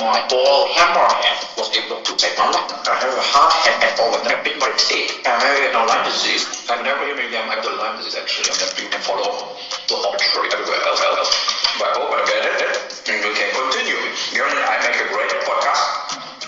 my 0.00 0.24
ball 0.32 0.64
hammerhead 0.72 1.44
was 1.60 1.68
able 1.76 2.00
to 2.00 2.12
take 2.16 2.32
my 2.40 2.48
life. 2.48 2.72
I 2.88 2.96
have 3.04 3.12
a 3.12 3.20
hard 3.20 3.52
head 3.68 3.92
over 4.00 4.16
there, 4.24 4.40
bit 4.40 4.56
my 4.56 4.72
teeth. 4.80 5.12
I 5.28 5.36
have 5.36 5.76
no 5.76 5.84
Lyme 5.84 6.08
disease. 6.08 6.48
I've 6.72 6.80
never 6.80 7.04
even 7.04 7.28
I 7.36 7.52
have 7.52 7.60
the 7.60 7.76
Lyme 7.76 8.00
disease 8.00 8.16
actually, 8.16 8.48
and 8.48 8.56
you 8.80 8.88
can 8.88 9.04
follow 9.04 9.52
the 9.92 9.96
arbitrary 10.00 10.48
everywhere 10.56 10.80
else. 10.88 11.04
else. 11.04 11.30
But 11.76 11.92
I 11.92 12.00
hope 12.00 12.16
I 12.16 12.20
get 12.24 12.40
it, 12.48 12.80
and 13.12 13.20
we 13.20 13.30
can 13.36 13.52
continue. 13.52 14.00
You 14.32 14.40
know, 14.40 14.56
I 14.56 14.80
make 14.88 14.96
a 15.04 15.08
great 15.12 15.32
podcast 15.44 15.84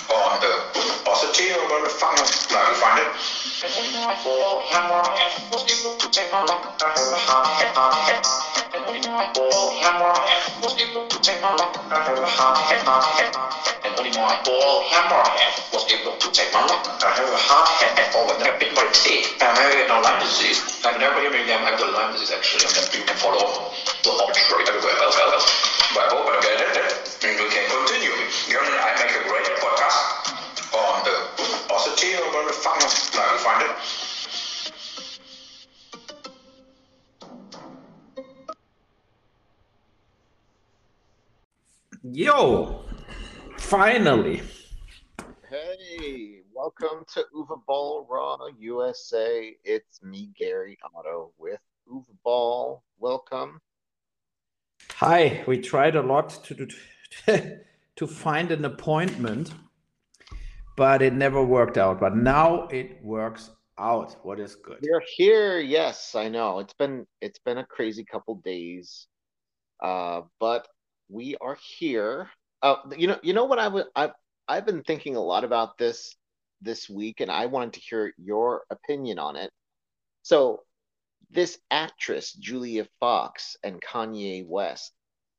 on 0.08 0.40
the 0.40 0.81
or 1.22 1.62
whatever 1.70 1.86
the 1.86 1.94
fuck 1.94 2.18
like 2.18 2.66
you 2.66 2.74
find 2.82 2.98
it. 2.98 3.06
To 3.62 3.70
take 6.10 6.32
my. 6.32 6.42
I 6.82 6.92
ball 9.32 9.78
hammerhead 9.78 10.62
was 10.62 10.74
able 10.74 11.06
to 11.06 11.18
take 11.22 11.40
my 11.40 11.54
life. 11.54 11.78
I 11.92 12.02
have 12.02 12.18
a 12.18 12.26
hard 12.26 12.58
head. 12.66 13.30
And 13.84 13.94
only 13.98 14.10
able 15.86 16.16
to 16.18 16.28
take 16.32 16.52
my 16.52 16.66
life. 16.66 16.82
I 16.98 17.14
have. 17.14 17.30
I 19.46 19.62
no 19.86 20.00
Lyme 20.02 20.20
disease. 20.26 20.58
I've 20.82 20.98
never 20.98 21.22
even 21.22 21.46
young 21.46 21.62
I 21.62 21.70
have 21.70 21.78
the 21.78 21.86
Lyme 21.86 22.12
disease 22.14 22.32
actually, 22.32 22.66
and 22.66 22.94
you 22.94 23.04
can 23.06 23.16
follow 23.16 23.70
the 24.02 24.10
arbitrary 24.10 24.64
everywhere 24.66 24.98
else. 24.98 25.14
But 25.94 26.02
I 26.02 26.08
hope 26.10 26.26
I 26.26 26.40
get 26.42 26.58
it, 26.58 27.22
and 27.22 27.38
we 27.38 27.46
can 27.46 27.81
positivity 32.62 33.18
or 33.18 33.32
whatever 33.34 33.34
the 33.34 33.38
fuck 33.38 33.40
find 33.40 33.70
it. 33.70 33.76
Yo, 42.04 42.84
finally. 43.58 44.42
Hey, 45.48 46.40
welcome 46.52 47.04
to 47.14 47.24
Uwe 47.34 47.60
Boll 47.66 48.06
Raw 48.10 48.38
USA. 48.58 49.54
It's 49.64 50.02
me, 50.02 50.30
Gary 50.36 50.78
Otto, 50.82 51.32
with 51.38 51.60
Uwe 51.88 52.04
Boll. 52.24 52.82
Welcome. 52.98 53.60
Hi, 54.96 55.44
we 55.46 55.58
tried 55.58 55.94
a 55.94 56.02
lot 56.02 56.30
to 56.44 56.54
do, 56.54 56.66
to 57.96 58.06
find 58.06 58.50
an 58.50 58.64
appointment, 58.64 59.52
but 60.76 61.02
it 61.02 61.12
never 61.12 61.42
worked 61.42 61.78
out. 61.78 62.00
But 62.00 62.16
now 62.16 62.68
it 62.68 63.02
works 63.02 63.50
out. 63.78 64.16
What 64.24 64.40
is 64.40 64.54
good? 64.54 64.78
You're 64.82 65.02
here. 65.16 65.58
Yes, 65.58 66.14
I 66.14 66.28
know. 66.28 66.58
It's 66.58 66.74
been 66.74 67.06
it's 67.20 67.38
been 67.38 67.58
a 67.58 67.66
crazy 67.66 68.04
couple 68.04 68.36
days, 68.36 69.06
uh, 69.82 70.22
but 70.40 70.68
we 71.08 71.36
are 71.40 71.58
here. 71.78 72.28
Uh, 72.62 72.76
you 72.96 73.08
know, 73.08 73.18
you 73.22 73.32
know 73.32 73.44
what 73.44 73.58
I 73.58 73.68
would 73.68 73.86
I've 73.94 74.12
I've 74.48 74.66
been 74.66 74.82
thinking 74.82 75.16
a 75.16 75.20
lot 75.20 75.44
about 75.44 75.78
this 75.78 76.14
this 76.60 76.88
week, 76.88 77.20
and 77.20 77.30
I 77.30 77.46
wanted 77.46 77.74
to 77.74 77.80
hear 77.80 78.12
your 78.18 78.62
opinion 78.70 79.18
on 79.18 79.36
it. 79.36 79.50
So, 80.22 80.60
this 81.30 81.58
actress 81.70 82.32
Julia 82.32 82.86
Fox 83.00 83.56
and 83.64 83.80
Kanye 83.80 84.46
West, 84.46 84.92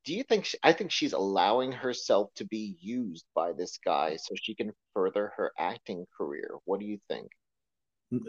do 0.06 0.14
you 0.14 0.23
think 0.23 0.46
she, 0.46 0.58
I 0.64 0.73
think 0.73 0.92
she's 0.92 1.14
allowing 1.14 1.72
herself 1.72 2.34
to 2.36 2.46
be 2.46 2.76
used 2.82 3.26
by 3.36 3.54
this 3.54 3.78
guy 3.84 4.18
so 4.18 4.36
she 4.36 4.54
can 4.56 4.72
further 4.94 5.32
her 5.38 5.52
acting 5.58 6.06
career? 6.18 6.52
What 6.66 6.80
do 6.80 6.86
you 6.86 7.00
think? 7.09 7.30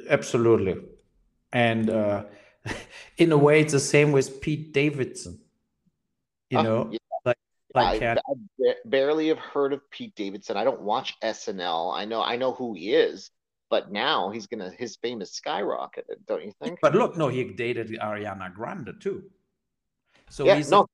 Absolutely. 0.09 0.77
And 1.53 1.91
uh, 1.91 2.25
in 3.19 3.33
a 3.33 3.37
way, 3.37 3.61
it's 3.61 3.73
the 3.73 3.81
same 3.81 4.13
with 4.13 4.41
Pete 4.41 4.73
Davidson. 4.73 5.41
You 6.51 6.59
Oh, 6.59 6.63
know, 6.63 6.89
yeah. 6.91 6.99
like 7.25 7.39
I, 7.75 7.81
like 7.83 8.03
uh, 8.03 8.15
I 8.15 8.75
barely 8.85 9.29
have 9.29 9.39
heard 9.39 9.73
of 9.73 9.81
Pete 9.91 10.15
Davidson. 10.15 10.57
I 10.57 10.65
don't 10.65 10.83
watch 10.83 11.15
SNL. 11.23 11.93
I 11.95 12.05
know 12.05 12.23
I 12.23 12.37
know 12.37 12.53
who 12.53 12.75
he 12.75 12.95
is, 12.95 13.31
but 13.71 13.91
now 13.91 14.31
he's 14.31 14.47
gonna 14.47 14.71
his 14.71 14.97
fame 14.97 15.21
is 15.23 15.31
skyrocketed, 15.33 16.27
don't 16.27 16.45
you 16.45 16.53
think? 16.63 16.79
but 16.81 16.95
look, 16.95 17.17
no, 17.17 17.29
he 17.29 17.45
dated 17.45 17.89
Ariana 18.01 18.55
Grande 18.55 18.95
too. 19.01 19.25
So 20.31 20.45
yeah, 20.45 20.57
he's 20.57 20.71
no, 20.71 20.87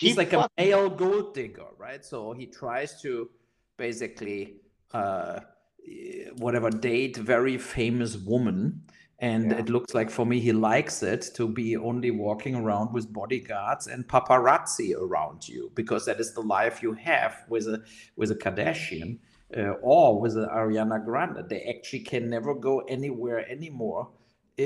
he 0.00 0.08
he's 0.08 0.16
like 0.16 0.32
a 0.32 0.48
male 0.58 0.90
gold 0.90 1.34
digger, 1.34 1.68
right? 1.78 2.04
So 2.04 2.32
he 2.32 2.46
tries 2.46 3.00
to 3.02 3.30
basically 3.76 4.60
uh, 4.92 5.40
whatever 6.38 6.70
date 6.70 7.16
very 7.16 7.58
famous 7.58 8.16
woman, 8.16 8.82
and 9.18 9.52
Yeah. 9.52 9.58
it 9.58 9.68
looks 9.68 9.94
like 9.94 10.10
for 10.10 10.26
me 10.26 10.40
he 10.40 10.52
likes 10.52 11.02
it 11.02 11.22
to 11.34 11.46
be 11.48 11.76
only 11.76 12.10
walking 12.10 12.54
around 12.54 12.92
with 12.92 13.12
bodyguards 13.12 13.86
and 13.86 14.06
paparazzi 14.08 14.94
around 14.96 15.48
you 15.48 15.70
because 15.74 16.06
that 16.06 16.20
is 16.20 16.34
the 16.34 16.42
life 16.42 16.82
you 16.82 16.92
have 16.94 17.44
with 17.48 17.66
a 17.66 17.82
with 18.16 18.30
a 18.30 18.34
Kardashian 18.34 19.18
uh, 19.56 19.74
or 19.82 20.20
with 20.20 20.34
Ariana 20.36 21.04
Grande. 21.04 21.48
They 21.48 21.62
actually 21.74 22.00
can 22.00 22.30
never 22.30 22.54
go 22.54 22.80
anywhere 22.80 23.48
anymore 23.50 24.10
uh, 24.58 24.62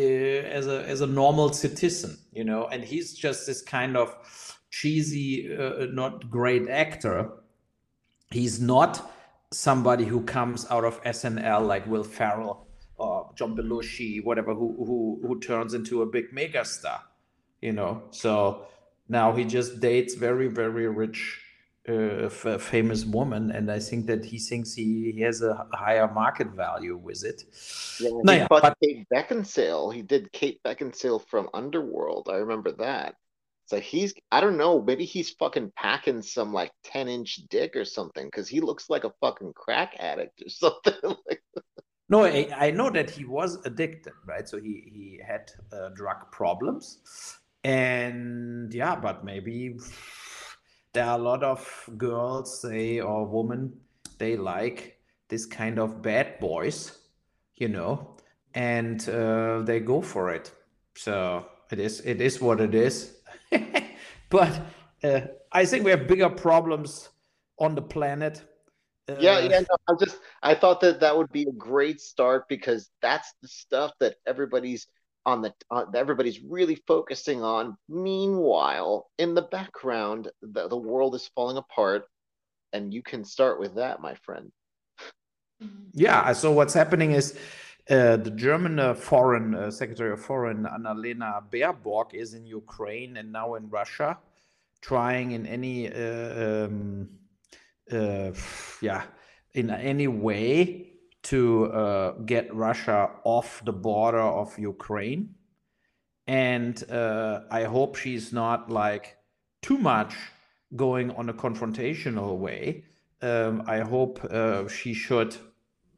as 0.59 0.66
a 0.66 0.84
as 0.88 1.00
a 1.00 1.06
normal 1.06 1.53
citizen, 1.53 2.16
you 2.32 2.44
know. 2.44 2.66
And 2.69 2.84
he's 2.84 3.15
just 3.15 3.47
this 3.47 3.62
kind 3.62 3.97
of 3.97 4.15
cheesy, 4.81 5.56
uh, 5.56 5.87
not 6.03 6.31
great 6.31 6.69
actor. 6.69 7.31
He's 8.31 8.60
not 8.60 8.92
somebody 9.53 10.04
who 10.04 10.20
comes 10.22 10.66
out 10.70 10.84
of 10.84 11.03
SNL 11.04 11.66
like 11.66 11.87
Will 11.87 12.04
Ferrell 12.04 12.66
or 12.97 13.31
John 13.38 13.56
Belushi, 13.56 14.22
whatever, 14.25 14.53
who 14.54 14.69
who 14.88 14.98
who 15.26 15.41
turns 15.41 15.72
into 15.75 16.03
a 16.03 16.06
big 16.06 16.26
megastar, 16.38 16.98
you 17.66 17.72
know. 17.72 17.92
So 18.10 18.66
now 19.09 19.32
he 19.36 19.44
just 19.44 19.81
dates 19.81 20.15
very 20.15 20.48
very 20.48 20.88
rich, 20.88 21.20
uh, 21.88 22.28
f- 22.32 22.60
famous 22.60 23.04
woman, 23.04 23.50
and 23.56 23.70
I 23.70 23.78
think 23.88 24.06
that 24.06 24.25
he 24.25 24.38
thinks 24.38 24.75
he, 24.75 25.12
he 25.16 25.20
has 25.28 25.42
a 25.42 25.66
higher 25.72 26.09
market 26.12 26.48
value 26.65 26.97
with 26.97 27.25
it. 27.25 27.38
Yeah, 28.00 28.10
No, 28.25 28.32
yeah, 28.32 28.47
but- 28.50 28.76
Kate 28.82 29.06
Beckinsale. 29.15 29.94
He 29.94 30.03
did 30.03 30.32
Kate 30.32 30.60
Beckinsale 30.65 31.20
from 31.31 31.48
Underworld. 31.54 32.28
I 32.34 32.36
remember 32.44 32.72
that. 32.86 33.15
So 33.66 33.81
he's, 33.81 34.15
I 34.31 34.41
don't 34.41 34.56
know, 34.56 34.81
maybe 34.81 35.04
he's 35.04 35.31
fucking 35.31 35.72
packing 35.77 36.22
some 36.22 36.53
like 36.53 36.71
10 36.84 37.09
inch 37.09 37.41
dick 37.50 37.75
or 37.75 37.84
something 37.84 38.27
because 38.27 38.49
he 38.49 38.60
looks 38.60 38.88
like 38.88 39.03
a 39.03 39.12
fucking 39.21 39.53
crack 39.54 39.97
addict 39.99 40.41
or 40.41 40.49
something. 40.49 41.16
No, 42.09 42.25
I, 42.25 42.49
I 42.56 42.71
know 42.71 42.91
that 42.91 43.10
he 43.10 43.25
was 43.25 43.59
addicted, 43.66 44.12
right? 44.25 44.49
So 44.49 44.60
he 44.60 44.88
he 44.94 45.21
had 45.27 45.50
uh, 45.72 45.88
drug 45.88 46.31
problems, 46.31 47.00
and 47.65 48.72
yeah, 48.72 48.94
but 48.94 49.25
maybe 49.25 49.77
there 50.93 51.04
are 51.04 51.19
a 51.19 51.22
lot 51.22 51.43
of 51.43 51.91
girls, 51.98 52.60
say, 52.60 53.00
or 53.00 53.27
women, 53.27 53.72
they 54.19 54.37
like 54.37 55.00
this 55.28 55.47
kind 55.47 55.81
of 55.81 56.00
bad 56.00 56.38
boys, 56.38 56.97
you 57.56 57.69
know, 57.69 58.16
and 58.54 59.09
uh, 59.09 59.62
they 59.62 59.81
go 59.81 60.00
for 60.00 60.31
it. 60.31 60.53
So 60.94 61.47
it 61.72 61.81
is 61.81 62.00
it 62.03 62.21
is 62.21 62.41
what 62.41 62.60
it 62.60 62.77
is. 62.77 63.16
but 64.31 64.61
uh, 65.03 65.21
I 65.53 65.65
think 65.65 65.84
we 65.84 65.91
have 65.91 66.06
bigger 66.06 66.28
problems 66.28 67.09
on 67.59 67.75
the 67.75 67.83
planet. 67.83 68.43
Yeah, 69.09 69.37
Uh, 69.37 69.49
yeah, 69.49 69.61
no, 69.61 69.77
I 69.89 69.93
just 70.05 70.19
I 70.43 70.55
thought 70.55 70.81
that 70.81 71.00
that 71.00 71.17
would 71.17 71.31
be 71.31 71.43
a 71.43 71.53
great 71.53 72.00
start 72.00 72.49
because 72.49 72.91
that's 73.03 73.33
the 73.41 73.49
stuff 73.49 73.93
that 74.00 74.16
everybody's 74.27 74.89
on 75.25 75.43
the 75.43 75.53
uh, 75.71 75.84
that 75.93 75.99
everybody's 75.99 76.41
really 76.41 76.77
focusing 76.87 77.43
on. 77.43 77.77
Meanwhile, 77.89 79.09
in 79.19 79.34
the 79.34 79.43
background, 79.43 80.31
the, 80.43 80.69
the 80.69 80.77
world 80.77 81.15
is 81.15 81.31
falling 81.34 81.56
apart, 81.56 82.06
and 82.72 82.93
you 82.93 83.03
can 83.03 83.25
start 83.25 83.61
with 83.61 83.77
that, 83.77 84.00
my 84.00 84.15
friend. 84.16 84.50
Yeah, 85.93 86.33
so 86.33 86.53
what's 86.53 86.75
happening 86.75 87.12
is 87.12 87.39
uh, 87.88 88.16
the 88.16 88.32
German 88.32 88.80
uh, 88.80 88.94
foreign 88.94 89.54
uh, 89.54 89.70
Secretary 89.70 90.12
of 90.12 90.20
Foreign 90.20 90.64
Annalena 90.64 91.42
Baerbock 91.53 92.15
is 92.15 92.34
in 92.34 92.44
Ukraine 92.44 93.16
and 93.16 93.30
now 93.30 93.54
in 93.54 93.68
Russia, 93.71 94.18
trying 94.80 95.30
in 95.30 95.47
any 95.47 95.92
uh, 95.92 96.65
um, 96.66 97.09
uh, 97.92 98.33
yeah 98.80 99.04
in 99.54 99.71
any 99.71 100.09
way 100.09 100.88
to 101.22 102.15
get 102.27 102.54
Russia 102.54 103.10
off 103.24 103.62
the 103.65 103.72
border 103.72 104.21
of 104.21 104.59
Ukraine, 104.59 105.34
and 106.27 106.84
I 106.91 107.65
hope 107.65 107.97
she's 107.97 108.32
not 108.32 108.71
like 108.71 109.16
too 109.62 109.78
much 109.78 110.15
going 110.74 111.10
on 111.12 111.28
a 111.28 111.34
confrontational 111.34 112.36
way. 112.36 112.84
Um, 113.22 113.62
I 113.66 113.80
hope 113.80 114.21
she 114.71 114.92
should 114.92 115.36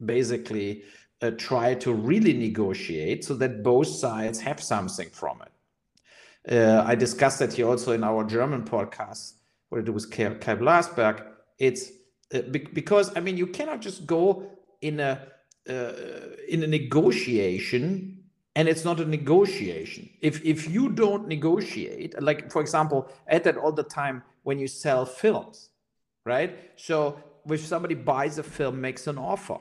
basically 0.03 0.83
uh, 1.21 1.31
try 1.31 1.75
to 1.75 1.93
really 1.93 2.33
negotiate 2.33 3.25
so 3.25 3.33
that 3.35 3.63
both 3.63 3.87
sides 3.87 4.39
have 4.41 4.61
something 4.61 5.09
from 5.09 5.41
it. 5.41 5.51
Uh, 6.51 6.83
I 6.85 6.95
discussed 6.95 7.39
that 7.39 7.53
here 7.53 7.67
also 7.67 7.91
in 7.91 8.03
our 8.03 8.23
German 8.23 8.63
podcast, 8.63 9.33
what 9.69 9.79
I 9.79 9.81
do 9.83 9.91
with 9.91 10.09
Kai 10.09 10.55
Blasberg. 10.55 11.25
It's 11.57 11.91
uh, 12.33 12.41
be- 12.41 12.69
because 12.73 13.15
I 13.15 13.19
mean 13.19 13.37
you 13.37 13.47
cannot 13.47 13.81
just 13.81 14.05
go 14.05 14.49
in 14.81 14.99
a 14.99 15.27
uh, 15.69 15.91
in 16.47 16.63
a 16.63 16.67
negotiation 16.67 18.23
and 18.55 18.67
it's 18.67 18.85
not 18.85 18.99
a 18.99 19.05
negotiation. 19.05 20.09
If 20.21 20.43
if 20.43 20.69
you 20.69 20.89
don't 20.89 21.27
negotiate, 21.27 22.19
like 22.21 22.51
for 22.51 22.61
example, 22.61 23.09
had 23.27 23.43
that 23.43 23.57
all 23.57 23.71
the 23.71 23.83
time 23.83 24.23
when 24.43 24.57
you 24.59 24.67
sell 24.67 25.05
films, 25.05 25.69
right? 26.25 26.71
So 26.75 27.21
if 27.49 27.65
somebody 27.65 27.95
buys 27.95 28.37
a 28.37 28.43
film, 28.43 28.81
makes 28.81 29.07
an 29.07 29.17
offer. 29.17 29.59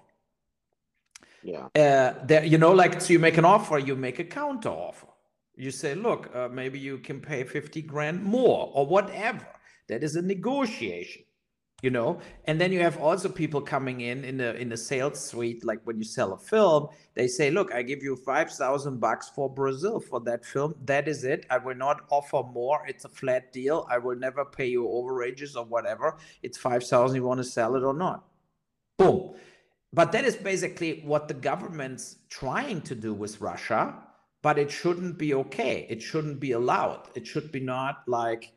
Yeah. 1.43 1.67
Uh, 1.75 2.14
there, 2.25 2.44
you 2.44 2.58
know, 2.58 2.73
like 2.73 3.00
so 3.00 3.12
you 3.12 3.19
make 3.19 3.38
an 3.38 3.44
offer, 3.44 3.79
you 3.79 3.96
make 3.96 4.19
a 4.19 4.25
counter 4.25 4.69
offer. 4.69 5.06
You 5.56 5.70
say, 5.70 5.94
look, 5.94 6.35
uh, 6.35 6.49
maybe 6.49 6.79
you 6.79 6.99
can 6.99 7.20
pay 7.20 7.43
50 7.43 7.82
grand 7.82 8.23
more 8.23 8.70
or 8.75 8.87
whatever. 8.87 9.46
That 9.88 10.05
is 10.05 10.17
a 10.17 10.23
negotiation 10.23 11.23
you 11.82 11.90
know? 11.90 12.20
And 12.46 12.61
then 12.61 12.73
you 12.73 12.81
have 12.81 12.99
also 12.99 13.29
people 13.29 13.61
coming 13.61 14.00
in 14.00 14.25
in 14.25 14.37
the 14.37 14.56
in 14.56 14.69
the 14.69 14.76
sales 14.76 15.20
suite 15.20 15.64
like 15.64 15.81
when 15.85 15.99
you 15.99 16.05
sell 16.05 16.32
a 16.32 16.38
film 16.38 16.88
they 17.14 17.29
say 17.29 17.50
look 17.50 17.73
i 17.73 17.82
give 17.82 18.02
you 18.02 18.17
5000 18.17 18.99
bucks 18.99 19.29
for 19.29 19.49
brazil 19.49 20.00
for 20.00 20.20
that 20.20 20.44
film. 20.44 20.75
That 20.84 21.08
is 21.08 21.25
it. 21.25 21.46
I 21.50 21.58
will 21.58 21.76
not 21.76 22.02
offer 22.11 22.43
more. 22.43 22.84
It's 22.88 23.05
a 23.05 23.08
flat 23.08 23.52
deal. 23.52 23.87
I 23.91 23.99
will 23.99 24.17
never 24.17 24.44
pay 24.44 24.67
you 24.67 24.84
overages 24.84 25.56
or 25.56 25.64
whatever. 25.64 26.17
It's 26.43 26.58
5000 26.58 27.17
you 27.17 27.25
want 27.25 27.38
to 27.38 27.44
sell 27.44 27.76
it 27.76 27.82
or 27.82 27.94
not? 27.94 28.25
Boom 28.96 29.34
but 29.93 30.12
that 30.12 30.25
is 30.25 30.37
basically 30.37 31.02
what 31.05 31.29
the 31.29 31.35
government's 31.35 32.17
trying 32.29 32.81
to 32.82 32.94
do 32.94 33.14
with 33.14 33.40
russia 33.40 33.94
but 34.43 34.58
it 34.58 34.70
shouldn't 34.70 35.19
be 35.19 35.35
okay. 35.35 35.87
It 35.88 36.00
shouldn't 36.02 36.40
be 36.40 36.52
allowed. 36.52 37.08
It 37.14 37.26
should 37.26 37.50
be 37.50 37.61
not 37.61 38.02
like 38.06 38.52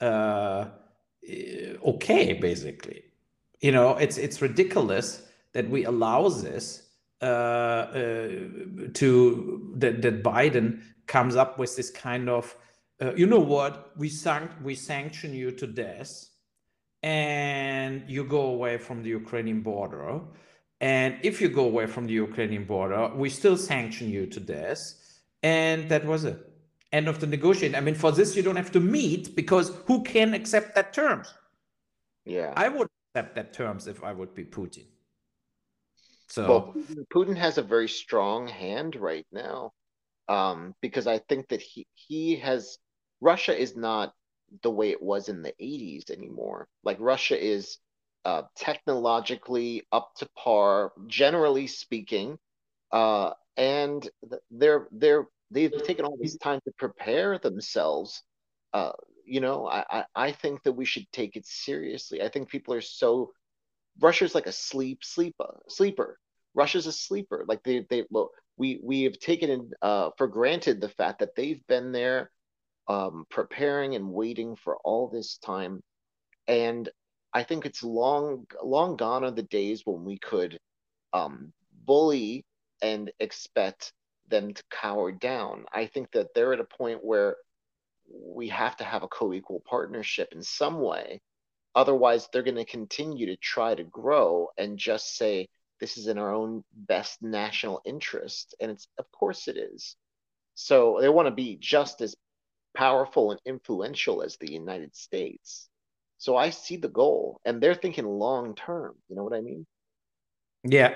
uh 0.00 0.66
okay 1.84 2.32
basically. 2.34 3.04
You 3.60 3.72
know 3.72 3.96
it's 3.96 4.18
it's 4.18 4.42
ridiculous 4.42 5.22
that 5.52 5.68
we 5.68 5.84
allow 5.84 6.28
this 6.28 6.88
uh, 7.20 7.24
uh, 7.24 8.28
to 8.94 9.72
that, 9.76 10.02
that 10.02 10.22
biden 10.22 10.82
comes 11.06 11.36
up 11.36 11.58
with 11.58 11.76
this 11.76 11.90
kind 11.90 12.28
of 12.28 12.56
uh, 13.00 13.14
you 13.14 13.26
know 13.26 13.40
what? 13.40 13.96
We 13.96 14.08
sank 14.08 14.50
we 14.62 14.74
sanction 14.74 15.32
you 15.34 15.52
to 15.52 15.66
death 15.66 16.28
and 17.02 18.08
you 18.08 18.24
go 18.24 18.42
away 18.42 18.78
from 18.78 19.02
the 19.02 19.08
ukrainian 19.08 19.60
border 19.60 20.20
and 20.82 21.16
if 21.22 21.40
you 21.40 21.48
go 21.48 21.64
away 21.64 21.86
from 21.86 22.06
the 22.06 22.12
ukrainian 22.12 22.64
border 22.64 23.10
we 23.14 23.30
still 23.30 23.56
sanction 23.56 24.10
you 24.10 24.26
to 24.26 24.40
death 24.40 24.80
and 25.42 25.88
that 25.88 26.04
was 26.04 26.24
it 26.24 26.52
end 26.92 27.08
of 27.08 27.20
the 27.20 27.26
negotiation. 27.26 27.74
I 27.74 27.80
mean, 27.80 27.94
for 27.94 28.12
this, 28.12 28.36
you 28.36 28.42
don't 28.42 28.56
have 28.56 28.72
to 28.72 28.80
meet 28.80 29.34
because 29.34 29.72
who 29.86 30.02
can 30.02 30.34
accept 30.34 30.74
that 30.74 30.92
terms? 30.92 31.32
Yeah. 32.24 32.52
I 32.56 32.68
would 32.68 32.88
accept 33.14 33.34
that 33.36 33.52
terms 33.52 33.86
if 33.86 34.04
I 34.04 34.12
would 34.12 34.34
be 34.34 34.44
Putin. 34.44 34.86
So 36.28 36.48
well, 36.48 36.74
Putin 37.12 37.36
has 37.36 37.58
a 37.58 37.62
very 37.62 37.88
strong 37.88 38.48
hand 38.48 38.96
right 38.96 39.26
now 39.32 39.72
um, 40.28 40.74
because 40.80 41.06
I 41.06 41.18
think 41.18 41.48
that 41.48 41.60
he, 41.60 41.86
he 41.94 42.36
has 42.36 42.78
Russia 43.20 43.58
is 43.58 43.76
not 43.76 44.14
the 44.62 44.70
way 44.70 44.90
it 44.90 45.02
was 45.02 45.28
in 45.28 45.42
the 45.42 45.52
80s 45.60 46.10
anymore. 46.10 46.68
Like 46.84 46.96
Russia 47.00 47.42
is 47.42 47.78
uh, 48.24 48.42
technologically 48.56 49.86
up 49.92 50.14
to 50.16 50.28
par, 50.36 50.92
generally 51.06 51.66
speaking, 51.66 52.38
uh, 52.92 53.30
and 53.56 54.08
they're 54.50 54.88
they're 54.92 55.26
they've 55.50 55.82
taken 55.84 56.04
all 56.04 56.16
this 56.20 56.36
time 56.36 56.60
to 56.64 56.72
prepare 56.78 57.38
themselves. 57.38 58.22
Uh, 58.72 58.92
you 59.24 59.40
know, 59.40 59.66
I, 59.68 60.04
I, 60.14 60.32
think 60.32 60.62
that 60.62 60.72
we 60.72 60.84
should 60.84 61.06
take 61.12 61.36
it 61.36 61.46
seriously. 61.46 62.22
I 62.22 62.28
think 62.28 62.48
people 62.48 62.74
are 62.74 62.80
so 62.80 63.32
Russia's 64.00 64.34
like 64.34 64.46
a 64.46 64.52
sleep 64.52 65.04
sleeper 65.04 65.60
sleeper. 65.68 66.18
Russia's 66.54 66.86
a 66.86 66.92
sleeper. 66.92 67.44
Like 67.46 67.62
they 67.62 67.86
they 67.90 68.04
we 68.56 68.80
we 68.82 69.02
have 69.02 69.18
taken 69.18 69.70
uh, 69.82 70.10
for 70.16 70.26
granted 70.26 70.80
the 70.80 70.88
fact 70.88 71.18
that 71.20 71.34
they've 71.34 71.64
been 71.66 71.92
there 71.92 72.30
um, 72.88 73.24
preparing 73.30 73.94
and 73.94 74.12
waiting 74.12 74.56
for 74.56 74.76
all 74.84 75.08
this 75.08 75.38
time, 75.38 75.82
and 76.46 76.88
I 77.34 77.42
think 77.44 77.64
it's 77.66 77.82
long 77.82 78.46
long 78.62 78.96
gone 78.96 79.24
are 79.24 79.30
the 79.30 79.42
days 79.42 79.82
when 79.84 80.04
we 80.04 80.18
could 80.18 80.58
um, 81.12 81.52
bully 81.84 82.44
and 82.82 83.10
expect 83.20 83.92
them 84.28 84.54
to 84.54 84.62
cower 84.70 85.12
down. 85.12 85.64
I 85.72 85.86
think 85.86 86.10
that 86.12 86.28
they're 86.34 86.52
at 86.52 86.60
a 86.60 86.64
point 86.64 87.04
where 87.04 87.36
we 88.08 88.48
have 88.48 88.76
to 88.78 88.84
have 88.84 89.02
a 89.02 89.08
co-equal 89.08 89.62
partnership 89.66 90.28
in 90.32 90.42
some 90.42 90.80
way. 90.80 91.20
Otherwise, 91.74 92.28
they're 92.32 92.42
going 92.42 92.56
to 92.56 92.64
continue 92.64 93.26
to 93.26 93.36
try 93.36 93.74
to 93.74 93.84
grow 93.84 94.48
and 94.58 94.78
just 94.78 95.16
say 95.16 95.48
this 95.80 95.96
is 95.96 96.06
in 96.06 96.18
our 96.18 96.34
own 96.34 96.62
best 96.74 97.22
national 97.22 97.80
interest, 97.84 98.54
and 98.60 98.70
it's 98.70 98.88
of 98.98 99.10
course 99.12 99.48
it 99.48 99.56
is. 99.56 99.96
So 100.54 100.98
they 101.00 101.08
want 101.08 101.26
to 101.26 101.34
be 101.34 101.56
just 101.60 102.02
as 102.02 102.14
powerful 102.76 103.30
and 103.32 103.40
influential 103.46 104.22
as 104.22 104.36
the 104.36 104.52
United 104.52 104.94
States. 104.94 105.68
So 106.22 106.36
I 106.36 106.50
see 106.50 106.76
the 106.76 106.94
goal, 107.02 107.40
and 107.44 107.60
they're 107.60 107.74
thinking 107.74 108.06
long 108.06 108.54
term. 108.54 108.94
You 109.08 109.16
know 109.16 109.24
what 109.24 109.34
I 109.34 109.40
mean? 109.40 109.66
Yeah. 110.62 110.94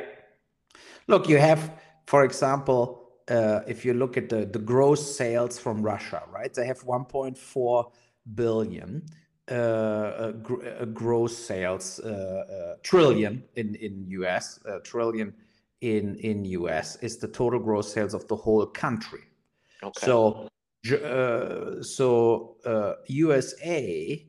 Look, 1.09 1.29
you 1.29 1.39
have, 1.39 1.73
for 2.07 2.23
example, 2.23 3.11
uh, 3.27 3.63
if 3.67 3.85
you 3.85 3.93
look 3.93 4.17
at 4.17 4.29
the, 4.29 4.47
the 4.47 4.61
gross 4.61 5.17
sales 5.17 5.59
from 5.59 5.83
Russia, 5.83 6.23
right? 6.31 6.55
They 6.55 6.65
have 6.65 6.79
1.4 6.85 7.91
billion 8.37 9.03
uh, 9.51 9.55
uh, 9.55 10.31
gr- 10.31 10.65
uh, 10.65 10.85
gross 10.85 11.37
sales, 11.37 11.99
uh, 12.05 12.09
uh, 12.09 12.77
trillion 12.85 13.43
in 13.57 13.75
in 13.87 14.05
US, 14.21 14.61
trillion 14.85 15.35
in 15.81 16.15
in 16.21 16.45
US 16.45 16.97
is 17.03 17.17
the 17.17 17.29
total 17.29 17.59
gross 17.59 17.93
sales 17.93 18.15
of 18.15 18.29
the 18.29 18.37
whole 18.37 18.65
country. 18.67 19.25
Okay. 19.83 20.07
So 20.07 20.49
so 21.83 22.57
USA 23.09 24.27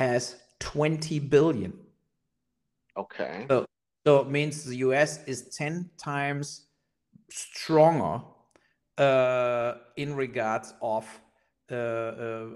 has 0.00 0.36
20 0.60 1.18
billion. 1.18 1.74
Okay. 2.96 3.44
So, 3.48 3.66
so 4.06 4.20
it 4.22 4.30
means 4.30 4.64
the 4.64 4.76
US 4.88 5.22
is 5.26 5.54
10 5.54 5.90
times 5.98 6.68
stronger 7.30 8.24
uh, 8.96 9.74
in 9.96 10.16
regards 10.16 10.72
of 10.80 11.04
uh, 11.70 11.74
uh, 11.74 12.46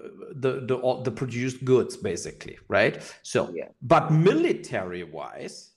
the 0.44 0.52
the 0.68 0.76
the 1.04 1.10
produced 1.10 1.64
goods, 1.64 1.96
basically, 1.96 2.56
right? 2.68 2.94
So, 3.22 3.52
yeah. 3.54 3.68
but 3.82 4.10
military 4.10 5.04
wise. 5.04 5.70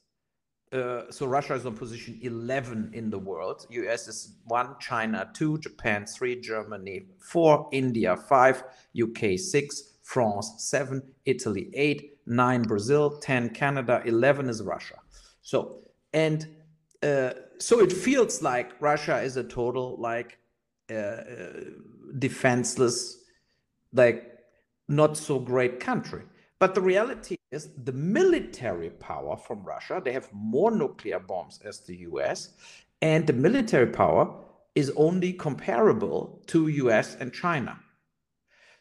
Uh, 0.74 1.04
so 1.10 1.26
Russia 1.26 1.54
is 1.54 1.66
on 1.66 1.74
position 1.78 2.20
11 2.22 2.92
in 2.94 3.10
the 3.10 3.18
world. 3.30 3.66
US 3.70 4.08
is 4.10 4.20
one, 4.46 4.76
China 4.80 5.30
two, 5.34 5.58
Japan 5.60 6.06
three, 6.06 6.36
Germany 6.42 7.06
four, 7.20 7.70
India 7.72 8.18
five, 8.18 8.64
UK 9.06 9.40
six, 9.40 9.97
France 10.08 10.54
seven, 10.60 11.04
Italy 11.26 11.70
eight, 11.74 12.18
nine, 12.26 12.62
Brazil 12.62 13.18
ten, 13.18 13.50
Canada 13.50 14.02
eleven 14.06 14.48
is 14.48 14.64
Russia. 14.64 14.96
So 15.42 15.82
and 16.14 16.48
uh, 17.04 17.32
so 17.58 17.82
it 17.82 17.92
feels 17.92 18.42
like 18.42 18.72
Russia 18.80 19.22
is 19.22 19.36
a 19.36 19.44
total 19.44 19.98
like 20.00 20.40
uh, 20.90 21.18
defenseless, 22.20 23.18
like 23.92 24.32
not 24.88 25.18
so 25.18 25.40
great 25.40 25.82
country. 25.82 26.24
But 26.58 26.74
the 26.74 26.82
reality 26.82 27.36
is 27.52 27.68
the 27.84 27.92
military 27.92 28.92
power 28.92 29.36
from 29.36 29.62
Russia, 29.64 30.02
they 30.02 30.14
have 30.14 30.30
more 30.32 30.72
nuclear 30.72 31.20
bombs 31.20 31.60
as 31.66 31.82
the 31.82 31.98
US, 32.12 32.54
and 33.02 33.28
the 33.28 33.34
military 33.34 33.88
power 33.88 34.34
is 34.74 34.90
only 34.96 35.34
comparable 35.34 36.42
to 36.48 36.70
US 36.70 37.16
and 37.16 37.34
China. 37.34 37.78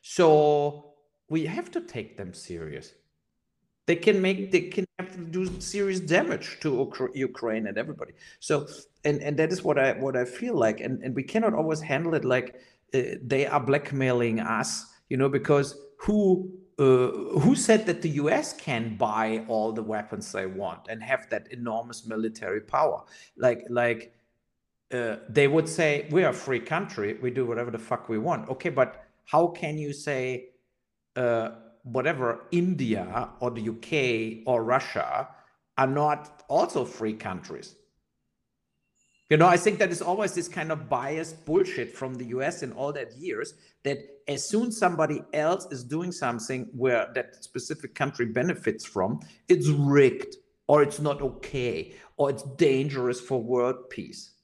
So 0.03 0.86
we 1.29 1.47
have 1.47 1.71
to 1.73 1.81
take 1.81 2.17
them 2.17 2.33
serious. 2.33 2.93
They 3.87 3.97
can 3.97 4.21
make 4.21 4.51
they 4.51 4.63
can 4.63 4.85
have 4.99 5.13
to 5.13 5.25
do 5.25 5.61
serious 5.61 6.01
damage 6.01 6.59
to 6.61 6.93
Ukraine 7.15 7.69
and 7.69 7.79
everybody. 7.79 8.13
So 8.41 8.67
and 9.05 9.21
and 9.23 9.37
that 9.37 9.53
is 9.53 9.63
what 9.63 9.79
I 9.79 9.93
what 9.93 10.17
I 10.17 10.25
feel 10.25 10.57
like, 10.57 10.81
and 10.81 11.03
and 11.03 11.15
we 11.15 11.23
cannot 11.23 11.55
always 11.55 11.81
handle 11.81 12.15
it 12.15 12.25
like 12.25 12.57
uh, 12.95 13.01
they 13.23 13.47
are 13.47 13.61
blackmailing 13.61 14.41
us, 14.41 14.87
you 15.09 15.17
know, 15.17 15.29
because 15.29 15.79
who 15.99 16.51
uh, 16.79 17.09
who 17.41 17.55
said 17.55 17.87
that 17.87 18.03
the 18.03 18.11
US 18.11 18.53
can 18.53 18.97
buy 18.97 19.45
all 19.49 19.73
the 19.73 19.83
weapons 19.83 20.31
they 20.31 20.47
want 20.47 20.89
and 20.89 21.03
have 21.03 21.29
that 21.31 21.51
enormous 21.51 22.07
military 22.07 22.61
power? 22.61 23.03
Like, 23.37 23.63
like 23.71 24.15
uh, 24.93 25.17
they 25.29 25.49
would 25.49 25.69
say, 25.69 26.07
we're 26.11 26.29
a 26.29 26.35
free 26.35 26.61
country, 26.61 27.15
we 27.23 27.31
do 27.31 27.47
whatever 27.47 27.71
the 27.71 27.79
fuck 27.79 28.09
we 28.09 28.19
want. 28.19 28.49
Okay, 28.51 28.69
but 28.69 29.05
how 29.25 29.47
can 29.49 29.79
you 29.79 29.93
say 29.93 30.51
uh, 31.17 31.51
whatever 31.83 32.41
India 32.51 33.31
or 33.41 33.51
the 33.51 33.69
UK 33.69 34.47
or 34.47 34.65
Russia 34.65 35.29
are 35.79 35.87
not 35.87 36.45
also 36.49 36.85
free 36.85 37.15
countries? 37.15 37.75
You 39.29 39.37
know, 39.37 39.47
I 39.47 39.57
think 39.57 39.81
that 39.81 39.91
is 39.91 40.03
always 40.03 40.35
this 40.35 40.47
kind 40.47 40.71
of 40.71 40.89
biased 40.89 41.45
bullshit 41.45 41.97
from 41.97 42.15
the 42.15 42.27
US 42.27 42.63
in 42.63 42.73
all 42.73 42.93
that 42.93 43.17
years 43.17 43.55
that 43.83 43.99
as 44.29 44.49
soon 44.49 44.71
somebody 44.71 45.23
else 45.33 45.67
is 45.73 45.83
doing 45.83 46.13
something 46.13 46.69
where 46.73 47.09
that 47.15 47.43
specific 47.43 47.95
country 47.95 48.27
benefits 48.27 48.85
from, 48.85 49.21
it's 49.49 49.67
rigged 49.69 50.37
or 50.69 50.83
it's 50.83 51.01
not 51.01 51.23
okay 51.23 51.95
or 52.17 52.31
it's 52.31 52.45
dangerous 52.57 53.21
for 53.21 53.43
world 53.43 53.91
peace. 53.91 54.36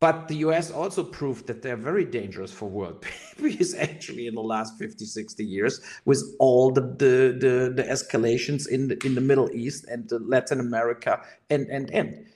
But 0.00 0.28
the 0.28 0.36
US 0.36 0.70
also 0.70 1.02
proved 1.02 1.46
that 1.46 1.62
they're 1.62 1.76
very 1.76 2.04
dangerous 2.04 2.52
for 2.52 2.68
world 2.68 3.04
peace 3.38 3.74
actually 3.74 4.26
in 4.26 4.34
the 4.34 4.42
last 4.42 4.78
50, 4.78 5.04
60 5.04 5.44
years 5.44 5.80
with 6.04 6.22
all 6.38 6.70
the, 6.70 6.82
the, 6.82 7.36
the, 7.38 7.72
the 7.76 7.82
escalations 7.82 8.68
in 8.68 8.88
the, 8.88 9.06
in 9.06 9.14
the 9.14 9.20
Middle 9.20 9.50
East 9.52 9.86
and 9.88 10.10
Latin 10.20 10.60
America 10.60 11.20
and, 11.50 11.66
and, 11.68 11.90
and. 11.90 12.26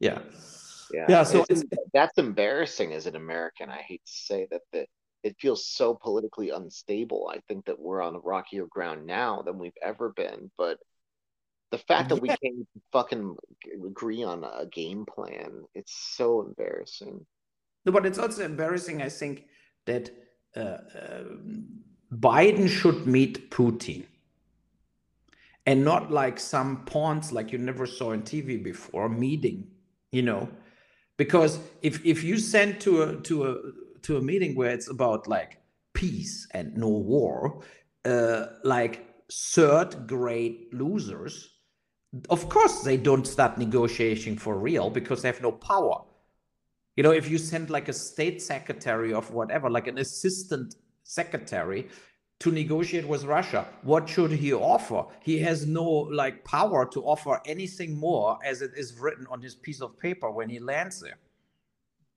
Yeah. 0.00 0.20
Yeah. 0.92 1.06
Yeah, 1.08 1.22
so 1.24 1.40
It's- 1.50 1.64
that's 1.92 2.18
embarrassing 2.18 2.92
as 2.92 3.06
an 3.06 3.16
American. 3.16 3.70
I 3.70 3.78
hate 3.78 4.04
to 4.04 4.12
say 4.12 4.46
that 4.50 4.62
the 4.72 4.86
it 5.22 5.34
feels 5.40 5.66
so 5.66 5.92
politically 5.92 6.50
unstable. 6.50 7.28
I 7.34 7.40
think 7.48 7.64
that 7.64 7.80
we're 7.80 8.00
on 8.00 8.14
a 8.14 8.20
rockier 8.20 8.66
ground 8.66 9.04
now 9.04 9.42
than 9.42 9.58
we've 9.58 9.76
ever 9.82 10.10
been. 10.10 10.52
But 10.56 10.78
the 11.70 11.78
fact 11.78 12.08
that 12.10 12.22
we 12.22 12.28
can't 12.28 12.68
fucking 12.92 13.36
agree 13.84 14.22
on 14.22 14.44
a 14.44 14.66
game 14.66 15.04
plan, 15.04 15.64
it's 15.74 15.92
so 16.16 16.42
embarrassing. 16.42 17.26
No, 17.84 17.92
but 17.92 18.06
it's 18.06 18.18
also 18.18 18.44
embarrassing, 18.44 19.02
I 19.02 19.08
think, 19.08 19.46
that 19.86 20.10
uh, 20.56 20.78
um 21.00 21.66
Biden 22.12 22.68
should 22.68 23.06
meet 23.06 23.50
Putin. 23.50 24.06
And 25.66 25.84
not 25.84 26.12
like 26.12 26.38
some 26.38 26.84
pawns 26.84 27.32
like 27.32 27.50
you 27.50 27.58
never 27.58 27.86
saw 27.86 28.12
on 28.12 28.22
TV 28.22 28.62
before 28.62 29.08
meeting, 29.08 29.66
you 30.12 30.22
know, 30.22 30.48
because 31.16 31.58
if 31.82 32.04
if 32.06 32.22
you 32.22 32.38
send 32.38 32.80
to 32.82 33.02
a 33.02 33.16
to 33.22 33.50
a 33.50 33.56
to 34.02 34.16
a 34.16 34.22
meeting 34.22 34.54
where 34.54 34.70
it's 34.70 34.88
about 34.88 35.26
like 35.26 35.60
peace 35.92 36.46
and 36.52 36.76
no 36.76 36.88
war, 36.88 37.64
uh, 38.04 38.46
like 38.62 39.06
third 39.32 40.06
grade 40.06 40.66
losers, 40.72 41.55
of 42.30 42.48
course 42.48 42.82
they 42.82 42.96
don't 42.96 43.26
start 43.26 43.58
negotiating 43.58 44.38
for 44.38 44.56
real 44.58 44.90
because 44.90 45.22
they 45.22 45.28
have 45.28 45.42
no 45.42 45.52
power. 45.52 46.02
You 46.96 47.02
know, 47.02 47.12
if 47.12 47.28
you 47.28 47.38
send 47.38 47.70
like 47.70 47.88
a 47.88 47.92
state 47.92 48.40
secretary 48.40 49.12
of 49.12 49.30
whatever, 49.30 49.68
like 49.68 49.86
an 49.86 49.98
assistant 49.98 50.76
secretary 51.02 51.88
to 52.40 52.50
negotiate 52.50 53.06
with 53.06 53.24
Russia, 53.24 53.66
what 53.82 54.08
should 54.08 54.30
he 54.30 54.52
offer? 54.52 55.04
He 55.22 55.38
has 55.40 55.66
no 55.66 55.84
like 55.84 56.44
power 56.44 56.86
to 56.86 57.02
offer 57.02 57.40
anything 57.46 57.98
more 57.98 58.38
as 58.44 58.62
it 58.62 58.72
is 58.76 58.94
written 58.98 59.26
on 59.30 59.40
his 59.40 59.54
piece 59.54 59.80
of 59.80 59.98
paper 59.98 60.30
when 60.30 60.48
he 60.48 60.58
lands 60.58 61.00
there. 61.00 61.18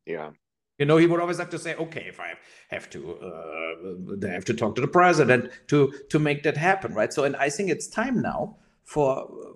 Yeah. 0.05 0.31
You 0.77 0.85
know, 0.85 0.95
he 0.97 1.07
would 1.07 1.19
always 1.19 1.39
have 1.39 1.49
to 1.49 1.59
say, 1.59 1.75
"Okay, 1.75 2.05
if 2.07 2.21
I 2.21 2.35
have 2.69 2.89
to, 2.91 3.15
uh, 3.17 4.15
they 4.17 4.29
have 4.29 4.45
to 4.45 4.53
talk 4.53 4.75
to 4.75 4.81
the 4.81 4.87
president 4.87 5.51
to 5.67 5.91
to 6.09 6.19
make 6.19 6.43
that 6.43 6.55
happen, 6.55 6.93
right?" 6.93 7.11
So, 7.11 7.25
and 7.25 7.35
I 7.35 7.49
think 7.49 7.69
it's 7.69 7.87
time 7.87 8.21
now 8.21 8.55
for 8.93 9.11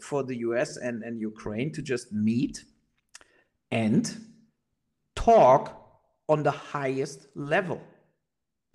for 0.08 0.20
the 0.30 0.38
U.S. 0.48 0.70
and 0.78 0.98
and 1.08 1.14
Ukraine 1.32 1.70
to 1.78 1.82
just 1.82 2.06
meet 2.30 2.56
and 3.72 4.04
talk 5.16 5.64
on 6.30 6.40
the 6.50 6.56
highest 6.76 7.20
level, 7.36 7.82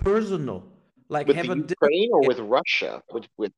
personal, 0.09 0.61
like 1.09 1.27
With 1.29 1.37
have 1.37 1.47
the 1.47 1.53
a 1.53 1.57
di- 1.57 1.75
Ukraine 1.81 2.11
or 2.17 2.23
with 2.31 2.41
Russia? 2.59 2.93
With 3.15 3.27
with 3.41 3.53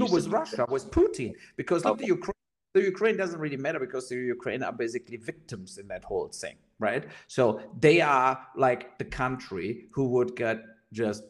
no, 0.00 0.06
with 0.16 0.26
Russia, 0.40 0.66
with 0.76 0.86
Putin, 0.98 1.30
because 1.60 1.80
look, 1.84 1.94
Okay. 1.94 2.04
the 2.04 2.10
Ukraine, 2.18 2.42
the 2.76 2.82
Ukraine 2.94 3.16
doesn't 3.22 3.40
really 3.44 3.60
matter 3.66 3.80
because 3.86 4.04
the 4.10 4.16
Ukraine 4.36 4.62
are 4.68 4.76
basically 4.84 5.18
victims 5.32 5.70
in 5.80 5.86
that 5.92 6.02
whole 6.10 6.28
thing, 6.42 6.56
right? 6.88 7.04
So 7.36 7.44
they 7.86 7.98
are 8.16 8.32
like 8.66 8.82
the 9.02 9.08
country 9.22 9.68
who 9.94 10.04
would 10.14 10.30
get 10.44 10.58
just 10.92 11.22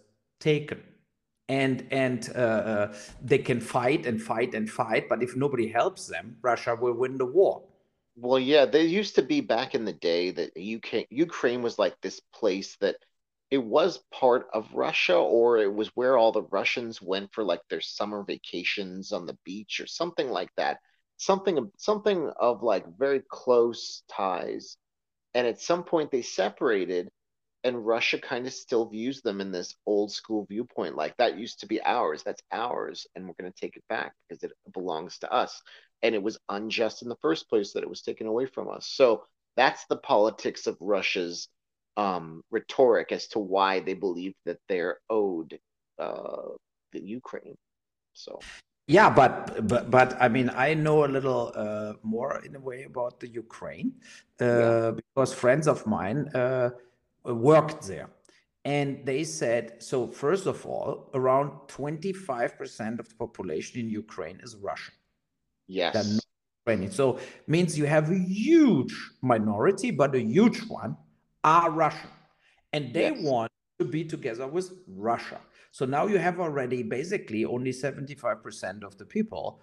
taken, 0.51 0.81
and 1.49 1.87
and 1.91 2.31
uh, 2.35 2.39
uh, 2.39 2.95
they 3.23 3.39
can 3.39 3.61
fight 3.61 4.07
and 4.07 4.21
fight 4.23 4.55
and 4.55 4.69
fight, 4.71 5.09
but 5.09 5.23
if 5.23 5.37
nobody 5.37 5.69
helps 5.69 6.07
them, 6.07 6.37
Russia 6.43 6.75
will 6.75 6.95
win 6.95 7.19
the 7.19 7.27
war. 7.27 7.63
Well, 8.17 8.39
yeah, 8.39 8.65
there 8.65 8.83
used 8.83 9.17
to 9.17 9.23
be 9.23 9.41
back 9.41 9.75
in 9.75 9.85
the 9.85 9.93
day 9.93 10.31
that 10.31 10.57
UK 10.57 11.07
Ukraine 11.11 11.63
was 11.63 11.79
like 11.79 12.01
this 12.01 12.21
place 12.33 12.77
that 12.77 12.97
it 13.51 13.63
was 13.63 14.03
part 14.11 14.47
of 14.53 14.73
Russia, 14.75 15.17
or 15.17 15.59
it 15.59 15.73
was 15.73 15.89
where 15.95 16.17
all 16.17 16.33
the 16.33 16.43
Russians 16.43 17.03
went 17.03 17.33
for 17.33 17.45
like 17.45 17.61
their 17.69 17.81
summer 17.81 18.25
vacations 18.25 19.13
on 19.13 19.27
the 19.27 19.39
beach 19.45 19.81
or 19.81 19.87
something 19.87 20.29
like 20.29 20.51
that. 20.57 20.79
Something 21.19 21.71
something 21.77 22.31
of 22.41 22.63
like 22.63 22.85
very 22.99 23.23
close 23.31 24.03
ties. 24.09 24.77
And 25.35 25.47
at 25.47 25.61
some 25.61 25.85
point 25.85 26.11
they 26.11 26.23
separated, 26.23 27.11
and 27.65 27.87
Russia 27.87 28.19
kind 28.19 28.47
of 28.47 28.53
still 28.53 28.87
views 28.89 29.23
them 29.23 29.41
in 29.41 29.51
this 29.51 29.75
old 29.87 30.13
school 30.13 30.47
viewpoint, 30.49 30.97
like 30.97 31.17
that 31.17 31.39
used 31.39 31.61
to 31.61 31.67
be 31.67 31.83
ours, 31.83 32.23
that's 32.23 32.43
ours, 32.53 33.07
and 33.15 33.27
we're 33.27 33.35
going 33.41 33.53
to 33.53 33.61
take 33.61 33.77
it 33.77 33.85
back 33.89 34.13
because 34.29 34.45
it 34.45 34.53
belongs 34.73 35.19
to 35.21 35.33
us 35.33 35.63
and 36.03 36.15
it 36.15 36.23
was 36.23 36.39
unjust 36.51 37.03
in 37.03 37.09
the 37.09 37.17
first 37.23 37.49
place 37.49 37.73
that 37.73 37.83
it 37.83 37.89
was 37.89 38.03
taken 38.03 38.27
away 38.27 38.47
from 38.47 38.69
us. 38.69 38.87
So 38.87 39.25
that's 39.57 39.87
the 39.87 39.97
politics 39.97 40.67
of 40.67 40.77
Russia's 40.81 41.49
um, 41.97 42.43
rhetoric 42.51 43.13
as 43.13 43.29
to 43.29 43.39
why 43.39 43.81
they 43.81 43.95
believe 43.95 44.35
that 44.45 44.59
they're 44.69 44.99
owed 45.09 45.59
uh, 45.99 46.51
the 46.93 47.01
Ukraine. 47.01 47.57
So 48.13 48.45
Yeah, 48.87 49.09
but 49.09 49.67
but 49.67 49.91
but 49.91 50.15
I 50.21 50.29
mean, 50.29 50.51
I 50.51 50.75
know 50.75 51.05
a 51.05 51.09
little 51.09 51.53
uh, 51.57 51.95
more 52.03 52.43
in 52.45 52.55
a 52.55 52.61
way 52.61 52.85
about 52.85 53.19
the 53.21 53.29
Ukraine 53.29 53.93
uh, 54.41 54.45
Yeah. 54.45 54.91
because 54.93 55.33
friends 55.33 55.67
of 55.67 55.87
mine 55.87 56.29
uh, 56.35 56.71
worked 57.25 57.87
there, 57.87 58.11
and 58.65 59.05
they 59.07 59.25
said 59.25 59.83
so. 59.83 60.07
First 60.07 60.47
of 60.47 60.67
all, 60.67 61.11
around 61.15 61.51
twenty 61.69 62.13
five 62.13 62.57
percent 62.59 63.01
of 63.01 63.09
the 63.09 63.15
population 63.15 63.81
in 63.81 63.89
Ukraine 63.91 64.41
is 64.43 64.57
Russian. 64.57 64.95
Yes, 65.67 65.95
Ukrainian. 66.67 66.93
So 66.93 67.19
means 67.47 67.79
you 67.79 67.87
have 67.87 68.11
a 68.11 68.19
huge 68.19 68.95
minority, 69.23 69.91
but 69.91 70.15
a 70.15 70.21
huge 70.21 70.61
one 70.69 70.97
are 71.43 71.71
Russian, 71.71 72.11
and 72.73 72.93
they 72.95 73.11
Yes. 73.11 73.23
want 73.23 73.51
to 73.79 73.85
be 73.85 74.05
together 74.05 74.47
with 74.47 74.73
Russia. 74.87 75.41
So 75.73 75.85
now 75.85 76.07
you 76.07 76.19
have 76.19 76.39
already 76.41 76.83
basically 76.83 77.45
only 77.45 77.73
75% 77.73 78.85
of 78.85 78.97
the 78.99 79.05
people 79.05 79.61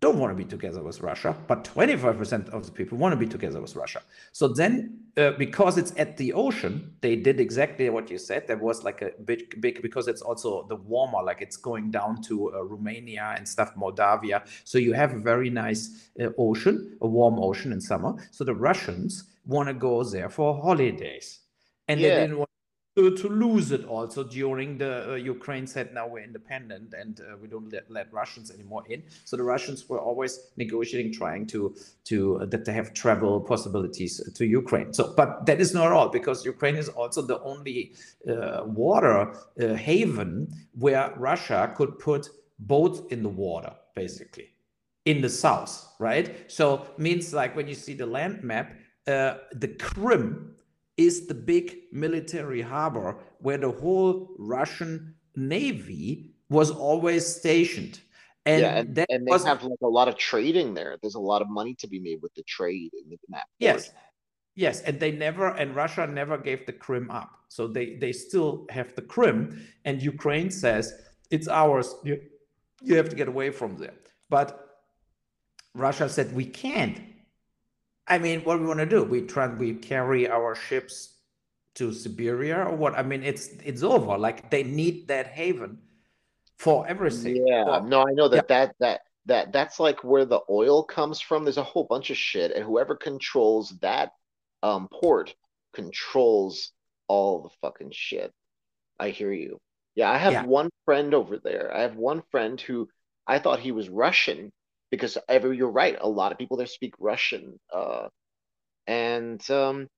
don't 0.00 0.18
want 0.18 0.30
to 0.30 0.34
be 0.34 0.48
together 0.48 0.82
with 0.82 1.00
Russia, 1.02 1.36
but 1.46 1.64
25% 1.64 2.48
of 2.50 2.64
the 2.64 2.72
people 2.72 2.96
want 2.96 3.12
to 3.12 3.16
be 3.16 3.26
together 3.26 3.60
with 3.60 3.76
Russia. 3.76 4.02
So 4.32 4.48
then, 4.48 4.98
uh, 5.16 5.32
because 5.32 5.76
it's 5.76 5.92
at 5.98 6.16
the 6.16 6.32
ocean, 6.32 6.94
they 7.02 7.16
did 7.16 7.38
exactly 7.38 7.88
what 7.90 8.10
you 8.10 8.18
said. 8.18 8.46
There 8.46 8.56
was 8.56 8.82
like 8.82 9.02
a 9.02 9.10
big, 9.24 9.60
big, 9.60 9.82
because 9.82 10.08
it's 10.08 10.22
also 10.22 10.66
the 10.68 10.76
warmer, 10.76 11.22
like 11.22 11.42
it's 11.42 11.58
going 11.58 11.90
down 11.90 12.22
to 12.22 12.54
uh, 12.54 12.64
Romania 12.64 13.34
and 13.36 13.46
stuff, 13.46 13.76
Moldavia. 13.76 14.42
So 14.64 14.78
you 14.78 14.94
have 14.94 15.12
a 15.12 15.18
very 15.18 15.50
nice 15.50 16.10
uh, 16.18 16.30
ocean, 16.38 16.96
a 17.02 17.06
warm 17.06 17.38
ocean 17.38 17.72
in 17.72 17.80
summer. 17.80 18.14
So 18.30 18.42
the 18.44 18.54
Russians 18.54 19.24
want 19.44 19.68
to 19.68 19.74
go 19.74 20.02
there 20.02 20.30
for 20.30 20.60
holidays. 20.62 21.40
And 21.88 22.00
they 22.00 22.08
didn't 22.08 22.38
want 22.38 22.49
to, 22.96 23.16
to 23.16 23.28
lose 23.28 23.70
it 23.70 23.84
also 23.84 24.24
during 24.24 24.78
the 24.78 25.12
uh, 25.12 25.14
Ukraine 25.14 25.66
said 25.66 25.94
now 25.94 26.06
we're 26.08 26.24
independent 26.24 26.92
and 26.92 27.20
uh, 27.20 27.36
we 27.40 27.46
don't 27.46 27.72
let, 27.72 27.90
let 27.90 28.12
Russians 28.12 28.50
anymore 28.50 28.84
in. 28.88 29.02
So 29.24 29.36
the 29.36 29.44
Russians 29.44 29.88
were 29.88 30.00
always 30.00 30.50
negotiating, 30.56 31.12
trying 31.12 31.46
to 31.48 31.74
to 32.04 32.40
uh, 32.40 32.46
that 32.46 32.64
they 32.64 32.72
have 32.72 32.92
travel 32.92 33.40
possibilities 33.40 34.20
to 34.34 34.44
Ukraine. 34.44 34.92
So, 34.92 35.14
but 35.16 35.46
that 35.46 35.60
is 35.60 35.72
not 35.72 35.92
all 35.92 36.08
because 36.08 36.44
Ukraine 36.44 36.76
is 36.76 36.88
also 36.88 37.22
the 37.22 37.40
only 37.42 37.94
uh, 38.28 38.62
water 38.66 39.34
uh, 39.60 39.74
haven 39.74 40.48
where 40.72 41.14
Russia 41.16 41.72
could 41.76 41.98
put 41.98 42.28
boats 42.58 43.00
in 43.10 43.22
the 43.22 43.28
water, 43.28 43.72
basically 43.94 44.48
in 45.06 45.20
the 45.20 45.28
south, 45.28 45.94
right? 45.98 46.50
So 46.50 46.86
means 46.98 47.32
like 47.32 47.56
when 47.56 47.66
you 47.66 47.74
see 47.74 47.94
the 47.94 48.06
land 48.06 48.42
map, 48.42 48.74
uh, 49.06 49.34
the 49.52 49.68
Krim 49.68 50.54
is 51.00 51.26
the 51.26 51.34
big 51.34 51.78
military 51.92 52.60
harbor 52.60 53.16
where 53.38 53.56
the 53.56 53.70
whole 53.70 54.28
Russian 54.38 55.14
navy 55.34 56.34
was 56.50 56.70
always 56.70 57.24
stationed. 57.24 58.00
And 58.44 58.60
yeah, 58.60 58.76
and, 58.78 59.06
and 59.08 59.26
they 59.26 59.30
was 59.30 59.44
have 59.44 59.62
like 59.62 59.80
a 59.82 59.88
lot 59.88 60.08
of 60.08 60.16
trading 60.16 60.74
there. 60.74 60.98
There's 61.00 61.14
a 61.14 61.20
lot 61.32 61.40
of 61.40 61.48
money 61.48 61.74
to 61.76 61.88
be 61.88 61.98
made 61.98 62.18
with 62.22 62.34
the 62.34 62.42
trade 62.42 62.90
in 62.92 63.10
that. 63.10 63.18
port. 63.30 63.44
yes, 63.58 63.90
yes, 64.56 64.80
and 64.82 64.98
they 65.00 65.12
never 65.12 65.48
and 65.48 65.74
Russia 65.74 66.06
never 66.06 66.36
gave 66.38 66.66
the 66.66 66.72
Krim 66.72 67.10
up, 67.10 67.30
so 67.48 67.66
they 67.66 67.96
they 67.96 68.12
still 68.12 68.66
have 68.70 68.94
the 68.94 69.02
Krim, 69.02 69.38
and 69.84 70.02
Ukraine 70.02 70.50
says 70.50 70.92
it's 71.30 71.48
ours. 71.48 71.94
You 72.02 72.20
you 72.82 72.96
have 72.96 73.10
to 73.10 73.16
get 73.16 73.28
away 73.28 73.50
from 73.50 73.76
there, 73.76 73.98
but 74.30 74.48
Russia 75.74 76.08
said 76.08 76.34
we 76.34 76.46
can't. 76.46 76.98
I 78.06 78.18
mean, 78.18 78.40
what 78.42 78.60
we 78.60 78.66
want 78.66 78.80
to 78.80 78.86
do? 78.86 79.04
We 79.04 79.22
try 79.22 79.46
we 79.46 79.74
carry 79.74 80.28
our 80.28 80.54
ships 80.54 81.14
to 81.76 81.92
Siberia 81.92 82.64
or 82.66 82.74
what? 82.76 82.94
I 82.94 83.02
mean, 83.02 83.22
it's 83.22 83.48
it's 83.64 83.82
over. 83.82 84.18
Like 84.18 84.50
they 84.50 84.62
need 84.64 85.08
that 85.08 85.28
haven 85.28 85.78
for 86.58 86.86
everything. 86.86 87.44
Yeah, 87.46 87.80
For- 87.80 87.86
no, 87.86 88.00
I 88.02 88.12
know 88.12 88.28
that 88.28 88.48
that 88.48 88.74
that 88.80 89.00
that 89.26 89.52
that's 89.52 89.78
like 89.78 90.02
where 90.02 90.24
the 90.24 90.40
oil 90.50 90.82
comes 90.82 91.20
from. 91.20 91.44
There's 91.44 91.58
a 91.58 91.62
whole 91.62 91.84
bunch 91.84 92.10
of 92.10 92.16
shit, 92.16 92.52
and 92.52 92.64
whoever 92.64 92.96
controls 92.96 93.74
that 93.80 94.12
um 94.62 94.88
port 94.92 95.34
controls 95.72 96.72
all 97.06 97.42
the 97.42 97.50
fucking 97.62 97.92
shit. 97.92 98.32
I 98.98 99.10
hear 99.10 99.32
you. 99.32 99.58
Yeah, 99.94 100.10
I 100.10 100.18
have 100.18 100.32
Yeah. 100.32 100.44
one 100.44 100.70
friend 100.84 101.14
over 101.14 101.38
there. 101.38 101.72
I 101.74 101.82
have 101.82 101.96
one 101.96 102.22
friend 102.30 102.60
who 102.60 102.88
I 103.26 103.38
thought 103.38 103.60
he 103.60 103.72
was 103.72 103.88
Russian 103.88 104.50
because 104.90 105.16
ever 105.28 105.52
you're 105.52 105.70
right, 105.70 105.96
a 106.00 106.08
lot 106.08 106.32
of 106.32 106.38
people 106.38 106.56
there 106.56 106.66
speak 106.66 106.94
Russian. 106.98 107.58
Uh, 107.72 108.08
and 108.86 109.48
um, 109.50 109.88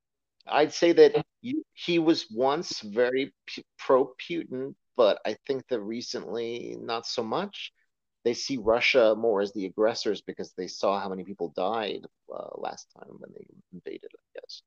I'd 0.46 0.72
say 0.72 0.92
that 0.92 1.24
you, 1.40 1.64
he 1.72 1.98
was 1.98 2.26
once 2.30 2.80
very 2.80 3.32
pro 3.78 4.12
Putin, 4.28 4.74
but 4.96 5.20
I 5.24 5.36
think 5.46 5.66
that 5.68 5.80
recently 5.80 6.76
not 6.80 7.06
so 7.06 7.22
much. 7.22 7.72
They 8.24 8.34
see 8.34 8.56
Russia 8.56 9.16
more 9.16 9.40
as 9.40 9.52
the 9.52 9.66
aggressors 9.66 10.20
because 10.20 10.52
they 10.56 10.68
saw 10.68 11.00
how 11.00 11.08
many 11.08 11.24
people 11.24 11.52
died 11.56 12.02
uh, 12.32 12.48
last 12.56 12.86
time 12.96 13.10
when 13.18 13.32
they 13.34 13.44
invaded. 13.72 14.10
I 14.14 14.40
guess. 14.40 14.62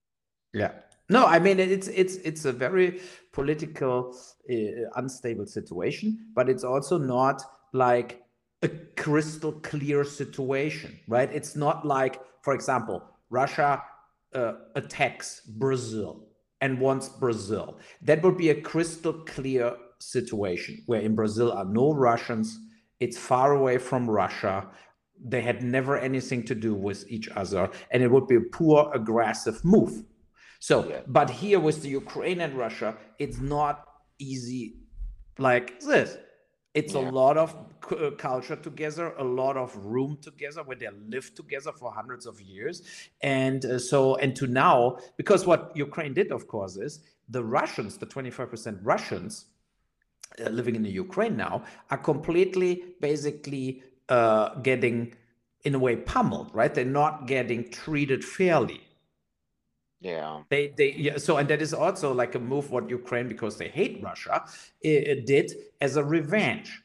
Yeah. 0.53 0.71
No, 1.09 1.25
I 1.25 1.39
mean 1.39 1.59
it's 1.59 1.87
it's 1.87 2.15
it's 2.15 2.45
a 2.45 2.51
very 2.51 2.99
political, 3.31 4.17
uh, 4.51 4.89
unstable 4.95 5.45
situation, 5.45 6.31
but 6.33 6.49
it's 6.49 6.63
also 6.63 6.97
not 6.97 7.43
like 7.73 8.24
a 8.61 8.69
crystal 8.95 9.51
clear 9.51 10.03
situation, 10.03 10.99
right? 11.07 11.29
It's 11.31 11.55
not 11.55 11.85
like, 11.85 12.19
for 12.41 12.53
example, 12.53 13.03
Russia 13.29 13.83
uh, 14.33 14.53
attacks 14.75 15.41
Brazil 15.41 16.27
and 16.61 16.79
wants 16.79 17.09
Brazil. 17.09 17.79
That 18.01 18.23
would 18.23 18.37
be 18.37 18.49
a 18.49 18.61
crystal 18.61 19.13
clear 19.13 19.75
situation 19.99 20.83
where 20.85 21.01
in 21.01 21.15
Brazil 21.15 21.51
are 21.51 21.65
no 21.65 21.93
Russians. 21.93 22.57
It's 22.99 23.17
far 23.17 23.53
away 23.53 23.77
from 23.77 24.09
Russia. 24.09 24.67
They 25.23 25.41
had 25.41 25.63
never 25.63 25.97
anything 25.97 26.43
to 26.45 26.55
do 26.55 26.73
with 26.73 27.05
each 27.09 27.29
other, 27.29 27.69
and 27.91 28.03
it 28.03 28.11
would 28.11 28.27
be 28.27 28.35
a 28.35 28.41
poor 28.41 28.91
aggressive 28.93 29.63
move. 29.63 30.03
So, 30.59 30.87
yeah. 30.87 31.01
but 31.07 31.29
here 31.29 31.59
with 31.59 31.81
the 31.83 31.89
Ukraine 31.89 32.41
and 32.41 32.53
Russia, 32.57 32.97
it's 33.19 33.39
not 33.39 33.85
easy 34.19 34.77
like 35.37 35.79
this. 35.81 36.17
It's 36.75 36.93
yeah. 36.93 36.99
a 36.99 37.05
lot 37.09 37.37
of 37.37 37.55
uh, 37.91 38.11
culture 38.17 38.57
together, 38.57 39.13
a 39.17 39.23
lot 39.23 39.55
of 39.55 39.73
room 39.77 40.17
together 40.21 40.61
where 40.61 40.75
they 40.75 40.89
live 41.07 41.33
together 41.33 41.71
for 41.71 41.91
hundreds 41.91 42.25
of 42.25 42.39
years. 42.41 42.83
And 43.21 43.65
uh, 43.65 43.79
so, 43.79 44.15
and 44.17 44.35
to 44.35 44.45
now, 44.45 44.97
because 45.15 45.45
what 45.45 45.71
Ukraine 45.73 46.13
did, 46.13 46.31
of 46.31 46.47
course, 46.47 46.75
is 46.75 46.99
the 47.29 47.43
Russians, 47.43 47.97
the 47.97 48.05
25% 48.05 48.79
Russians 48.83 49.45
uh, 50.39 50.49
living 50.49 50.75
in 50.75 50.83
the 50.83 50.91
Ukraine 50.91 51.37
now, 51.37 51.63
are 51.89 51.97
completely 51.97 52.83
basically 52.99 53.81
uh, 54.09 54.55
getting, 54.55 55.15
in 55.63 55.75
a 55.75 55.79
way, 55.79 55.95
pummeled, 55.95 56.49
right? 56.53 56.73
They're 56.73 56.85
not 56.85 57.25
getting 57.25 57.71
treated 57.71 58.23
fairly. 58.23 58.84
Yeah. 59.99 60.43
They 60.49 60.73
they 60.77 60.93
yeah, 60.93 61.17
so 61.17 61.37
and 61.37 61.47
that 61.49 61.61
is 61.61 61.73
also 61.73 62.13
like 62.13 62.35
a 62.35 62.39
move 62.39 62.71
what 62.71 62.89
Ukraine 62.89 63.27
because 63.27 63.57
they 63.57 63.69
hate 63.69 64.03
Russia 64.03 64.45
it, 64.81 65.07
it 65.07 65.25
did 65.25 65.51
as 65.81 65.95
a 65.97 66.03
revenge. 66.03 66.81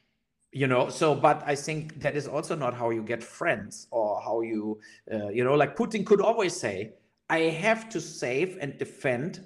You 0.53 0.67
know, 0.67 0.89
so 0.89 1.15
but 1.15 1.43
I 1.45 1.55
think 1.55 2.01
that 2.01 2.15
is 2.15 2.27
also 2.27 2.55
not 2.55 2.73
how 2.73 2.89
you 2.89 3.03
get 3.03 3.23
friends 3.23 3.87
or 3.91 4.21
how 4.21 4.41
you 4.41 4.79
uh, 5.13 5.29
you 5.29 5.43
know 5.43 5.55
like 5.55 5.75
Putin 5.75 6.05
could 6.05 6.21
always 6.21 6.55
say 6.55 6.93
I 7.29 7.39
have 7.65 7.89
to 7.89 8.01
save 8.01 8.57
and 8.59 8.77
defend 8.77 9.45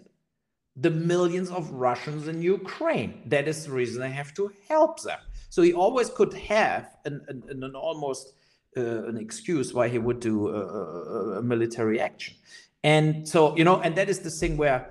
the 0.78 0.90
millions 0.90 1.50
of 1.52 1.72
Russians 1.72 2.28
in 2.28 2.42
Ukraine. 2.42 3.22
That 3.28 3.48
is 3.48 3.66
the 3.66 3.72
reason 3.72 4.02
I 4.02 4.08
have 4.08 4.34
to 4.34 4.52
help 4.68 5.02
them. 5.04 5.20
So 5.50 5.62
he 5.62 5.74
always 5.74 6.10
could 6.10 6.34
have 6.34 6.98
an, 7.06 7.22
an, 7.28 7.44
an 7.64 7.76
almost 7.76 8.34
uh, 8.76 9.06
an 9.06 9.18
excuse 9.18 9.74
why 9.74 9.88
he 9.88 9.98
would 9.98 10.20
do 10.20 10.50
a, 10.50 10.60
a, 10.60 11.40
a 11.40 11.42
military 11.42 12.00
action 12.00 12.36
and 12.86 13.28
so 13.28 13.58
you 13.58 13.64
know 13.64 13.82
and 13.82 13.96
that 13.96 14.10
is 14.10 14.20
the 14.20 14.30
thing 14.30 14.58
where 14.58 14.82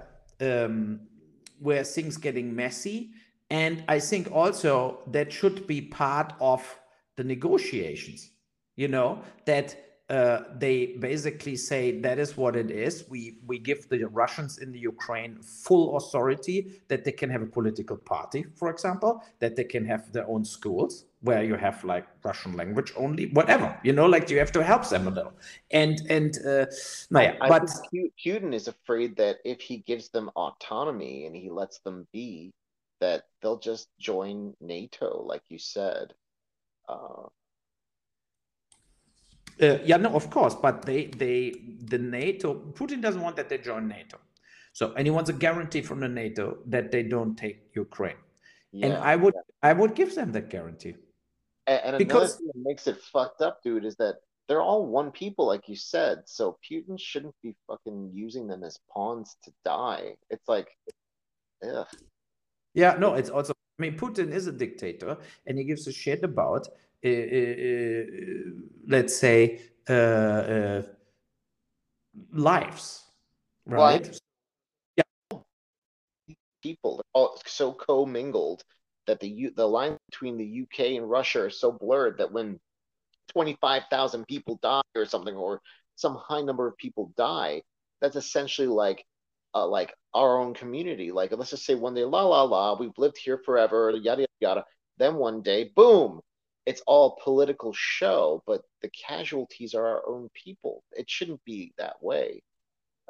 um, 0.41 1.01
where 1.61 1.85
things 1.85 2.17
getting 2.17 2.55
messy. 2.55 3.11
And 3.51 3.85
i 3.89 4.01
think 4.01 4.33
also 4.33 4.99
that 5.17 5.33
should 5.33 5.67
be 5.67 5.81
part 5.81 6.33
of 6.41 6.61
the 7.17 7.25
negotiations 7.25 8.31
you 8.75 8.89
know 8.89 9.23
that 9.45 9.67
uh, 10.15 10.45
they 10.59 10.95
basically 11.01 11.57
say 11.57 11.83
that 12.01 12.19
is 12.21 12.37
what 12.37 12.55
it 12.55 12.71
is. 12.71 13.05
We 13.09 13.39
we 13.51 13.59
give 13.59 13.89
the 13.89 14.05
Russians 14.23 14.59
in 14.59 14.71
the 14.71 14.79
Ukraine 14.79 15.33
full 15.67 15.97
authority 15.97 16.59
that 16.91 17.01
they 17.05 17.15
can 17.21 17.31
have 17.31 17.43
a 17.43 17.51
political 17.59 17.97
party, 17.97 18.45
for 18.55 18.69
example, 18.71 19.13
that 19.41 19.57
they 19.57 19.65
can 19.75 19.85
have 19.93 20.13
their 20.13 20.27
own 20.29 20.45
schools 20.45 21.07
where 21.23 21.43
you 21.43 21.57
have 21.57 21.83
like 21.83 22.07
Russian 22.23 22.53
language 22.61 22.93
only, 22.97 23.25
whatever. 23.39 23.69
You 23.83 23.93
know, 23.93 24.07
like 24.07 24.31
you 24.31 24.39
have 24.39 24.53
to 24.53 24.63
help 24.63 24.89
them 24.89 25.09
a 25.09 25.11
little. 25.11 25.35
And 25.73 25.97
and 26.09 26.33
uh, 26.47 26.67
yeah, 27.11 27.35
I 27.41 27.49
but 27.49 27.67
Putin 28.25 28.53
is 28.55 28.69
afraid 28.69 29.17
that 29.17 29.39
if 29.45 29.61
he 29.61 29.79
gives 29.79 30.11
them 30.11 30.31
autonomy 30.37 31.27
and 31.27 31.35
he 31.35 31.51
lets 31.51 31.79
them 31.81 32.07
be, 32.13 32.53
that 33.01 33.25
they'll 33.41 33.65
just 33.73 33.89
join 33.99 34.55
NATO, 34.61 35.09
like 35.33 35.43
you 35.49 35.59
said. 35.59 36.15
Uh, 36.89 37.27
uh, 39.63 39.79
yeah, 39.85 39.97
no, 39.97 40.15
of 40.15 40.31
course, 40.31 40.55
but 40.55 40.85
they 40.85 41.07
they 41.07 41.55
the 41.85 41.99
NATO 41.99 42.55
Putin 42.73 43.01
doesn't 43.01 43.21
want 43.21 43.37
that 43.37 43.49
they 43.49 43.59
join 43.59 43.89
NATO, 43.89 44.19
so 44.73 44.93
and 44.97 45.07
he 45.07 45.11
wants 45.11 45.31
a 45.31 45.33
guarantee 45.33 45.83
from 45.83 46.01
the 46.01 46.09
NATO 46.09 46.59
that 46.67 46.91
they 46.91 47.03
don't 47.03 47.37
take 47.37 47.71
Ukraine, 47.75 48.17
yeah, 48.73 48.87
and 48.87 48.95
I 48.95 49.17
would 49.17 49.35
yeah. 49.35 49.71
I 49.71 49.73
would 49.73 49.95
give 49.95 50.15
them 50.15 50.33
that 50.33 50.51
guarantee. 50.51 50.97
And, 51.67 51.81
and 51.85 51.99
because 51.99 52.37
thing 52.37 52.49
that 52.49 52.61
makes 52.63 52.87
it 52.87 52.99
fucked 53.01 53.41
up, 53.41 53.63
dude, 53.63 53.85
is 53.85 53.97
that 53.97 54.17
they're 54.49 54.61
all 54.61 54.87
one 54.87 55.11
people, 55.11 55.47
like 55.47 55.69
you 55.69 55.77
said. 55.77 56.23
So 56.27 56.59
Putin 56.71 56.99
shouldn't 56.99 57.35
be 57.43 57.55
fucking 57.67 58.11
using 58.13 58.47
them 58.47 58.63
as 58.63 58.79
pawns 58.93 59.37
to 59.45 59.53
die. 59.65 60.17
It's 60.31 60.49
like, 60.49 60.69
ugh. 61.67 61.87
Yeah, 62.75 62.97
no, 62.99 63.15
it's 63.15 63.31
also. 63.31 63.53
I 63.79 63.83
mean, 63.83 63.97
Putin 63.99 64.31
is 64.31 64.47
a 64.47 64.53
dictator, 64.53 65.17
and 65.47 65.59
he 65.59 65.65
gives 65.65 65.87
a 65.87 65.93
shit 65.93 66.23
about 66.23 66.69
uh, 67.05 67.09
uh, 67.09 68.05
let's 68.87 69.17
say, 69.17 69.61
uh, 69.89 70.83
lives, 72.33 73.03
right? 73.67 74.19
Yeah. 74.97 75.39
People 76.63 77.03
all 77.13 77.41
so 77.47 77.73
commingled 77.73 78.63
that 79.07 79.21
the 79.21 79.51
the 79.57 79.67
line 79.67 79.99
between 80.11 80.37
the 80.39 80.63
UK 80.63 80.97
and 80.97 81.09
Russia 81.09 81.43
are 81.43 81.51
so 81.51 81.73
blurred 81.73 82.19
that 82.19 82.33
when 82.33 82.59
25,000 83.33 84.27
people 84.27 84.59
die 84.63 84.83
or 84.95 85.05
something, 85.05 85.35
or 85.35 85.61
some 85.97 86.17
high 86.17 86.43
number 86.43 86.67
of 86.67 86.77
people 86.77 87.13
die, 87.17 87.63
that's 88.01 88.17
essentially 88.17 88.69
like 88.69 89.05
uh, 89.55 89.67
like 89.67 89.95
our 90.15 90.39
own 90.39 90.55
community. 90.55 91.13
Like 91.13 91.33
let's 91.37 91.51
just 91.51 91.65
say 91.65 91.75
one 91.75 91.95
day, 91.95 92.05
la 92.05 92.25
la 92.25 92.43
la, 92.43 92.79
we've 92.79 92.97
lived 92.99 93.19
here 93.23 93.41
forever, 93.45 93.91
yada 93.91 94.23
yada 94.23 94.27
yada. 94.41 94.65
Then 94.99 95.17
one 95.17 95.43
day, 95.43 95.71
boom, 95.75 96.21
it's 96.67 96.83
all 96.87 97.19
political 97.23 97.73
show, 97.75 98.43
but 98.47 98.63
the 98.81 98.89
casualties 98.91 99.75
are 99.75 99.87
our 99.87 100.09
own 100.09 100.31
people. 100.35 100.83
It 100.93 101.11
shouldn't 101.11 101.45
be 101.45 101.73
that 101.79 102.03
way. 102.03 102.43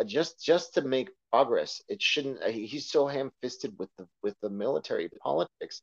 Uh, 0.00 0.04
just 0.04 0.42
just 0.44 0.74
to 0.74 0.82
make 0.82 1.10
progress, 1.32 1.80
it 1.88 2.02
shouldn't. 2.02 2.42
Uh, 2.42 2.48
he's 2.48 2.90
so 2.90 3.06
ham-fisted 3.06 3.78
with 3.78 3.90
the 3.96 4.08
with 4.22 4.34
the 4.42 4.50
military 4.50 5.08
politics 5.22 5.82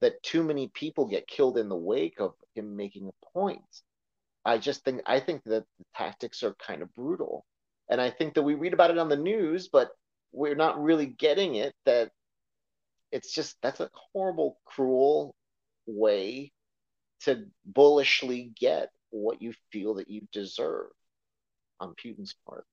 that 0.00 0.22
too 0.22 0.44
many 0.44 0.68
people 0.68 1.06
get 1.06 1.26
killed 1.26 1.58
in 1.58 1.68
the 1.68 1.76
wake 1.76 2.20
of 2.20 2.34
him 2.54 2.76
making 2.76 3.08
a 3.08 3.26
point. 3.32 3.82
I 4.44 4.58
just 4.58 4.84
think 4.84 5.02
I 5.06 5.18
think 5.18 5.42
that 5.44 5.64
the 5.78 5.84
tactics 5.96 6.44
are 6.44 6.54
kind 6.64 6.82
of 6.82 6.94
brutal, 6.94 7.44
and 7.88 8.00
I 8.00 8.10
think 8.10 8.34
that 8.34 8.42
we 8.42 8.54
read 8.54 8.74
about 8.74 8.92
it 8.92 8.98
on 8.98 9.08
the 9.08 9.16
news, 9.16 9.68
but 9.68 9.90
we're 10.30 10.54
not 10.54 10.80
really 10.80 11.06
getting 11.06 11.56
it. 11.56 11.74
That 11.84 12.12
it's 13.10 13.32
just 13.34 13.56
that's 13.60 13.80
a 13.80 13.90
horrible, 14.12 14.60
cruel 14.66 15.34
way 15.86 16.52
to 17.22 17.44
bullishly 17.64 18.52
get 18.58 18.90
what 19.10 19.40
you 19.42 19.52
feel 19.72 19.94
that 19.94 20.08
you 20.10 20.22
deserve 20.32 20.90
on 21.80 21.94
Putin's 21.94 22.34
part. 22.46 22.66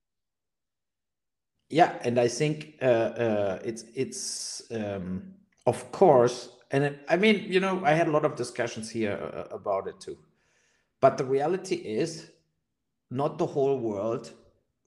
Yeah, 1.68 1.98
and 2.02 2.18
I 2.18 2.28
think 2.28 2.74
uh, 2.80 2.84
uh, 2.84 3.58
it's 3.64 3.84
it's 3.94 4.62
um, 4.70 5.34
of 5.66 5.90
course, 5.90 6.50
and 6.70 6.84
it, 6.84 7.00
I 7.08 7.16
mean, 7.16 7.44
you 7.52 7.58
know, 7.58 7.84
I 7.84 7.92
had 7.92 8.06
a 8.06 8.10
lot 8.10 8.24
of 8.24 8.36
discussions 8.36 8.88
here 8.88 9.18
uh, 9.34 9.54
about 9.54 9.88
it 9.88 9.98
too, 9.98 10.16
but 11.00 11.18
the 11.18 11.24
reality 11.24 11.74
is, 11.74 12.30
not 13.10 13.38
the 13.38 13.46
whole 13.46 13.78
world 13.78 14.32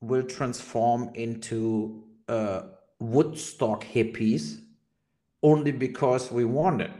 will 0.01 0.23
transform 0.23 1.09
into 1.15 2.03
uh, 2.29 2.61
Woodstock 2.99 3.83
hippies 3.83 4.61
only 5.43 5.71
because 5.71 6.31
we 6.31 6.45
want 6.45 6.81
it. 6.81 6.91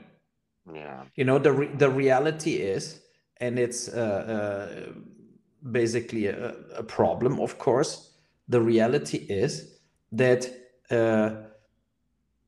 Yeah. 0.74 1.04
You 1.16 1.26
know, 1.26 1.40
the 1.40 1.52
re- 1.52 1.76
the 1.76 1.90
reality 1.90 2.56
is, 2.56 3.02
and 3.38 3.58
it's 3.58 3.88
uh, 3.88 4.00
uh, 4.00 4.92
basically 5.72 6.28
a, 6.28 6.56
a, 6.76 6.84
problem, 6.84 7.40
of 7.40 7.58
course. 7.58 8.12
The 8.48 8.62
reality 8.62 9.18
is 9.18 9.80
that 10.12 10.50
uh, 10.90 11.32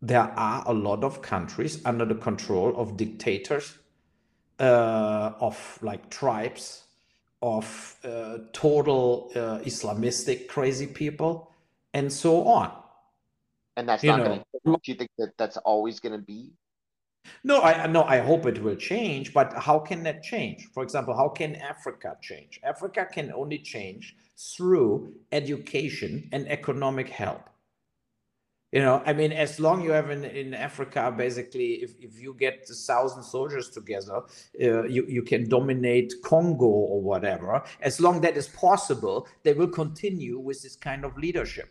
there 0.01 0.33
are 0.35 0.63
a 0.65 0.73
lot 0.73 1.03
of 1.03 1.21
countries 1.21 1.81
under 1.85 2.05
the 2.05 2.15
control 2.15 2.75
of 2.75 2.97
dictators, 2.97 3.77
uh, 4.59 5.33
of 5.39 5.79
like 5.81 6.09
tribes, 6.09 6.83
of 7.41 7.97
uh, 8.03 8.39
total 8.53 9.31
uh, 9.35 9.59
Islamistic 9.63 10.47
crazy 10.47 10.87
people, 10.87 11.51
and 11.93 12.11
so 12.11 12.47
on. 12.47 12.71
And 13.77 13.87
that's 13.87 14.03
you 14.03 14.09
not 14.09 14.25
going 14.25 14.39
to. 14.39 14.45
Do 14.65 14.77
you 14.85 14.95
think 14.95 15.11
that 15.17 15.37
that's 15.37 15.57
always 15.57 15.99
going 15.99 16.19
to 16.19 16.25
be 16.25 16.51
no, 17.43 17.61
I 17.61 17.87
no, 17.87 18.03
I 18.03 18.19
hope 18.19 18.45
it 18.45 18.61
will 18.61 18.75
change, 18.75 19.33
but 19.33 19.53
how 19.53 19.79
can 19.79 20.03
that 20.03 20.23
change? 20.23 20.69
For 20.73 20.83
example, 20.83 21.15
how 21.15 21.29
can 21.29 21.55
Africa 21.55 22.17
change? 22.21 22.59
Africa 22.63 23.07
can 23.11 23.31
only 23.33 23.59
change 23.59 24.15
through 24.37 25.13
education 25.31 26.29
and 26.31 26.47
economic 26.47 27.09
help. 27.09 27.49
You 28.71 28.79
know, 28.79 29.03
I 29.05 29.11
mean, 29.11 29.33
as 29.33 29.59
long 29.59 29.83
you 29.83 29.91
have 29.91 30.09
in, 30.09 30.23
in 30.23 30.53
Africa, 30.53 31.13
basically, 31.15 31.83
if, 31.83 31.91
if 31.99 32.21
you 32.21 32.33
get 32.33 32.65
a 32.69 32.73
thousand 32.73 33.23
soldiers 33.23 33.69
together, 33.69 34.21
uh, 34.61 34.83
you, 34.83 35.05
you 35.09 35.23
can 35.23 35.49
dominate 35.49 36.13
Congo 36.23 36.65
or 36.65 37.01
whatever. 37.01 37.61
As 37.81 37.99
long 37.99 38.21
that 38.21 38.37
is 38.37 38.47
possible, 38.47 39.27
they 39.43 39.51
will 39.51 39.67
continue 39.67 40.39
with 40.39 40.61
this 40.61 40.77
kind 40.77 41.03
of 41.03 41.17
leadership. 41.17 41.69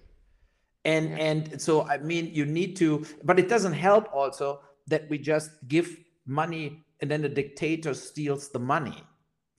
And 0.85 1.11
yeah. 1.11 1.17
and 1.17 1.63
so 1.63 1.87
I 1.89 1.99
mean, 1.99 2.35
you 2.35 2.45
need 2.45 2.77
to, 2.77 3.07
but 3.25 3.39
it 3.39 3.49
doesn't 3.49 3.75
help 3.75 4.13
also 4.13 4.61
that 4.91 5.09
we 5.09 5.19
just 5.19 5.51
give 5.69 5.97
money 6.27 6.85
and 7.01 7.11
then 7.11 7.23
the 7.23 7.29
dictator 7.29 7.95
steals 7.95 8.51
the 8.51 8.59
money 8.59 9.03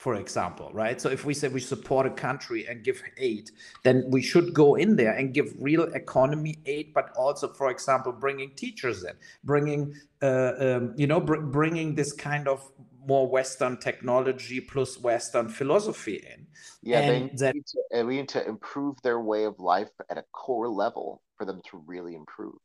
for 0.01 0.15
example, 0.15 0.71
right? 0.73 0.99
So 0.99 1.09
if 1.09 1.25
we 1.25 1.35
say 1.35 1.47
we 1.47 1.59
support 1.59 2.07
a 2.07 2.09
country 2.09 2.65
and 2.67 2.83
give 2.83 3.03
aid, 3.17 3.51
then 3.83 4.03
we 4.07 4.23
should 4.23 4.51
go 4.51 4.73
in 4.73 4.95
there 4.95 5.11
and 5.11 5.31
give 5.31 5.53
real 5.59 5.83
economy 5.93 6.57
aid, 6.65 6.91
but 6.91 7.11
also, 7.15 7.53
for 7.53 7.69
example, 7.69 8.11
bringing 8.11 8.55
teachers 8.55 9.03
in, 9.03 9.13
bringing, 9.43 9.93
uh, 10.23 10.53
um, 10.59 10.95
you 10.97 11.05
know, 11.05 11.19
br- 11.19 11.41
bringing 11.41 11.93
this 11.93 12.13
kind 12.13 12.47
of 12.47 12.67
more 13.05 13.27
Western 13.29 13.77
technology 13.77 14.59
plus 14.59 14.97
Western 14.97 15.47
philosophy 15.47 16.15
in. 16.15 16.47
Yeah, 16.81 17.01
and 17.01 17.29
they 17.29 17.35
that, 17.37 17.53
need 17.53 17.67
to, 17.67 18.03
we 18.03 18.15
need 18.15 18.29
to 18.29 18.43
improve 18.47 18.99
their 19.03 19.19
way 19.19 19.43
of 19.43 19.59
life 19.59 19.91
at 20.09 20.17
a 20.17 20.23
core 20.31 20.67
level 20.67 21.21
for 21.37 21.45
them 21.45 21.61
to 21.69 21.83
really 21.85 22.15
improve. 22.15 22.57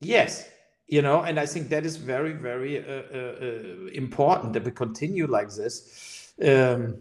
Yes, 0.00 0.48
you 0.86 1.02
know, 1.02 1.22
and 1.22 1.38
I 1.40 1.46
think 1.46 1.68
that 1.70 1.84
is 1.84 1.96
very, 1.96 2.32
very 2.32 2.78
uh, 2.78 3.02
uh, 3.12 3.34
uh 3.42 3.86
important 3.92 4.52
that 4.52 4.64
we 4.64 4.70
continue 4.70 5.26
like 5.26 5.50
this 5.50 6.26
um, 6.42 6.96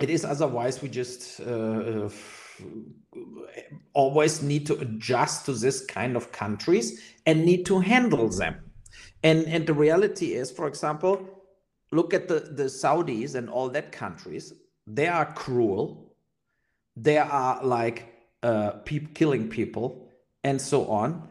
it 0.00 0.10
is 0.10 0.24
otherwise 0.24 0.82
we 0.82 0.88
just 0.88 1.40
uh, 1.40 1.44
uh, 1.44 2.10
always 3.92 4.42
need 4.42 4.66
to 4.66 4.74
adjust 4.78 5.46
to 5.46 5.52
this 5.52 5.84
kind 5.86 6.16
of 6.16 6.32
countries 6.32 7.00
and 7.26 7.44
need 7.44 7.64
to 7.66 7.78
handle 7.78 8.28
them. 8.28 8.56
And 9.22 9.46
and 9.46 9.66
the 9.66 9.72
reality 9.72 10.34
is, 10.34 10.50
for 10.50 10.66
example, 10.66 11.26
look 11.92 12.12
at 12.12 12.28
the 12.28 12.40
the 12.40 12.64
Saudis 12.64 13.34
and 13.34 13.48
all 13.48 13.68
that 13.70 13.92
countries. 13.92 14.52
They 14.86 15.06
are 15.06 15.32
cruel. 15.32 16.14
They 16.96 17.18
are 17.18 17.64
like 17.64 18.12
uh, 18.42 18.72
pe- 18.84 19.08
killing 19.14 19.48
people 19.48 20.10
and 20.42 20.60
so 20.60 20.86
on. 20.88 21.28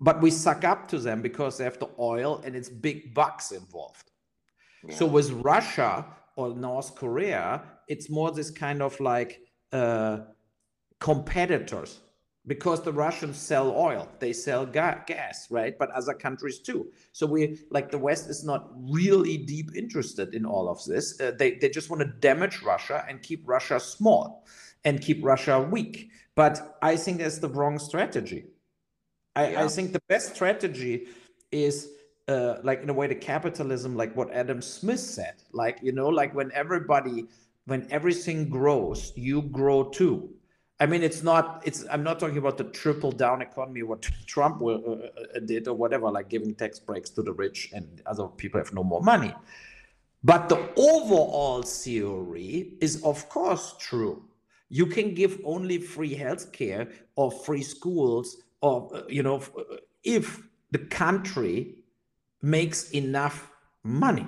But 0.00 0.20
we 0.20 0.30
suck 0.30 0.64
up 0.64 0.88
to 0.88 0.98
them 0.98 1.22
because 1.22 1.56
they 1.56 1.64
have 1.64 1.78
the 1.78 1.88
oil 1.98 2.42
and 2.44 2.54
it's 2.54 2.68
big 2.68 3.14
bucks 3.14 3.50
involved. 3.52 4.10
Yeah. 4.86 4.94
So 4.94 5.06
with 5.06 5.30
Russia, 5.30 6.04
or 6.36 6.54
North 6.54 6.94
Korea, 6.94 7.62
it's 7.88 8.08
more 8.08 8.30
this 8.30 8.50
kind 8.50 8.82
of 8.82 8.98
like 9.00 9.40
uh, 9.72 10.18
competitors 11.00 12.00
because 12.46 12.82
the 12.82 12.92
Russians 12.92 13.36
sell 13.38 13.74
oil, 13.74 14.08
they 14.20 14.32
sell 14.32 14.64
ga- 14.64 15.02
gas, 15.06 15.50
right? 15.50 15.76
But 15.76 15.90
other 15.90 16.14
countries 16.14 16.60
too. 16.60 16.92
So 17.12 17.26
we 17.26 17.58
like 17.70 17.90
the 17.90 17.98
West 17.98 18.30
is 18.30 18.44
not 18.44 18.70
really 18.76 19.36
deep 19.36 19.74
interested 19.74 20.34
in 20.34 20.46
all 20.46 20.68
of 20.68 20.84
this. 20.84 21.20
Uh, 21.20 21.32
they 21.36 21.54
they 21.54 21.68
just 21.68 21.90
want 21.90 22.02
to 22.02 22.08
damage 22.20 22.62
Russia 22.62 23.04
and 23.08 23.20
keep 23.22 23.42
Russia 23.46 23.80
small 23.80 24.46
and 24.84 25.00
keep 25.00 25.24
Russia 25.24 25.60
weak. 25.60 26.10
But 26.36 26.78
I 26.82 26.96
think 26.96 27.18
that's 27.18 27.38
the 27.38 27.48
wrong 27.48 27.78
strategy. 27.78 28.44
I, 29.36 29.50
yeah. 29.50 29.64
I 29.64 29.68
think 29.68 29.92
the 29.92 30.02
best 30.08 30.34
strategy 30.34 31.08
is 31.52 31.90
uh, 32.26 32.56
like 32.64 32.82
in 32.82 32.90
a 32.90 32.92
way 32.92 33.06
the 33.06 33.14
capitalism 33.14 33.94
like 33.94 34.16
what 34.16 34.32
adam 34.32 34.60
smith 34.60 34.98
said 34.98 35.34
like 35.52 35.78
you 35.80 35.92
know 35.92 36.08
like 36.08 36.34
when 36.34 36.50
everybody 36.52 37.26
when 37.66 37.86
everything 37.90 38.48
grows 38.48 39.12
you 39.16 39.42
grow 39.42 39.84
too. 39.84 40.30
I 40.80 40.86
mean 40.86 41.02
it's 41.02 41.22
not 41.22 41.62
it's 41.64 41.84
i'm 41.90 42.02
not 42.02 42.18
talking 42.18 42.38
about 42.38 42.58
the 42.58 42.64
triple 42.64 43.12
down 43.12 43.42
economy 43.42 43.82
what 43.82 44.02
trump 44.26 44.60
will, 44.60 44.82
uh, 44.84 45.36
uh, 45.36 45.40
did 45.40 45.68
or 45.68 45.74
whatever 45.74 46.10
like 46.10 46.28
giving 46.28 46.54
tax 46.54 46.80
breaks 46.80 47.10
to 47.10 47.22
the 47.22 47.32
rich 47.32 47.70
and 47.72 48.02
other 48.06 48.26
people 48.26 48.58
have 48.58 48.74
no 48.74 48.82
more 48.82 49.02
money. 49.02 49.32
But 50.24 50.48
the 50.48 50.58
overall 50.76 51.62
theory 51.62 52.72
is 52.80 53.02
of 53.04 53.28
course 53.28 53.76
true. 53.78 54.24
You 54.68 54.86
can 54.86 55.14
give 55.14 55.40
only 55.44 55.78
free 55.78 56.14
health 56.14 56.50
care 56.50 56.88
or 57.14 57.30
free 57.30 57.62
schools 57.62 58.36
or 58.66 58.74
uh, 58.96 59.02
you 59.08 59.22
know 59.22 59.38
uh, 59.60 59.76
if 60.16 60.24
the 60.74 60.82
country 61.02 61.54
makes 62.42 62.80
enough 62.90 63.38
money 63.82 64.26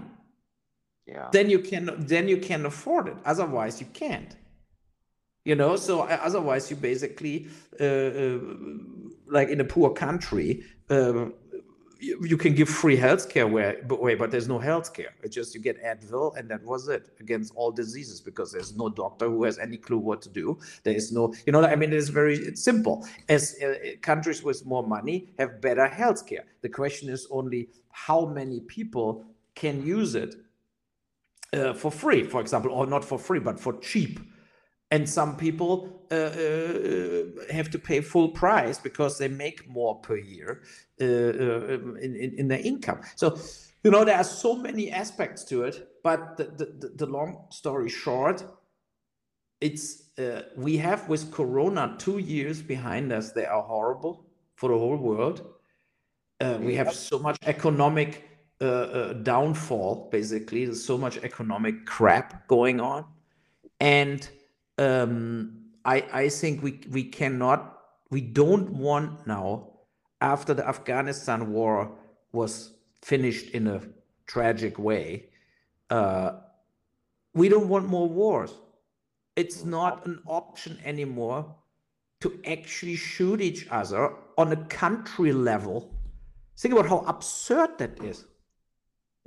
yeah. 1.08 1.28
then 1.32 1.48
you 1.48 1.58
can 1.58 2.06
then 2.06 2.28
you 2.28 2.36
can 2.36 2.66
afford 2.66 3.08
it. 3.08 3.16
Otherwise 3.24 3.80
you 3.80 3.86
can't. 3.92 4.36
You 5.44 5.54
know 5.54 5.76
so 5.76 6.02
uh, 6.02 6.18
otherwise 6.22 6.70
you 6.70 6.76
basically 6.76 7.48
uh, 7.80 7.84
uh, 7.84 8.38
like 9.26 9.48
in 9.48 9.60
a 9.60 9.64
poor 9.64 9.90
country 9.90 10.64
uh, 10.90 11.26
you, 12.00 12.36
can 12.36 12.54
give 12.54 12.68
free 12.68 12.96
healthcare 12.96 13.50
where 13.50 13.82
but 13.86 14.00
wait 14.00 14.18
but 14.18 14.30
there's 14.30 14.48
no 14.48 14.58
healthcare. 14.58 15.10
It's 15.22 15.34
just 15.34 15.54
you 15.54 15.60
get 15.60 15.82
advil 15.82 16.36
and 16.36 16.48
that 16.50 16.62
was 16.62 16.88
it 16.88 17.10
against 17.20 17.52
all 17.54 17.70
diseases 17.72 18.20
because 18.20 18.52
there's 18.52 18.76
no 18.76 18.88
doctor 18.88 19.26
who 19.26 19.44
has 19.44 19.58
any 19.58 19.76
clue 19.76 19.98
what 19.98 20.22
to 20.22 20.28
do. 20.28 20.58
There 20.84 20.94
is 20.94 21.12
no 21.12 21.34
you 21.46 21.52
know 21.52 21.64
i 21.64 21.74
mean 21.74 21.92
it's 21.92 22.08
very 22.08 22.36
it's 22.38 22.62
simple. 22.62 23.06
As 23.28 23.56
uh, 23.62 23.74
countries 24.02 24.42
with 24.42 24.64
more 24.64 24.86
money 24.86 25.32
have 25.38 25.60
better 25.60 25.88
healthcare. 25.88 26.44
The 26.62 26.68
question 26.68 27.08
is 27.08 27.26
only 27.30 27.68
how 27.90 28.26
many 28.26 28.60
people 28.60 29.24
can 29.54 29.84
use 29.84 30.14
it 30.14 30.34
uh, 31.52 31.74
for 31.74 31.90
free 31.90 32.24
for 32.24 32.40
example 32.40 32.70
or 32.70 32.86
not 32.86 33.04
for 33.04 33.18
free 33.18 33.40
but 33.40 33.58
for 33.58 33.78
cheap. 33.80 34.20
And 34.90 35.08
some 35.08 35.36
people 35.36 35.97
have 36.10 37.70
to 37.70 37.78
pay 37.78 38.00
full 38.00 38.28
price 38.30 38.78
because 38.78 39.18
they 39.18 39.28
make 39.28 39.68
more 39.68 39.96
per 40.00 40.16
year 40.16 40.62
uh, 41.00 41.04
uh 41.04 41.78
in, 42.00 42.16
in, 42.16 42.34
in, 42.38 42.48
their 42.48 42.60
income. 42.60 43.00
So 43.16 43.38
you 43.84 43.90
know 43.90 44.04
there 44.04 44.16
are 44.16 44.24
so 44.24 44.56
many 44.56 44.90
aspects 44.90 45.44
to 45.44 45.62
it 45.62 45.88
but 46.02 46.36
the, 46.36 46.44
the, 46.44 46.92
the 46.96 47.06
long 47.06 47.44
story 47.50 47.88
short 47.88 48.44
it's 49.60 50.18
uh, 50.18 50.42
we 50.56 50.76
have 50.76 51.08
with 51.08 51.30
corona 51.30 51.94
two 51.98 52.18
years 52.18 52.60
behind 52.62 53.12
us 53.12 53.32
they 53.32 53.46
are 53.46 53.62
horrible 53.62 54.28
for 54.58 54.70
the 54.70 54.78
whole 54.78 54.96
world. 54.96 55.54
Uh, 56.40 56.58
we 56.60 56.74
have 56.74 56.92
so 56.92 57.18
much 57.18 57.36
economic 57.46 58.28
downfall 58.60 60.08
basically. 60.10 60.64
There's 60.64 60.84
so 60.84 60.98
much 60.98 61.18
economic 61.18 61.86
crap 61.86 62.48
going 62.48 62.80
on. 62.80 63.04
And 63.78 64.28
um, 64.78 65.57
I 65.94 65.96
I 66.22 66.28
think 66.28 66.62
we 66.62 66.72
we 66.96 67.04
cannot 67.18 67.60
we 68.10 68.20
don't 68.20 68.68
want 68.86 69.26
now 69.26 69.48
after 70.20 70.52
the 70.54 70.66
Afghanistan 70.74 71.52
war 71.52 71.76
was 72.32 72.52
finished 73.02 73.48
in 73.58 73.66
a 73.66 73.80
tragic 74.26 74.78
way. 74.78 75.30
Uh, 75.88 76.30
we 77.34 77.48
don't 77.48 77.68
want 77.68 77.86
more 77.88 78.08
wars. 78.08 78.52
It's 79.36 79.64
not 79.64 80.04
an 80.06 80.20
option 80.26 80.78
anymore 80.84 81.54
to 82.20 82.28
actually 82.44 82.96
shoot 82.96 83.40
each 83.40 83.66
other 83.70 84.02
on 84.36 84.52
a 84.52 84.64
country 84.66 85.32
level. 85.32 85.94
Think 86.58 86.74
about 86.74 86.88
how 86.88 86.98
absurd 87.14 87.78
that 87.78 88.02
is. 88.02 88.24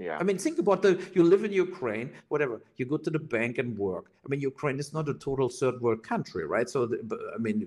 Yeah. 0.01 0.17
I 0.19 0.23
mean, 0.23 0.39
think 0.39 0.57
about 0.57 0.81
the 0.81 0.99
you 1.13 1.23
live 1.23 1.43
in 1.43 1.51
Ukraine, 1.51 2.11
whatever. 2.29 2.59
You 2.77 2.85
go 2.85 2.97
to 2.97 3.11
the 3.11 3.19
bank 3.19 3.59
and 3.59 3.77
work. 3.77 4.05
I 4.25 4.29
mean, 4.29 4.41
Ukraine 4.41 4.79
is 4.79 4.93
not 4.93 5.07
a 5.07 5.13
total 5.13 5.47
third 5.47 5.79
world 5.79 6.01
country, 6.01 6.43
right? 6.45 6.67
So, 6.67 6.87
the, 6.87 6.97
I 7.35 7.37
mean, 7.37 7.57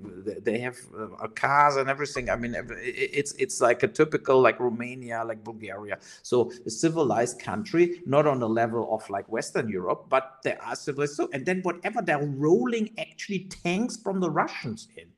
they 0.43 0.59
have 0.59 0.77
uh, 0.99 1.29
cars 1.29 1.77
and 1.77 1.89
everything. 1.89 2.31
I 2.31 2.37
mean, 2.43 2.57
it's 2.81 3.33
it's 3.45 3.61
like 3.61 3.85
a 3.85 3.89
typical 4.01 4.41
like 4.41 4.59
Romania, 4.59 5.23
like 5.25 5.45
Bulgaria. 5.45 5.99
So, 6.23 6.51
a 6.67 6.71
civilized 6.71 7.39
country, 7.39 8.03
not 8.05 8.27
on 8.27 8.41
the 8.41 8.49
level 8.49 8.83
of 8.93 9.09
like 9.09 9.27
Western 9.29 9.69
Europe, 9.69 10.07
but 10.09 10.25
they 10.43 10.57
are 10.57 10.75
civilized. 10.75 11.15
So, 11.15 11.29
and 11.33 11.47
then 11.47 11.61
whatever 11.63 12.03
they're 12.03 12.27
rolling 12.47 12.91
actually 12.99 13.43
tanks 13.65 13.97
from 13.97 14.19
the 14.19 14.31
Russians 14.43 14.89
in. 14.97 15.09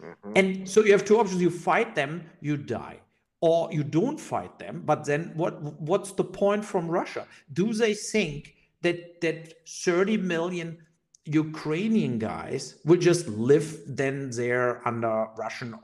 Mm-hmm. 0.00 0.32
And 0.36 0.68
so 0.68 0.84
you 0.84 0.92
have 0.92 1.04
two 1.04 1.18
options: 1.18 1.42
you 1.42 1.50
fight 1.50 1.96
them, 1.96 2.12
you 2.40 2.56
die 2.56 3.00
or 3.42 3.68
you 3.70 3.84
don't 3.84 4.18
fight 4.18 4.58
them 4.58 4.82
but 4.86 5.04
then 5.04 5.32
what 5.34 5.60
what's 5.80 6.12
the 6.12 6.24
point 6.24 6.64
from 6.64 6.88
russia? 6.88 7.26
Do 7.52 7.74
they 7.74 7.92
think 7.92 8.54
that 8.80 9.20
that 9.20 9.52
30 9.68 10.16
million 10.16 10.78
ukrainian 11.24 12.18
guys 12.18 12.80
will 12.84 12.98
just 12.98 13.28
live 13.28 13.80
then 13.86 14.30
there 14.30 14.86
under 14.88 15.26
russian 15.36 15.74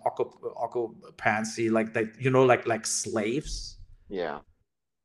occupancy 0.65 1.69
like 1.69 1.93
that 1.93 2.07
you 2.19 2.31
know 2.31 2.45
like 2.45 2.67
like 2.67 2.87
slaves? 2.87 3.77
Yeah. 4.09 4.39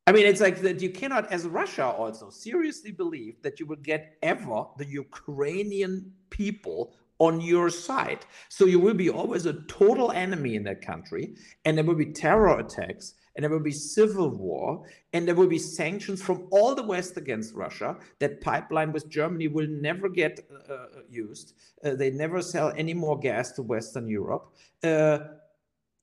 I 0.06 0.12
mean, 0.12 0.26
it's 0.26 0.42
like 0.42 0.62
that 0.62 0.82
you 0.82 0.90
cannot, 0.90 1.32
as 1.32 1.48
Russia 1.48 1.86
also, 1.86 2.30
seriously 2.30 2.92
believe 2.92 3.42
that 3.42 3.60
you 3.60 3.66
will 3.66 3.78
get 3.78 4.18
ever 4.22 4.66
the 4.78 4.86
Ukrainian 4.86 6.12
people 6.30 6.94
on 7.26 7.34
your 7.54 7.70
side. 7.88 8.22
So 8.56 8.64
you 8.74 8.80
will 8.86 8.98
be 9.06 9.12
always 9.20 9.46
a 9.48 9.60
total 9.82 10.10
enemy 10.26 10.54
in 10.60 10.64
that 10.66 10.86
country, 10.92 11.26
and 11.64 11.72
there 11.74 11.88
will 11.88 12.02
be 12.06 12.12
terror 12.26 12.60
attacks, 12.64 13.06
and 13.34 13.40
there 13.42 13.54
will 13.56 13.68
be 13.72 13.78
civil 13.96 14.30
war, 14.46 14.66
and 15.14 15.22
there 15.26 15.40
will 15.40 15.54
be 15.58 15.64
sanctions 15.80 16.20
from 16.28 16.38
all 16.56 16.72
the 16.76 16.88
West 16.94 17.14
against 17.18 17.56
Russia. 17.66 17.90
That 18.22 18.42
pipeline 18.50 18.92
with 18.96 19.14
Germany 19.20 19.48
will 19.56 19.70
never 19.90 20.08
get 20.22 20.34
uh, 20.70 21.04
used. 21.26 21.48
Uh, 21.84 21.96
they 22.00 22.12
never 22.24 22.40
sell 22.42 22.70
any 22.84 22.96
more 23.04 23.18
gas 23.28 23.46
to 23.56 23.62
Western 23.74 24.08
Europe. 24.20 24.44
Uh, 24.92 25.20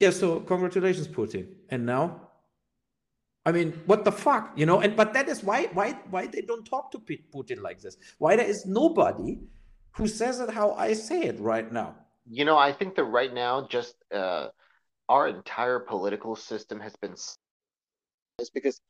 Yeah, 0.02 0.14
so 0.20 0.28
congratulations, 0.52 1.08
Putin. 1.18 1.44
And 1.72 1.82
now, 1.84 2.04
I 3.48 3.50
mean, 3.52 3.68
what 3.90 4.00
the 4.08 4.14
fuck, 4.24 4.44
you 4.60 4.66
know? 4.68 4.80
And 4.84 4.92
but 5.00 5.12
that 5.16 5.28
is 5.32 5.38
why 5.48 5.68
why 5.76 5.88
why 6.14 6.22
they 6.34 6.42
don't 6.50 6.66
talk 6.74 6.86
to 6.92 6.98
Putin 7.34 7.58
like 7.68 7.78
this. 7.84 7.94
Why 8.22 8.32
there 8.38 8.50
is 8.54 8.64
nobody 8.64 9.30
who 9.92 10.06
says 10.06 10.40
it 10.40 10.50
how 10.50 10.72
I 10.72 10.92
say 10.94 11.22
it 11.22 11.40
right 11.40 11.70
now. 11.70 11.94
You 12.28 12.44
know, 12.44 12.56
I 12.58 12.72
think 12.72 12.94
that 12.96 13.04
right 13.04 13.32
now, 13.32 13.66
just 13.66 13.94
uh, 14.14 14.48
our 15.08 15.28
entire 15.28 15.80
political 15.80 16.36
system 16.36 16.80
has 16.80 16.94
been 16.96 17.14
is 18.38 18.50
because 18.50 18.80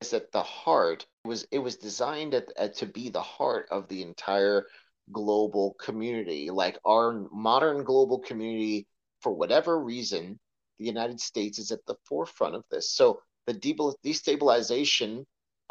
it's 0.00 0.12
at 0.12 0.32
the 0.32 0.42
heart. 0.42 1.06
It 1.24 1.28
was 1.28 1.46
it 1.50 1.58
was 1.58 1.76
designed 1.76 2.34
at, 2.34 2.46
at, 2.56 2.74
to 2.76 2.86
be 2.86 3.08
the 3.08 3.22
heart 3.22 3.66
of 3.70 3.88
the 3.88 4.02
entire 4.02 4.66
global 5.12 5.74
community. 5.80 6.50
Like 6.50 6.78
our 6.84 7.26
modern 7.32 7.84
global 7.84 8.18
community, 8.18 8.86
for 9.20 9.32
whatever 9.32 9.78
reason, 9.78 10.38
the 10.78 10.86
United 10.86 11.20
States 11.20 11.58
is 11.58 11.70
at 11.70 11.84
the 11.86 11.96
forefront 12.06 12.54
of 12.54 12.64
this. 12.70 12.92
So 12.92 13.20
the 13.46 13.54
destabilization 13.54 15.24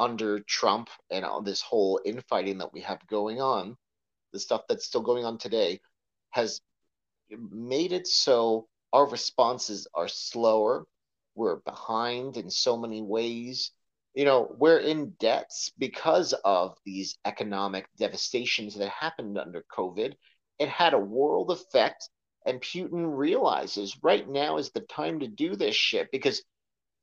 under 0.04 0.40
Trump 0.40 0.90
and 1.10 1.24
all 1.24 1.42
this 1.42 1.62
whole 1.62 2.02
infighting 2.04 2.58
that 2.58 2.74
we 2.74 2.82
have 2.82 3.08
going 3.08 3.40
on, 3.40 3.78
the 4.34 4.40
stuff 4.40 4.64
that's 4.68 4.86
still 4.86 5.02
going 5.02 5.24
on 5.24 5.38
today, 5.38 5.80
has 6.32 6.60
made 7.30 7.94
it 7.94 8.06
so 8.06 8.68
our 8.92 9.10
responses 9.10 9.88
are 9.94 10.10
slower. 10.10 10.86
We're 11.36 11.56
behind 11.58 12.36
in 12.38 12.50
so 12.50 12.78
many 12.78 13.02
ways. 13.02 13.72
You 14.14 14.26
know, 14.26 14.54
we're 14.60 14.80
in 14.80 15.14
debts 15.20 15.72
because 15.78 16.34
of 16.44 16.78
these 16.86 17.18
economic 17.26 17.88
devastations 17.98 18.76
that 18.76 18.90
happened 18.90 19.38
under 19.38 19.64
COVID. 19.76 20.14
It 20.60 20.70
had 20.70 20.94
a 20.94 21.00
world 21.00 21.50
effect, 21.50 22.10
and 22.46 22.62
Putin 22.62 23.18
realizes 23.18 23.98
right 24.04 24.30
now 24.30 24.58
is 24.58 24.70
the 24.72 24.82
time 24.82 25.22
to 25.22 25.28
do 25.28 25.56
this 25.56 25.76
shit 25.76 26.10
because, 26.12 26.44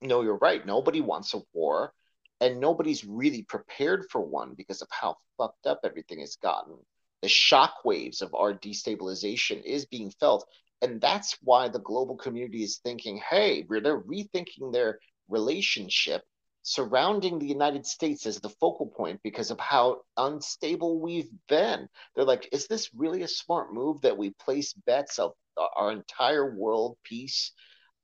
no, 0.02 0.22
you're 0.22 0.36
right. 0.36 0.64
Nobody 0.64 1.00
wants 1.00 1.34
a 1.34 1.40
war 1.52 1.92
and 2.40 2.60
nobody's 2.60 3.04
really 3.04 3.42
prepared 3.42 4.06
for 4.10 4.20
one 4.20 4.54
because 4.54 4.82
of 4.82 4.88
how 4.90 5.16
fucked 5.36 5.66
up 5.66 5.80
everything 5.84 6.20
has 6.20 6.36
gotten. 6.36 6.76
The 7.22 7.28
shock 7.28 7.84
waves 7.84 8.22
of 8.22 8.34
our 8.34 8.54
destabilization 8.54 9.62
is 9.62 9.84
being 9.86 10.10
felt, 10.20 10.48
and 10.80 11.00
that's 11.00 11.36
why 11.42 11.68
the 11.68 11.80
global 11.80 12.16
community 12.16 12.62
is 12.62 12.78
thinking, 12.78 13.18
hey, 13.18 13.66
they're 13.68 14.00
rethinking 14.00 14.72
their 14.72 14.98
relationship 15.28 16.22
surrounding 16.62 17.38
the 17.38 17.46
United 17.46 17.86
States 17.86 18.26
as 18.26 18.40
the 18.40 18.48
focal 18.48 18.86
point 18.86 19.20
because 19.22 19.50
of 19.50 19.58
how 19.58 20.02
unstable 20.16 21.00
we've 21.00 21.30
been. 21.48 21.88
They're 22.14 22.24
like, 22.24 22.48
is 22.52 22.66
this 22.66 22.90
really 22.94 23.22
a 23.22 23.28
smart 23.28 23.72
move 23.72 24.00
that 24.02 24.16
we 24.16 24.30
place 24.30 24.72
bets 24.72 25.18
of 25.18 25.32
our 25.76 25.90
entire 25.92 26.54
world 26.54 26.96
peace 27.04 27.52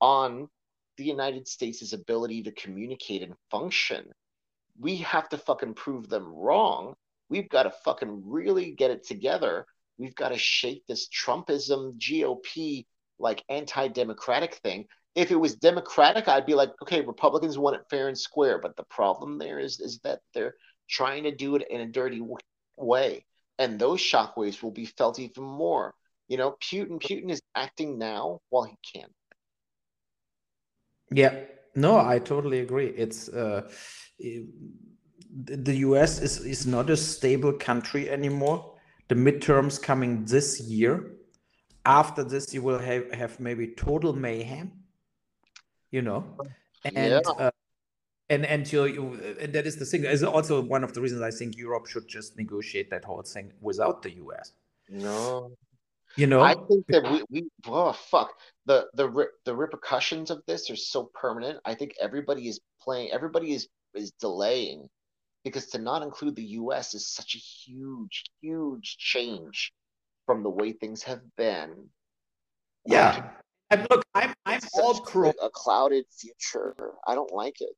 on 0.01 0.49
the 0.97 1.05
United 1.05 1.47
States' 1.47 1.93
ability 1.93 2.45
to 2.45 2.53
communicate 2.53 3.23
and 3.23 3.35
function? 3.51 4.07
We 4.79 4.97
have 4.97 5.29
to 5.31 5.39
fucking 5.39 5.75
prove 5.75 6.09
them 6.09 6.27
wrong. 6.27 6.95
We've 7.29 7.49
got 7.49 7.65
to 7.65 7.73
fucking 7.85 8.23
really 8.25 8.73
get 8.73 8.91
it 8.91 9.07
together. 9.07 9.67
We've 9.99 10.15
got 10.15 10.29
to 10.31 10.39
shake 10.39 10.87
this 10.87 11.09
Trumpism 11.09 11.99
GOP 11.99 12.87
like 13.19 13.43
anti-democratic 13.49 14.57
thing. 14.57 14.87
If 15.15 15.31
it 15.31 15.37
was 15.37 15.55
democratic, 15.55 16.29
I'd 16.29 16.45
be 16.45 16.55
like, 16.55 16.71
okay, 16.83 17.01
Republicans 17.01 17.57
want 17.57 17.77
it 17.77 17.87
fair 17.89 18.09
and 18.09 18.19
square. 18.19 18.59
But 18.61 18.77
the 18.77 18.85
problem 18.85 19.39
there 19.39 19.59
is 19.59 19.81
is 19.81 19.99
that 20.05 20.21
they're 20.35 20.55
trying 20.89 21.25
to 21.25 21.35
do 21.35 21.57
it 21.57 21.67
in 21.71 21.81
a 21.81 21.87
dirty 21.87 22.23
way, 22.77 23.25
and 23.59 23.79
those 23.79 24.01
shockwaves 24.01 24.63
will 24.63 24.71
be 24.71 24.85
felt 24.85 25.19
even 25.19 25.45
more. 25.45 25.95
You 26.29 26.37
know, 26.37 26.57
Putin 26.63 27.01
Putin 27.01 27.31
is 27.31 27.41
acting 27.55 27.99
now 27.99 28.41
while 28.51 28.65
he 28.65 28.77
can. 28.93 29.09
Yeah, 31.11 31.45
no, 31.77 31.99
I 31.99 32.19
totally 32.19 32.61
agree. 32.61 32.89
It's 32.89 33.29
uh, 33.29 33.71
the 34.19 35.77
US 35.77 36.21
is, 36.21 36.39
is 36.45 36.67
not 36.67 36.89
a 36.91 36.97
stable 36.97 37.53
country 37.53 38.09
anymore. 38.09 38.75
The 39.09 39.15
midterms 39.15 39.81
coming 39.81 40.25
this 40.25 40.61
year. 40.61 41.13
After 41.85 42.25
this, 42.25 42.53
you 42.53 42.63
will 42.63 42.81
have, 42.81 43.13
have 43.13 43.39
maybe 43.39 43.69
total 43.69 44.13
mayhem, 44.13 44.73
you 45.93 46.03
know, 46.03 46.25
and 46.85 46.97
yeah. 46.97 47.21
uh, 47.39 47.51
and 48.29 48.45
and 48.45 48.73
you, 48.73 48.87
you 48.87 49.37
and 49.41 49.53
that 49.53 49.69
is 49.69 49.77
the 49.77 49.85
thing. 49.85 50.03
Is 50.05 50.25
also 50.25 50.61
one 50.61 50.83
of 50.83 50.95
the 50.95 51.01
reasons 51.01 51.23
I 51.23 51.31
think 51.31 51.57
Europe 51.57 51.87
should 51.87 52.09
just 52.09 52.37
negotiate 52.37 52.91
that 52.91 53.05
whole 53.05 53.23
thing 53.23 53.53
without 53.61 54.03
the 54.03 54.17
US. 54.17 54.51
No, 54.89 55.53
you 56.17 56.27
know, 56.27 56.41
I 56.41 56.55
think 56.55 56.87
that 56.89 57.03
we, 57.11 57.23
we 57.31 57.49
oh 57.67 57.93
fuck 57.93 58.33
the 58.67 58.87
the 58.95 59.29
the 59.45 59.55
repercussions 59.55 60.31
of 60.31 60.43
this 60.47 60.71
are 60.71 60.77
so 60.77 61.11
permanent. 61.15 61.61
I 61.65 61.75
think 61.75 61.95
everybody 62.01 62.49
is 62.49 62.61
playing. 62.81 63.11
Everybody 63.13 63.53
is 63.53 63.69
is 63.95 64.13
delaying 64.21 64.89
because 65.45 65.67
to 65.69 65.79
not 65.79 66.03
include 66.03 66.35
the 66.35 66.59
US 66.61 66.95
is 66.95 67.09
such 67.09 67.37
a 67.37 67.39
huge, 67.39 68.25
huge 68.43 68.97
change 68.99 69.73
from 70.27 70.43
the 70.43 70.51
way 70.51 70.73
things 70.73 71.05
have 71.05 71.23
been. 71.37 71.89
Yeah. 72.85 73.31
And 73.71 73.87
look, 73.91 74.05
I'm 74.15 74.35
I'm 74.45 74.61
all 74.75 75.01
pro 75.01 75.31
a 75.31 75.51
clouded 75.51 76.05
future. 76.11 76.75
I 77.07 77.15
don't 77.15 77.33
like 77.33 77.61
it. 77.61 77.71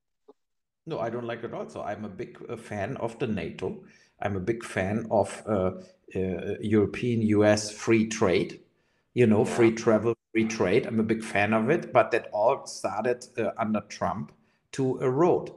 No, 0.87 0.99
I 0.99 1.11
don't 1.11 1.27
like 1.27 1.45
it 1.45 1.53
also. 1.53 1.83
I'm 1.83 2.07
a 2.07 2.09
big 2.09 2.39
uh, 2.49 2.57
fan 2.57 2.97
of 2.97 3.19
the 3.19 3.27
NATO. 3.27 3.85
I'm 4.21 4.37
a 4.37 4.41
big 4.41 4.65
fan 4.65 5.07
of 5.11 5.43
uh, 5.47 5.73
uh, 6.15 6.55
European 6.61 7.23
US 7.23 7.71
free 7.71 8.07
trade. 8.07 8.61
You 9.15 9.27
know, 9.27 9.45
free 9.45 9.73
travel, 9.73 10.15
free 10.33 10.45
trade. 10.45 10.87
I'm 10.87 11.01
a 11.01 11.05
big 11.05 11.23
fan 11.23 11.53
of 11.53 11.71
it, 11.71 11.93
but 11.93 12.11
that 12.13 12.29
all 12.33 12.67
started 12.67 13.27
uh, 13.37 13.51
under 13.59 13.81
Trump 13.89 14.33
to 14.73 14.99
erode. 15.01 15.51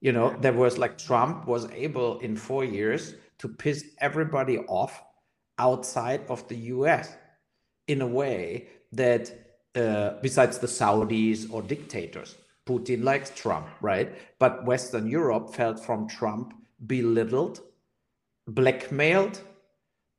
You 0.00 0.12
know, 0.12 0.36
there 0.40 0.52
was 0.52 0.78
like 0.78 0.96
Trump 0.96 1.46
was 1.46 1.70
able 1.72 2.18
in 2.20 2.36
four 2.36 2.64
years 2.64 3.14
to 3.38 3.48
piss 3.48 3.84
everybody 3.98 4.58
off 4.58 5.02
outside 5.58 6.22
of 6.28 6.46
the 6.48 6.56
US 6.56 7.16
in 7.86 8.00
a 8.00 8.06
way 8.06 8.68
that, 8.92 9.32
uh, 9.74 10.20
besides 10.22 10.58
the 10.58 10.66
Saudis 10.66 11.50
or 11.50 11.62
dictators, 11.62 12.36
Putin 12.66 13.02
likes 13.02 13.30
Trump, 13.30 13.66
right? 13.80 14.12
But 14.38 14.64
Western 14.64 15.06
Europe 15.06 15.54
felt 15.54 15.84
from 15.84 16.06
Trump 16.08 16.54
belittled, 16.86 17.60
blackmailed, 18.46 19.40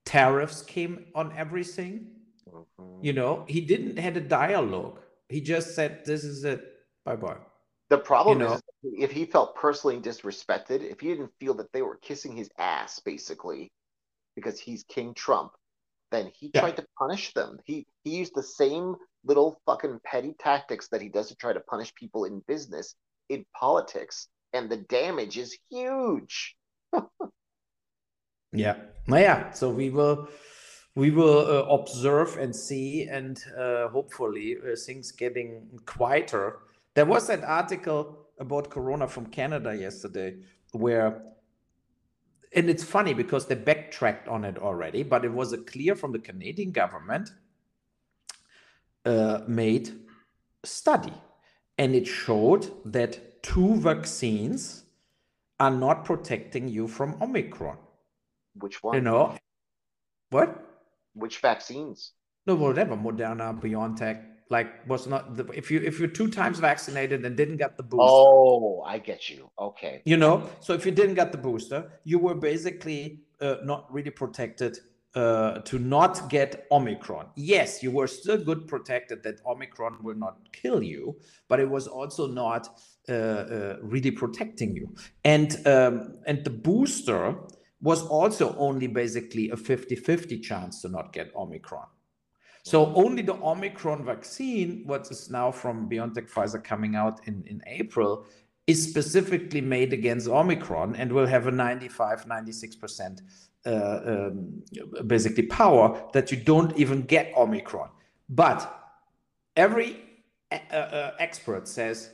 tariffs 0.05 0.61
came 0.61 1.05
on 1.15 1.33
everything. 1.35 2.07
Mm-hmm. 2.47 3.03
You 3.05 3.13
know, 3.13 3.45
he 3.47 3.61
didn't 3.61 3.97
had 3.97 4.17
a 4.17 4.21
dialogue. 4.21 4.99
He 5.29 5.41
just 5.41 5.75
said, 5.75 6.05
"This 6.05 6.23
is 6.23 6.43
it. 6.43 6.61
Bye 7.05 7.15
bye." 7.15 7.37
The 7.89 7.97
problem 7.97 8.39
you 8.39 8.47
know? 8.47 8.53
is 8.53 8.61
if 8.83 9.11
he 9.11 9.25
felt 9.25 9.55
personally 9.55 9.99
disrespected, 9.99 10.81
if 10.83 10.99
he 10.99 11.07
didn't 11.07 11.31
feel 11.39 11.55
that 11.55 11.71
they 11.73 11.81
were 11.81 11.97
kissing 11.97 12.35
his 12.35 12.49
ass, 12.57 12.99
basically, 12.99 13.71
because 14.35 14.59
he's 14.59 14.83
King 14.83 15.13
Trump, 15.13 15.51
then 16.11 16.31
he 16.35 16.51
yeah. 16.53 16.61
tried 16.61 16.77
to 16.77 16.85
punish 16.97 17.33
them. 17.33 17.59
He 17.65 17.85
he 18.03 18.17
used 18.17 18.33
the 18.35 18.43
same 18.43 18.95
little 19.23 19.59
fucking 19.65 19.99
petty 20.03 20.35
tactics 20.39 20.87
that 20.89 21.01
he 21.01 21.09
does 21.09 21.27
to 21.27 21.35
try 21.35 21.53
to 21.53 21.59
punish 21.61 21.93
people 21.95 22.25
in 22.25 22.41
business 22.47 22.95
in 23.29 23.45
politics, 23.59 24.27
and 24.53 24.69
the 24.69 24.77
damage 24.77 25.37
is 25.37 25.57
huge. 25.69 26.55
yeah, 28.51 28.75
yeah. 29.07 29.51
So 29.51 29.69
we 29.69 29.89
will 29.89 30.27
we 30.95 31.11
will 31.11 31.39
uh, 31.39 31.65
observe 31.73 32.37
and 32.37 32.55
see, 32.55 33.03
and 33.03 33.41
uh, 33.57 33.87
hopefully 33.89 34.57
uh, 34.57 34.75
things 34.75 35.11
getting 35.11 35.79
quieter 35.85 36.59
there 36.99 37.05
was 37.05 37.27
that 37.27 37.43
article 37.43 38.27
about 38.39 38.69
Corona 38.69 39.07
from 39.07 39.27
Canada 39.27 39.75
yesterday 39.75 40.35
where, 40.71 41.21
and 42.53 42.69
it's 42.69 42.83
funny 42.83 43.13
because 43.13 43.45
they 43.45 43.55
backtracked 43.55 44.27
on 44.27 44.43
it 44.43 44.57
already, 44.57 45.03
but 45.03 45.23
it 45.23 45.31
was 45.31 45.53
a 45.53 45.57
clear 45.57 45.95
from 45.95 46.11
the 46.11 46.19
Canadian 46.19 46.71
government 46.71 47.29
uh, 49.05 49.41
made 49.47 49.91
study. 50.65 51.13
And 51.77 51.95
it 51.95 52.05
showed 52.05 52.69
that 52.91 53.19
two 53.41 53.75
vaccines 53.75 54.85
are 55.59 55.71
not 55.71 56.05
protecting 56.05 56.67
you 56.67 56.87
from 56.87 57.21
Omicron. 57.21 57.77
Which 58.55 58.83
one? 58.83 58.95
You 58.95 59.01
know, 59.01 59.37
what? 60.29 60.65
Which 61.13 61.39
vaccines? 61.39 62.13
No, 62.45 62.55
whatever. 62.55 62.95
Moderna, 62.95 63.59
BioNTech, 63.59 64.23
like 64.49 64.87
was 64.87 65.07
not 65.07 65.35
the, 65.35 65.45
if 65.53 65.69
you 65.69 65.79
if 65.81 65.99
you're 65.99 66.07
two 66.07 66.29
times 66.29 66.59
vaccinated 66.59 67.25
and 67.25 67.35
didn't 67.35 67.57
get 67.57 67.77
the 67.77 67.83
booster. 67.83 68.01
Oh, 68.01 68.81
I 68.85 68.97
get 68.99 69.29
you. 69.29 69.51
Okay. 69.59 70.01
You 70.05 70.17
know, 70.17 70.49
so 70.59 70.73
if 70.73 70.85
you 70.85 70.91
didn't 70.91 71.15
get 71.15 71.31
the 71.31 71.37
booster, 71.37 71.91
you 72.03 72.19
were 72.19 72.35
basically 72.35 73.21
uh, 73.41 73.57
not 73.63 73.91
really 73.93 74.11
protected 74.11 74.79
uh, 75.15 75.59
to 75.59 75.79
not 75.79 76.29
get 76.29 76.67
Omicron. 76.71 77.27
Yes, 77.35 77.81
you 77.81 77.91
were 77.91 78.07
still 78.07 78.37
good 78.37 78.67
protected 78.67 79.23
that 79.23 79.41
Omicron 79.45 79.97
will 80.03 80.15
not 80.15 80.37
kill 80.51 80.83
you, 80.83 81.17
but 81.47 81.59
it 81.59 81.69
was 81.69 81.87
also 81.87 82.27
not 82.27 82.67
uh, 83.07 83.11
uh 83.11 83.77
really 83.81 84.11
protecting 84.11 84.75
you. 84.75 84.93
And 85.23 85.55
um, 85.65 86.19
and 86.27 86.43
the 86.43 86.51
booster 86.51 87.35
was 87.81 88.05
also 88.05 88.55
only 88.57 88.87
basically 88.87 89.49
a 89.51 89.55
50-50 89.55 90.43
chance 90.43 90.81
to 90.81 90.89
not 90.89 91.13
get 91.13 91.33
Omicron. 91.33 91.87
So 92.63 92.93
only 92.93 93.21
the 93.21 93.35
Omicron 93.35 94.03
vaccine, 94.03 94.83
what 94.85 95.09
is 95.09 95.29
now 95.29 95.49
from 95.51 95.89
BioNTech 95.89 96.29
Pfizer 96.29 96.61
coming 96.61 96.95
out 96.95 97.25
in, 97.25 97.43
in 97.47 97.61
April, 97.67 98.25
is 98.67 98.87
specifically 98.87 99.61
made 99.61 99.93
against 99.93 100.27
Omicron 100.27 100.95
and 100.95 101.11
will 101.11 101.25
have 101.25 101.47
a 101.47 101.51
95, 101.51 102.25
96% 102.25 103.21
uh, 103.65 103.99
um, 104.05 104.63
basically 105.07 105.43
power 105.43 106.01
that 106.13 106.31
you 106.31 106.37
don't 106.37 106.75
even 106.77 107.01
get 107.03 107.33
Omicron. 107.35 107.89
But 108.29 108.59
every 109.55 109.97
uh, 110.51 110.55
uh, 110.75 111.11
expert 111.19 111.67
says 111.67 112.09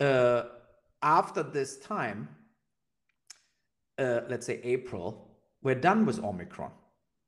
uh, 0.00 0.42
after 1.02 1.42
this 1.42 1.78
time, 1.78 2.28
uh, 3.98 4.20
let's 4.28 4.46
say 4.46 4.60
April, 4.62 5.30
we're 5.62 5.74
done 5.74 6.04
with 6.06 6.22
Omicron. 6.22 6.70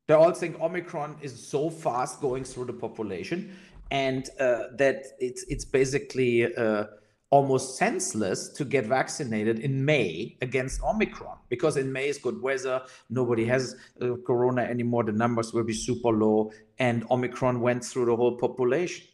They 0.07 0.13
all 0.13 0.31
think 0.33 0.59
Omicron 0.59 1.17
is 1.21 1.47
so 1.47 1.69
fast 1.69 2.21
going 2.21 2.43
through 2.43 2.65
the 2.65 2.73
population, 2.73 3.55
and 3.91 4.27
uh, 4.39 4.63
that 4.77 5.05
it's 5.19 5.43
it's 5.49 5.65
basically 5.65 6.55
uh, 6.55 6.85
almost 7.31 7.77
senseless 7.77 8.49
to 8.49 8.65
get 8.65 8.85
vaccinated 8.85 9.59
in 9.59 9.85
May 9.85 10.35
against 10.41 10.81
Omicron 10.81 11.37
because 11.49 11.77
in 11.77 11.91
May 11.91 12.09
is 12.09 12.17
good 12.17 12.41
weather, 12.41 12.81
nobody 13.09 13.45
has 13.45 13.75
uh, 14.01 14.15
corona 14.25 14.63
anymore, 14.63 15.03
the 15.03 15.11
numbers 15.11 15.53
will 15.53 15.63
be 15.63 15.73
super 15.73 16.09
low, 16.09 16.51
and 16.79 17.05
Omicron 17.11 17.61
went 17.61 17.83
through 17.83 18.05
the 18.05 18.15
whole 18.15 18.37
population. 18.37 19.05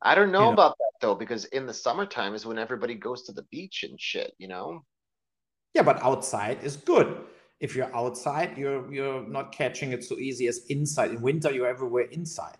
I 0.00 0.14
don't 0.14 0.32
know, 0.32 0.40
you 0.40 0.46
know 0.46 0.52
about 0.52 0.78
that 0.78 0.92
though, 1.00 1.14
because 1.14 1.44
in 1.46 1.66
the 1.66 1.74
summertime 1.74 2.34
is 2.34 2.46
when 2.46 2.58
everybody 2.58 2.94
goes 2.94 3.24
to 3.24 3.32
the 3.32 3.42
beach 3.44 3.82
and 3.82 4.00
shit, 4.00 4.32
you 4.38 4.48
know? 4.48 4.84
Yeah, 5.74 5.82
but 5.82 6.02
outside 6.02 6.62
is 6.62 6.76
good. 6.76 7.24
If 7.60 7.76
you're 7.76 7.94
outside, 7.94 8.56
you're 8.56 8.92
you're 8.92 9.26
not 9.26 9.52
catching 9.52 9.92
it 9.92 10.04
so 10.04 10.16
easy 10.16 10.46
as 10.46 10.60
inside. 10.68 11.10
In 11.10 11.22
winter, 11.22 11.50
you're 11.50 11.66
everywhere 11.66 12.04
inside. 12.12 12.58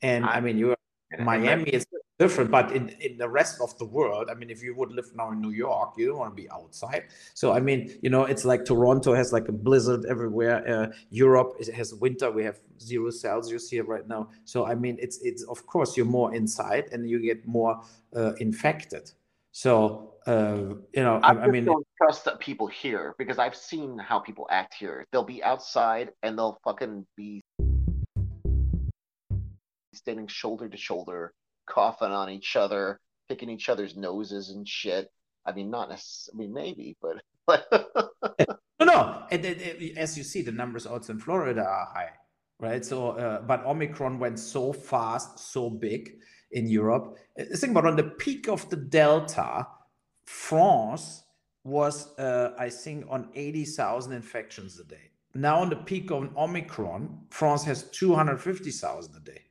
And 0.00 0.24
I, 0.24 0.34
I 0.34 0.40
mean, 0.40 0.58
you're 0.58 0.76
Miami 1.18 1.70
is 1.70 1.86
different, 2.18 2.50
but 2.50 2.72
in, 2.72 2.88
in 3.00 3.16
the 3.16 3.28
rest 3.28 3.60
of 3.60 3.76
the 3.78 3.84
world, 3.84 4.28
I 4.30 4.34
mean, 4.34 4.50
if 4.50 4.62
you 4.62 4.74
would 4.74 4.90
live 4.90 5.10
now 5.14 5.30
in 5.30 5.40
New 5.40 5.50
York, 5.50 5.94
you 5.96 6.08
don't 6.08 6.18
want 6.18 6.36
to 6.36 6.42
be 6.42 6.50
outside. 6.50 7.04
So, 7.34 7.52
I 7.52 7.60
mean, 7.60 7.96
you 8.02 8.10
know, 8.10 8.24
it's 8.24 8.44
like 8.44 8.64
Toronto 8.64 9.14
has 9.14 9.32
like 9.32 9.48
a 9.48 9.52
blizzard 9.52 10.04
everywhere. 10.06 10.66
Uh, 10.68 10.92
Europe 11.10 11.62
has 11.74 11.94
winter. 11.94 12.30
We 12.30 12.44
have 12.44 12.58
zero 12.80 13.10
Celsius 13.10 13.70
here 13.70 13.84
right 13.84 14.06
now. 14.06 14.30
So, 14.44 14.66
I 14.66 14.74
mean, 14.74 14.96
it's, 15.00 15.18
it's 15.22 15.44
of 15.44 15.64
course, 15.66 15.96
you're 15.96 16.06
more 16.06 16.34
inside 16.34 16.88
and 16.92 17.08
you 17.08 17.20
get 17.20 17.46
more 17.46 17.80
uh, 18.16 18.32
infected. 18.34 19.12
So, 19.52 20.14
uh, 20.26 20.74
you 20.92 21.02
know, 21.02 21.20
I, 21.22 21.30
I, 21.30 21.46
mean, 21.46 21.64
don't 21.64 21.86
trust 21.96 22.24
that 22.24 22.38
people 22.40 22.66
here 22.66 23.14
because 23.18 23.38
I've 23.38 23.56
seen 23.56 23.96
how 23.98 24.18
people 24.18 24.46
act 24.50 24.74
here. 24.74 25.06
They'll 25.10 25.24
be 25.24 25.42
outside 25.42 26.10
and 26.22 26.36
they'll 26.36 26.58
fucking 26.64 27.06
be 27.16 27.40
standing 29.94 30.26
shoulder 30.26 30.68
to 30.68 30.76
shoulder 30.76 31.32
coughing 31.68 32.12
on 32.12 32.30
each 32.30 32.56
other, 32.56 33.00
picking 33.28 33.50
each 33.50 33.68
other's 33.68 33.96
noses 33.96 34.50
and 34.50 34.66
shit. 34.66 35.10
I 35.46 35.52
mean, 35.52 35.70
not 35.70 35.88
necessarily. 35.88 36.32
I 36.34 36.46
mean, 36.46 36.54
maybe, 36.54 36.96
but 37.00 37.16
no, 38.80 38.86
no. 38.86 39.26
As 39.30 40.18
you 40.18 40.24
see, 40.24 40.42
the 40.42 40.52
numbers 40.52 40.86
also 40.86 41.12
in 41.12 41.20
Florida 41.20 41.62
are 41.62 41.88
high, 41.94 42.10
right? 42.60 42.84
So, 42.84 43.10
uh, 43.10 43.42
but 43.42 43.64
Omicron 43.64 44.18
went 44.18 44.38
so 44.38 44.72
fast, 44.72 45.38
so 45.38 45.70
big 45.70 46.18
in 46.52 46.68
Europe. 46.68 47.16
Uh, 47.38 47.44
think 47.56 47.72
about 47.72 47.86
on 47.86 47.96
the 47.96 48.04
peak 48.04 48.48
of 48.48 48.68
the 48.70 48.76
Delta, 48.76 49.66
France 50.26 51.24
was, 51.64 52.18
uh, 52.18 52.54
I 52.58 52.70
think, 52.70 53.06
on 53.08 53.28
80,000 53.34 54.12
infections 54.12 54.78
a 54.78 54.84
day. 54.84 55.10
Now, 55.34 55.60
on 55.60 55.68
the 55.68 55.76
peak 55.76 56.10
of 56.10 56.36
Omicron, 56.36 57.26
France 57.30 57.64
has 57.64 57.84
250,000 57.90 59.14
a 59.14 59.20
day. 59.20 59.42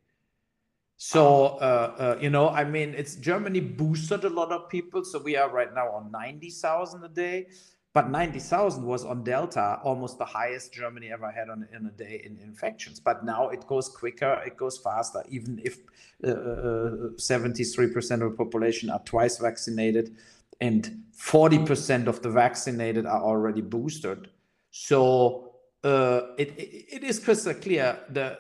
So, 0.98 1.46
uh, 1.62 2.16
uh, 2.18 2.18
you 2.20 2.32
know, 2.32 2.50
I 2.50 2.64
mean, 2.64 2.96
it's 2.96 3.16
Germany 3.16 3.60
boosted 3.60 4.24
a 4.24 4.30
lot 4.30 4.52
of 4.52 4.68
people. 4.68 5.04
So 5.04 5.20
we 5.20 5.38
are 5.38 5.50
right 5.50 5.74
now 5.74 5.90
on 5.90 6.12
90,000 6.12 7.04
a 7.04 7.08
day, 7.08 7.48
but 7.94 8.10
90,000 8.10 8.84
was 8.84 9.06
on 9.06 9.24
Delta, 9.24 9.80
almost 9.84 10.18
the 10.18 10.26
highest 10.26 10.74
Germany 10.74 11.12
ever 11.12 11.30
had 11.30 11.50
on 11.50 11.68
in 11.72 11.86
a 11.86 11.92
day 11.92 12.24
in 12.26 12.40
infections. 12.40 13.00
But 13.00 13.24
now 13.24 13.50
it 13.50 13.68
goes 13.68 13.90
quicker, 13.90 14.42
it 14.44 14.58
goes 14.58 14.80
faster, 14.80 15.24
even 15.30 15.62
if 15.64 15.78
uh, 16.24 17.14
73% 17.16 18.12
uh, 18.22 18.26
of 18.26 18.32
the 18.32 18.36
population 18.36 18.90
are 18.90 19.02
twice 19.06 19.38
vaccinated 19.38 20.16
and 20.60 21.04
40% 21.16 22.08
of 22.08 22.24
the 22.24 22.32
vaccinated 22.32 23.06
are 23.06 23.22
already 23.22 23.62
boosted. 23.62 24.30
So 24.72 25.54
uh, 25.84 26.22
it, 26.40 26.50
it, 26.58 26.86
it 26.96 27.04
is 27.04 27.20
crystal 27.20 27.54
clear 27.54 28.00
the 28.10 28.40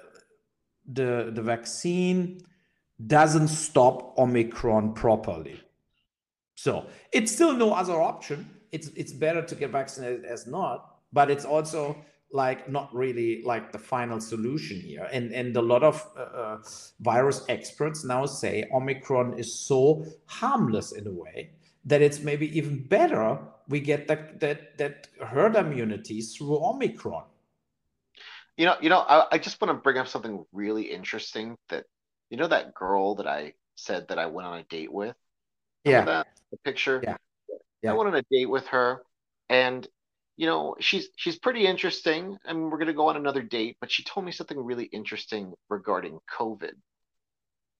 the 0.87 1.31
the 1.33 1.41
vaccine 1.41 2.41
doesn't 3.05 3.49
stop 3.49 4.17
Omicron 4.17 4.93
properly. 4.93 5.61
So 6.55 6.87
it's 7.11 7.31
still 7.31 7.53
no 7.53 7.73
other 7.73 8.01
option. 8.01 8.49
It's 8.71 8.87
it's 8.89 9.13
better 9.13 9.41
to 9.41 9.55
get 9.55 9.71
vaccinated 9.71 10.25
as 10.25 10.47
not, 10.47 10.95
but 11.13 11.29
it's 11.29 11.45
also 11.45 11.95
like 12.31 12.69
not 12.69 12.93
really 12.93 13.41
like 13.43 13.71
the 13.71 13.79
final 13.79 14.19
solution 14.19 14.79
here. 14.79 15.07
And 15.11 15.31
and 15.31 15.55
a 15.55 15.61
lot 15.61 15.83
of 15.83 16.05
uh, 16.17 16.21
uh, 16.21 16.57
virus 16.99 17.45
experts 17.47 18.03
now 18.03 18.25
say 18.25 18.65
Omicron 18.73 19.37
is 19.37 19.53
so 19.53 20.05
harmless 20.25 20.91
in 20.91 21.07
a 21.07 21.11
way 21.11 21.51
that 21.85 22.01
it's 22.01 22.19
maybe 22.19 22.55
even 22.57 22.83
better 22.87 23.39
we 23.69 23.79
get 23.79 24.07
that 24.07 24.39
that 24.39 24.77
that 24.77 25.07
herd 25.21 25.55
immunity 25.55 26.21
through 26.21 26.63
Omicron. 26.63 27.25
You 28.57 28.65
know, 28.65 28.75
you 28.81 28.89
know, 28.89 28.99
I, 28.99 29.27
I 29.33 29.37
just 29.37 29.61
want 29.61 29.69
to 29.69 29.81
bring 29.81 29.97
up 29.97 30.07
something 30.07 30.43
really 30.51 30.83
interesting 30.83 31.57
that 31.69 31.85
you 32.29 32.37
know 32.37 32.47
that 32.47 32.73
girl 32.73 33.15
that 33.15 33.27
I 33.27 33.53
said 33.75 34.07
that 34.09 34.19
I 34.19 34.25
went 34.25 34.47
on 34.47 34.59
a 34.59 34.63
date 34.63 34.91
with? 34.91 35.15
Yeah. 35.83 36.03
That? 36.03 36.27
The 36.51 36.57
picture? 36.57 36.99
Yeah. 37.03 37.17
yeah. 37.81 37.91
I 37.91 37.93
went 37.93 38.09
on 38.09 38.15
a 38.15 38.23
date 38.31 38.49
with 38.49 38.67
her 38.67 39.03
and 39.49 39.87
you 40.37 40.45
know, 40.45 40.75
she's 40.79 41.09
she's 41.15 41.39
pretty 41.39 41.65
interesting. 41.65 42.37
I 42.45 42.53
mean, 42.53 42.69
we're 42.69 42.77
gonna 42.77 42.93
go 42.93 43.09
on 43.09 43.17
another 43.17 43.41
date, 43.41 43.77
but 43.81 43.91
she 43.91 44.03
told 44.03 44.25
me 44.25 44.31
something 44.31 44.57
really 44.57 44.85
interesting 44.85 45.53
regarding 45.69 46.19
COVID. 46.39 46.73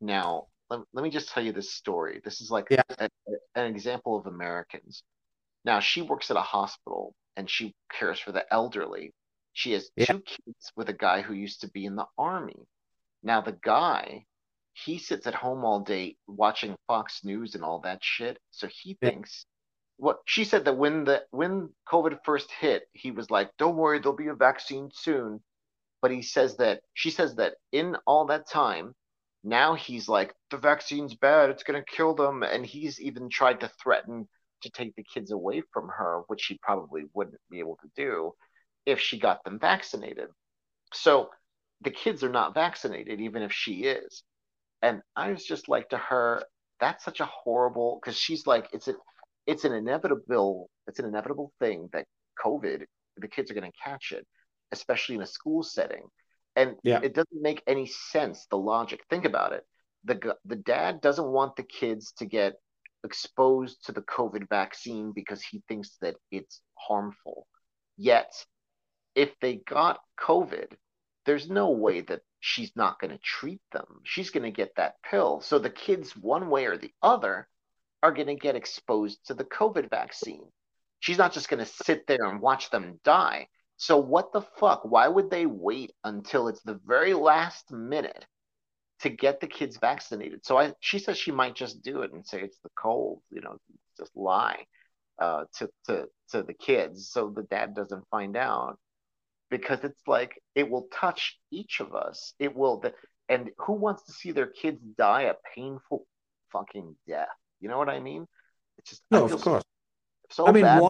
Now, 0.01 0.47
let, 0.69 0.79
let 0.93 1.03
me 1.03 1.11
just 1.11 1.29
tell 1.29 1.43
you 1.43 1.51
this 1.51 1.71
story. 1.71 2.19
This 2.23 2.41
is 2.41 2.49
like 2.49 2.67
yeah. 2.71 2.81
a, 2.97 3.09
an 3.55 3.67
example 3.67 4.17
of 4.17 4.25
Americans. 4.25 5.03
Now, 5.65 5.79
she 5.79 6.01
works 6.01 6.31
at 6.31 6.37
a 6.37 6.41
hospital 6.41 7.13
and 7.35 7.49
she 7.49 7.75
cares 7.91 8.19
for 8.19 8.31
the 8.31 8.45
elderly. 8.51 9.13
She 9.57 9.71
has 9.71 9.89
yeah. 9.95 10.05
two 10.05 10.21
kids 10.21 10.71
with 10.75 10.87
a 10.87 10.93
guy 10.93 11.23
who 11.23 11.33
used 11.33 11.61
to 11.61 11.71
be 11.71 11.83
in 11.83 11.95
the 11.95 12.05
army. 12.15 12.67
Now, 13.23 13.41
the 13.41 13.57
guy 13.63 14.27
he 14.73 14.99
sits 14.99 15.25
at 15.25 15.33
home 15.33 15.65
all 15.65 15.79
day 15.79 16.15
watching 16.27 16.77
Fox 16.85 17.23
News 17.23 17.55
and 17.55 17.63
all 17.63 17.79
that 17.79 18.03
shit. 18.03 18.37
So 18.51 18.67
he 18.67 18.95
yeah. 19.01 19.09
thinks 19.09 19.47
what 19.95 20.19
she 20.25 20.43
said 20.43 20.65
that 20.65 20.77
when 20.77 21.05
the 21.05 21.23
when 21.31 21.73
COVID 21.91 22.19
first 22.23 22.51
hit, 22.51 22.83
he 22.93 23.09
was 23.09 23.31
like, 23.31 23.49
"Don't 23.57 23.77
worry, 23.77 23.97
there'll 23.97 24.15
be 24.15 24.27
a 24.27 24.35
vaccine 24.35 24.91
soon." 24.93 25.41
But 26.03 26.11
he 26.11 26.21
says 26.21 26.57
that 26.57 26.83
she 26.93 27.09
says 27.09 27.33
that 27.37 27.55
in 27.71 27.95
all 28.05 28.27
that 28.27 28.47
time, 28.47 28.93
now 29.43 29.73
he's 29.73 30.07
like, 30.07 30.35
"The 30.51 30.57
vaccine's 30.57 31.15
bad; 31.15 31.49
it's 31.49 31.63
gonna 31.63 31.83
kill 31.83 32.13
them," 32.13 32.43
and 32.43 32.63
he's 32.63 33.01
even 33.01 33.27
tried 33.27 33.61
to 33.61 33.71
threaten 33.81 34.29
to 34.61 34.69
take 34.69 34.95
the 34.95 35.03
kids 35.03 35.31
away 35.31 35.63
from 35.73 35.89
her, 35.89 36.21
which 36.27 36.41
she 36.41 36.59
probably 36.59 37.05
wouldn't 37.15 37.41
be 37.49 37.57
able 37.57 37.77
to 37.77 37.89
do 37.95 38.33
if 38.87 38.99
she 39.01 39.19
got 39.19 39.43
them 39.43 39.59
vaccinated. 39.59 40.29
So 40.93 41.29
the 41.81 41.91
kids 41.91 42.23
are 42.23 42.29
not 42.29 42.55
vaccinated, 42.55 43.19
even 43.19 43.43
if 43.43 43.51
she 43.51 43.83
is. 43.83 44.23
And 44.81 45.01
I 45.15 45.31
was 45.31 45.43
just 45.43 45.67
like 45.67 45.89
to 45.89 45.97
her, 45.97 46.43
that's 46.79 47.03
such 47.03 47.19
a 47.19 47.25
horrible 47.25 47.99
because 48.01 48.17
she's 48.17 48.47
like, 48.47 48.67
it's 48.73 48.87
a 48.87 48.95
it's 49.45 49.65
an 49.65 49.73
inevitable 49.73 50.69
it's 50.87 50.99
an 50.99 51.05
inevitable 51.05 51.51
thing 51.59 51.89
that 51.93 52.05
COVID, 52.43 52.85
the 53.17 53.27
kids 53.27 53.51
are 53.51 53.53
gonna 53.53 53.71
catch 53.83 54.13
it, 54.13 54.25
especially 54.71 55.15
in 55.15 55.21
a 55.21 55.27
school 55.27 55.63
setting. 55.63 56.03
And 56.55 56.75
yeah. 56.83 57.01
it 57.03 57.13
doesn't 57.13 57.41
make 57.41 57.61
any 57.67 57.87
sense, 57.87 58.47
the 58.49 58.57
logic. 58.57 59.01
Think 59.09 59.25
about 59.25 59.51
it. 59.51 59.63
The 60.05 60.35
the 60.45 60.55
dad 60.55 61.01
doesn't 61.01 61.27
want 61.27 61.57
the 61.57 61.63
kids 61.63 62.13
to 62.19 62.25
get 62.25 62.53
exposed 63.03 63.85
to 63.85 63.91
the 63.91 64.01
COVID 64.01 64.47
vaccine 64.47 65.11
because 65.13 65.41
he 65.41 65.61
thinks 65.67 65.97
that 66.01 66.15
it's 66.31 66.61
harmful. 66.75 67.47
Yet, 67.97 68.31
if 69.17 69.31
they 69.41 69.55
got 69.67 69.99
COVID, 70.19 70.73
there's 71.25 71.49
no 71.49 71.71
way 71.71 72.01
that 72.01 72.21
she's 72.39 72.71
not 72.75 72.99
going 72.99 73.11
to 73.11 73.17
treat 73.17 73.61
them. 73.71 73.99
She's 74.03 74.29
going 74.29 74.43
to 74.43 74.51
get 74.51 74.75
that 74.77 75.01
pill. 75.09 75.41
So 75.41 75.57
the 75.57 75.71
kids, 75.71 76.15
one 76.15 76.49
way 76.49 76.67
or 76.67 76.77
the 76.77 76.93
other, 77.01 77.49
are 78.03 78.13
going 78.13 78.27
to 78.27 78.35
get 78.35 78.55
exposed 78.55 79.25
to 79.25 79.33
the 79.33 79.43
COVID 79.43 79.89
vaccine. 79.89 80.45
She's 80.99 81.17
not 81.17 81.33
just 81.33 81.49
going 81.49 81.65
to 81.65 81.71
sit 81.83 82.05
there 82.05 82.25
and 82.25 82.39
watch 82.39 82.69
them 82.69 82.99
die. 83.03 83.47
So 83.77 83.97
what 83.97 84.31
the 84.33 84.41
fuck? 84.41 84.83
Why 84.85 85.07
would 85.07 85.31
they 85.31 85.47
wait 85.47 85.93
until 86.03 86.47
it's 86.47 86.61
the 86.61 86.79
very 86.85 87.15
last 87.15 87.71
minute 87.71 88.25
to 89.01 89.09
get 89.09 89.39
the 89.39 89.47
kids 89.47 89.77
vaccinated? 89.77 90.45
So 90.45 90.59
I, 90.59 90.73
she 90.79 90.99
says 90.99 91.17
she 91.17 91.31
might 91.31 91.55
just 91.55 91.81
do 91.81 92.03
it 92.03 92.13
and 92.13 92.25
say 92.25 92.41
it's 92.41 92.59
the 92.63 92.69
cold, 92.75 93.21
you 93.31 93.41
know, 93.41 93.57
just 93.97 94.15
lie 94.15 94.65
uh, 95.19 95.45
to 95.55 95.69
to 95.85 96.05
to 96.29 96.43
the 96.43 96.53
kids 96.53 97.09
so 97.09 97.29
the 97.35 97.43
dad 97.43 97.73
doesn't 97.73 98.07
find 98.09 98.37
out 98.37 98.77
because 99.49 99.83
it's 99.83 100.01
like 100.07 100.41
it 100.55 100.69
will 100.69 100.87
touch 100.93 101.39
each 101.51 101.79
of 101.79 101.95
us. 101.95 102.33
It 102.39 102.55
will 102.55 102.79
the 102.79 102.93
and 103.29 103.49
who 103.57 103.73
wants 103.73 104.03
to 104.03 104.11
see 104.13 104.31
their 104.31 104.47
kids 104.47 104.79
die 104.97 105.23
a 105.23 105.33
painful 105.55 106.05
fucking 106.51 106.95
death? 107.07 107.27
You 107.59 107.69
know 107.69 107.77
what 107.77 107.89
I 107.89 107.99
mean? 107.99 108.27
It's 108.77 108.89
just 108.89 109.03
no, 109.11 109.25
of 109.25 109.41
course. 109.41 109.63
So, 110.29 110.45
so 110.45 110.47
I 110.47 110.51
mean, 110.51 110.63
bad. 110.63 110.89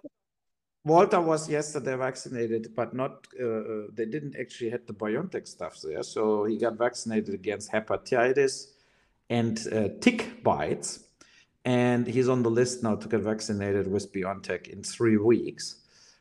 Walter 0.84 1.20
was 1.20 1.50
yesterday 1.50 1.96
vaccinated, 1.96 2.74
but 2.76 2.94
not. 2.94 3.28
Uh, 3.40 3.46
uh, 3.46 3.88
they 3.94 4.06
didn't 4.06 4.36
actually 4.40 4.70
had 4.70 4.88
the 4.88 4.94
BioNTech 4.94 5.48
stuff 5.48 5.82
there, 5.82 6.04
so 6.04 6.46
he 6.46 6.58
got 6.58 6.78
vaccinated 6.78 7.34
against 7.34 7.72
hepatitis 7.72 8.68
and 9.30 9.60
uh, 9.74 9.90
tick 10.00 10.44
bites, 10.44 11.04
and 11.66 12.08
he's 12.08 12.30
on 12.30 12.44
the 12.44 12.50
list 12.50 12.84
now 12.84 12.96
to 12.96 13.08
get 13.08 13.22
vaccinated 13.22 13.88
with 13.92 14.14
BioNTech 14.14 14.68
in 14.68 14.84
three 14.84 15.18
weeks. 15.18 15.76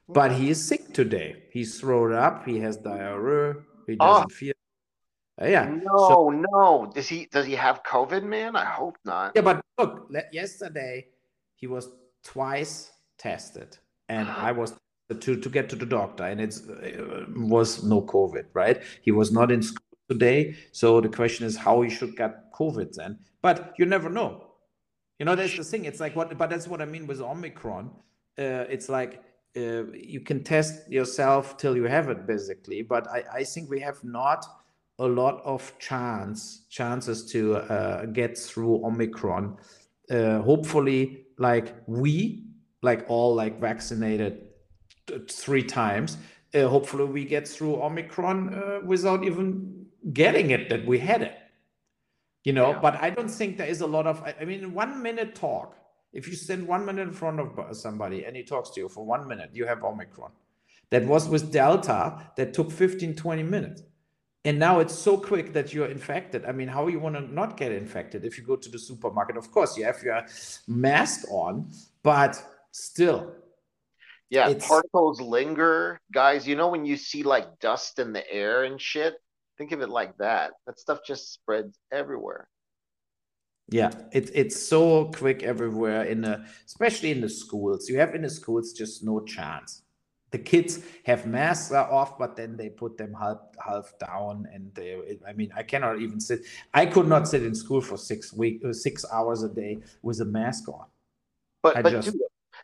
But 0.09 0.33
he 0.33 0.51
is 0.51 0.65
sick 0.65 0.93
today. 0.95 1.45
He's 1.51 1.81
thrown 1.81 2.13
up. 2.13 2.47
He 2.47 2.61
has 2.61 2.77
diarrhea. 2.77 3.57
He 3.87 3.97
ah. 4.01 4.15
doesn't 4.15 4.33
oh. 4.33 4.35
feel. 4.35 4.55
Uh, 5.41 5.47
yeah. 5.47 5.69
No, 5.69 6.09
so, 6.09 6.45
no. 6.53 6.93
Does 6.95 7.09
he? 7.09 7.27
Does 7.27 7.47
he 7.47 7.55
have 7.55 7.83
COVID, 7.83 8.23
man? 8.23 8.57
I 8.57 8.65
hope 8.65 8.97
not. 9.05 9.33
Yeah, 9.35 9.43
but 9.43 9.61
look, 9.79 10.09
yesterday 10.33 11.07
he 11.55 11.67
was 11.67 11.91
twice 12.23 12.93
tested, 13.19 13.77
and 14.09 14.29
I 14.29 14.53
was 14.53 14.75
to 15.11 15.37
to 15.37 15.49
get 15.49 15.69
to 15.71 15.77
the 15.77 15.87
doctor, 15.87 16.25
and 16.25 16.41
it 16.41 16.57
uh, 16.69 17.25
was 17.37 17.85
no 17.85 18.03
COVID, 18.03 18.47
right? 18.55 18.83
He 19.03 19.13
was 19.13 19.31
not 19.33 19.51
in 19.51 19.63
school 19.63 19.87
today, 20.09 20.57
so 20.73 21.01
the 21.01 21.09
question 21.09 21.47
is 21.47 21.57
how 21.57 21.83
he 21.83 21.91
should 21.91 22.17
get 22.17 22.53
COVID 22.53 22.95
then. 22.95 23.19
But 23.43 23.75
you 23.79 23.87
never 23.87 24.09
know. 24.09 24.43
You 25.19 25.27
know, 25.27 25.35
that's 25.35 25.57
the 25.57 25.65
thing. 25.65 25.85
It's 25.85 26.01
like 26.01 26.15
what, 26.17 26.37
but 26.37 26.51
that's 26.51 26.69
what 26.69 26.83
I 26.83 26.85
mean 26.85 27.07
with 27.07 27.21
Omicron. 27.21 27.91
Uh, 28.39 28.65
it's 28.69 28.89
like 28.89 29.23
uh, 29.57 29.85
you 29.93 30.21
can 30.21 30.45
test 30.45 30.91
yourself 30.91 31.57
till 31.57 31.77
you 31.77 31.85
have 31.85 32.09
it, 32.09 32.27
basically. 32.27 32.83
But 32.83 33.09
I, 33.09 33.25
I 33.33 33.45
think 33.45 33.71
we 33.71 33.81
have 33.81 34.03
not 34.05 34.45
a 34.99 35.07
lot 35.07 35.43
of 35.45 35.73
chance 35.79 36.63
chances 36.71 37.25
to 37.33 37.57
uh, 37.57 38.07
get 38.07 38.37
through 38.37 38.85
Omicron. 38.85 39.57
Uh, 40.11 40.41
hopefully, 40.41 41.27
like 41.39 41.75
we, 41.87 42.45
like 42.83 43.05
all 43.09 43.35
like 43.35 43.61
vaccinated 43.61 44.49
three 45.29 45.63
times. 45.63 46.17
Uh, 46.55 46.69
hopefully, 46.69 47.05
we 47.05 47.25
get 47.25 47.47
through 47.49 47.83
Omicron 47.83 48.55
uh, 48.55 48.81
without 48.85 49.25
even 49.25 49.87
getting 50.13 50.51
it 50.51 50.69
that 50.69 50.87
we 50.87 50.99
had 50.99 51.23
it. 51.23 51.37
You 52.45 52.53
know, 52.53 52.71
yeah. 52.71 52.79
but 52.81 52.95
I 53.03 53.11
don't 53.11 53.29
think 53.31 53.57
there 53.57 53.67
is 53.67 53.81
a 53.81 53.87
lot 53.87 54.07
of. 54.07 54.23
I 54.41 54.45
mean, 54.45 54.73
one 54.73 55.03
minute 55.03 55.35
talk. 55.35 55.77
If 56.13 56.29
you 56.29 56.35
stand 56.35 56.67
one 56.67 56.85
minute 56.87 57.09
in 57.09 57.13
front 57.13 57.41
of 57.41 57.77
somebody 57.77 58.25
and 58.25 58.37
he 58.37 58.43
talks 58.43 58.71
to 58.71 58.81
you 58.81 58.89
for 58.89 59.05
one 59.05 59.27
minute, 59.29 59.51
you 59.53 59.67
have 59.67 59.83
Omicron. 59.85 60.31
That 60.91 61.05
was 61.05 61.29
with 61.29 61.53
Delta 61.53 62.31
that 62.37 62.55
took 62.55 62.71
15, 62.71 63.17
20 63.17 63.43
minutes. 63.43 63.83
And 64.45 64.61
now 64.61 64.79
it's 64.79 64.95
so 64.95 65.19
quick 65.19 65.53
that 65.55 65.75
you're 65.75 65.89
infected. 65.89 66.45
I 66.45 66.53
mean, 66.53 66.69
how 66.69 66.87
you 66.87 67.01
want 67.01 67.17
to 67.17 67.21
not 67.21 67.57
get 67.57 67.73
infected 67.73 68.25
if 68.25 68.39
you 68.39 68.45
go 68.45 68.55
to 68.55 68.69
the 68.69 68.79
supermarket? 68.79 69.37
Of 69.37 69.51
course, 69.51 69.77
you 69.77 69.85
have 69.85 70.01
your 70.05 70.25
mask 70.69 71.29
on, 71.29 71.69
but 72.05 72.41
still, 72.71 73.35
yeah, 74.31 74.49
it's... 74.49 74.67
particles 74.67 75.21
linger. 75.21 76.01
Guys, 76.13 76.47
you 76.47 76.55
know 76.55 76.69
when 76.69 76.85
you 76.85 76.97
see 76.97 77.25
like 77.25 77.59
dust 77.59 77.99
in 77.99 78.13
the 78.13 78.29
air 78.33 78.63
and 78.63 78.81
shit? 78.81 79.15
Think 79.59 79.73
of 79.73 79.81
it 79.81 79.89
like 79.89 80.17
that. 80.19 80.53
That 80.67 80.79
stuff 80.79 81.01
just 81.05 81.33
spreads 81.33 81.77
everywhere. 81.91 82.49
Yeah, 83.69 83.91
it, 84.13 84.31
it's 84.33 84.61
so 84.61 85.07
quick 85.07 85.43
everywhere 85.43 86.05
in 86.05 86.21
the 86.21 86.45
especially 86.67 87.11
in 87.11 87.21
the 87.21 87.29
schools. 87.29 87.89
You 87.89 87.99
have 87.99 88.15
in 88.15 88.23
the 88.23 88.31
schools 88.31 88.73
just 88.73 89.05
no 89.05 89.21
chance. 89.21 89.83
The 90.31 90.39
kids 90.39 90.81
have 91.05 91.27
masks 91.27 91.73
off, 91.73 92.19
but 92.19 92.37
then 92.37 92.57
they 92.57 92.69
put 92.69 92.97
them 92.97 93.15
half 93.15 93.39
half 93.65 93.93
down, 93.99 94.47
and 94.53 94.73
they. 94.75 95.19
I 95.27 95.33
mean, 95.33 95.51
I 95.57 95.63
cannot 95.65 96.01
even 96.01 96.21
sit. 96.21 96.43
I 96.75 96.87
could 96.87 97.09
not 97.09 97.27
sit 97.27 97.43
in 97.43 97.55
school 97.55 97.81
for 97.81 97.97
six 97.97 98.33
week, 98.33 98.61
uh, 98.65 98.73
six 98.73 99.05
hours 99.13 99.43
a 99.43 99.49
day 99.49 99.79
with 100.03 100.21
a 100.21 100.25
mask 100.25 100.69
on. 100.69 100.87
But 101.63 101.77
I 101.77 101.83
but 101.83 101.91
just, 101.91 102.13
dude, 102.13 102.21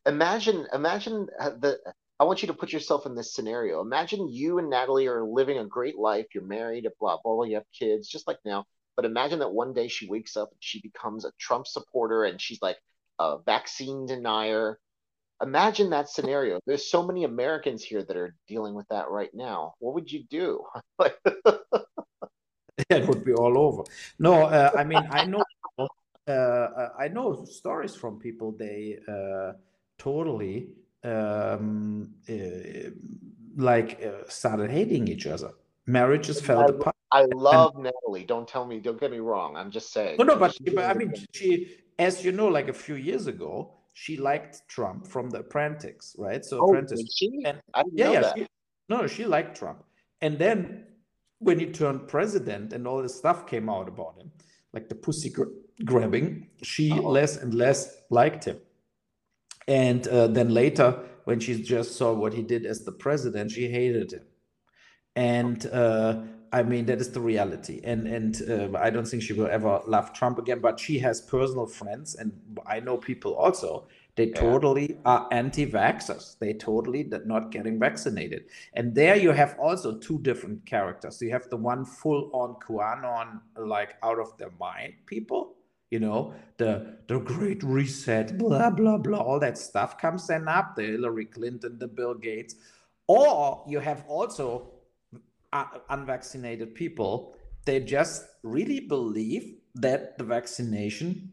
imagine 0.06 0.66
imagine 0.72 1.26
the 1.38 1.80
I 2.20 2.24
want 2.24 2.42
you 2.42 2.46
to 2.46 2.54
put 2.54 2.72
yourself 2.72 3.06
in 3.06 3.16
this 3.16 3.34
scenario. 3.34 3.80
Imagine 3.80 4.28
you 4.28 4.58
and 4.58 4.70
Natalie 4.70 5.08
are 5.08 5.24
living 5.24 5.58
a 5.58 5.64
great 5.64 5.98
life. 5.98 6.26
You're 6.34 6.44
married, 6.44 6.86
blah 7.00 7.18
blah, 7.22 7.34
blah 7.34 7.44
you 7.44 7.56
have 7.56 7.64
kids, 7.76 8.06
just 8.06 8.28
like 8.28 8.38
now. 8.44 8.66
But 8.96 9.04
imagine 9.04 9.38
that 9.40 9.52
one 9.52 9.72
day 9.72 9.88
she 9.88 10.08
wakes 10.08 10.36
up 10.36 10.50
and 10.50 10.58
she 10.60 10.80
becomes 10.80 11.24
a 11.24 11.32
Trump 11.38 11.66
supporter 11.66 12.24
and 12.24 12.40
she's 12.40 12.60
like 12.60 12.78
a 13.18 13.38
vaccine 13.44 14.06
denier. 14.06 14.78
Imagine 15.42 15.90
that 15.90 16.08
scenario. 16.08 16.60
There's 16.66 16.90
so 16.90 17.04
many 17.04 17.24
Americans 17.24 17.82
here 17.82 18.04
that 18.04 18.16
are 18.16 18.34
dealing 18.46 18.74
with 18.74 18.86
that 18.88 19.10
right 19.10 19.30
now. 19.34 19.74
What 19.78 19.94
would 19.94 20.10
you 20.10 20.24
do? 20.30 20.64
it 22.88 23.08
would 23.08 23.24
be 23.24 23.32
all 23.32 23.58
over. 23.58 23.82
No, 24.18 24.44
uh, 24.44 24.70
I 24.76 24.84
mean 24.84 25.06
I 25.10 25.24
know 25.24 25.42
uh, 26.26 26.88
I 26.98 27.08
know 27.08 27.44
stories 27.44 27.94
from 27.94 28.18
people. 28.18 28.52
They 28.52 28.98
uh, 29.08 29.52
totally 29.98 30.68
um, 31.04 32.14
uh, 32.28 32.90
like 33.56 34.00
uh, 34.04 34.28
started 34.28 34.70
hating 34.70 35.08
each 35.08 35.26
other. 35.26 35.50
Marriages 35.86 36.40
fell 36.40 36.62
I, 36.62 36.66
apart. 36.66 36.96
I 37.12 37.26
love 37.34 37.74
and, 37.74 37.84
Natalie. 37.84 38.24
Don't 38.24 38.48
tell 38.48 38.64
me. 38.64 38.80
Don't 38.80 38.98
get 38.98 39.10
me 39.10 39.18
wrong. 39.18 39.56
I'm 39.56 39.70
just 39.70 39.92
saying. 39.92 40.16
No, 40.18 40.24
no, 40.24 40.36
but, 40.36 40.56
but 40.74 40.84
I 40.84 40.94
mean, 40.94 41.12
she, 41.32 41.76
as 41.98 42.24
you 42.24 42.32
know, 42.32 42.48
like 42.48 42.68
a 42.68 42.72
few 42.72 42.94
years 42.94 43.26
ago, 43.26 43.74
she 43.92 44.16
liked 44.16 44.62
Trump 44.68 45.06
from 45.06 45.28
The 45.30 45.40
Apprentice, 45.40 46.16
right? 46.18 46.44
So 46.44 46.60
oh, 46.60 46.68
Apprentice. 46.68 47.14
She? 47.14 47.42
And, 47.44 47.60
yeah, 47.92 48.12
yeah. 48.12 48.32
She, 48.34 48.46
no, 48.88 49.06
she 49.06 49.24
liked 49.24 49.56
Trump, 49.58 49.84
and 50.20 50.38
then 50.38 50.84
when 51.38 51.58
he 51.58 51.66
turned 51.66 52.08
president 52.08 52.72
and 52.72 52.86
all 52.86 53.02
this 53.02 53.16
stuff 53.16 53.46
came 53.46 53.68
out 53.68 53.88
about 53.88 54.16
him, 54.16 54.30
like 54.72 54.88
the 54.88 54.94
pussy 54.94 55.34
grabbing, 55.84 56.48
she 56.62 56.92
oh. 56.92 57.10
less 57.10 57.36
and 57.36 57.52
less 57.52 57.96
liked 58.10 58.44
him. 58.44 58.58
And 59.68 60.06
uh, 60.08 60.28
then 60.28 60.50
later, 60.50 61.00
when 61.24 61.40
she 61.40 61.62
just 61.62 61.96
saw 61.96 62.12
what 62.12 62.32
he 62.32 62.42
did 62.42 62.64
as 62.64 62.84
the 62.84 62.92
president, 62.92 63.50
she 63.50 63.68
hated 63.68 64.12
him. 64.12 64.22
And 65.14 65.66
uh, 65.66 66.22
I 66.52 66.62
mean, 66.62 66.84
that 66.86 67.00
is 67.00 67.10
the 67.10 67.20
reality. 67.20 67.80
And 67.82 68.06
and 68.06 68.42
uh, 68.48 68.78
I 68.78 68.90
don't 68.90 69.08
think 69.08 69.22
she 69.22 69.32
will 69.32 69.48
ever 69.48 69.80
love 69.86 70.12
Trump 70.12 70.38
again. 70.38 70.60
But 70.60 70.78
she 70.78 70.98
has 70.98 71.20
personal 71.20 71.66
friends, 71.66 72.14
and 72.14 72.32
I 72.66 72.80
know 72.80 72.96
people 72.96 73.34
also. 73.34 73.86
They 74.14 74.28
yeah. 74.28 74.40
totally 74.40 74.98
are 75.06 75.26
anti-vaxxers. 75.32 76.38
They 76.38 76.52
totally 76.52 77.10
not 77.24 77.50
getting 77.50 77.78
vaccinated. 77.78 78.44
And 78.74 78.94
there 78.94 79.16
you 79.16 79.30
have 79.30 79.56
also 79.58 79.96
two 79.96 80.18
different 80.18 80.66
characters. 80.66 81.22
You 81.22 81.30
have 81.30 81.48
the 81.48 81.56
one 81.56 81.86
full-on 81.86 82.56
QAnon, 82.56 83.40
like 83.56 83.96
out 84.02 84.18
of 84.18 84.36
their 84.36 84.52
mind 84.60 84.92
people, 85.06 85.54
you 85.92 86.00
know 86.00 86.34
the 86.56 86.96
the 87.06 87.18
great 87.18 87.62
reset 87.62 88.38
blah 88.38 88.70
blah 88.70 88.96
blah 88.96 89.18
all 89.18 89.38
that 89.38 89.58
stuff 89.58 89.98
comes 89.98 90.26
then 90.26 90.48
up 90.48 90.74
the 90.74 90.82
hillary 90.82 91.26
clinton 91.26 91.78
the 91.78 91.86
bill 91.86 92.14
gates 92.14 92.54
or 93.06 93.62
you 93.68 93.78
have 93.78 94.02
also 94.08 94.70
unvaccinated 95.90 96.74
people 96.74 97.34
they 97.64 97.78
just 97.78 98.24
really 98.42 98.80
believe 98.80 99.54
that 99.74 100.18
the 100.18 100.24
vaccination 100.24 101.32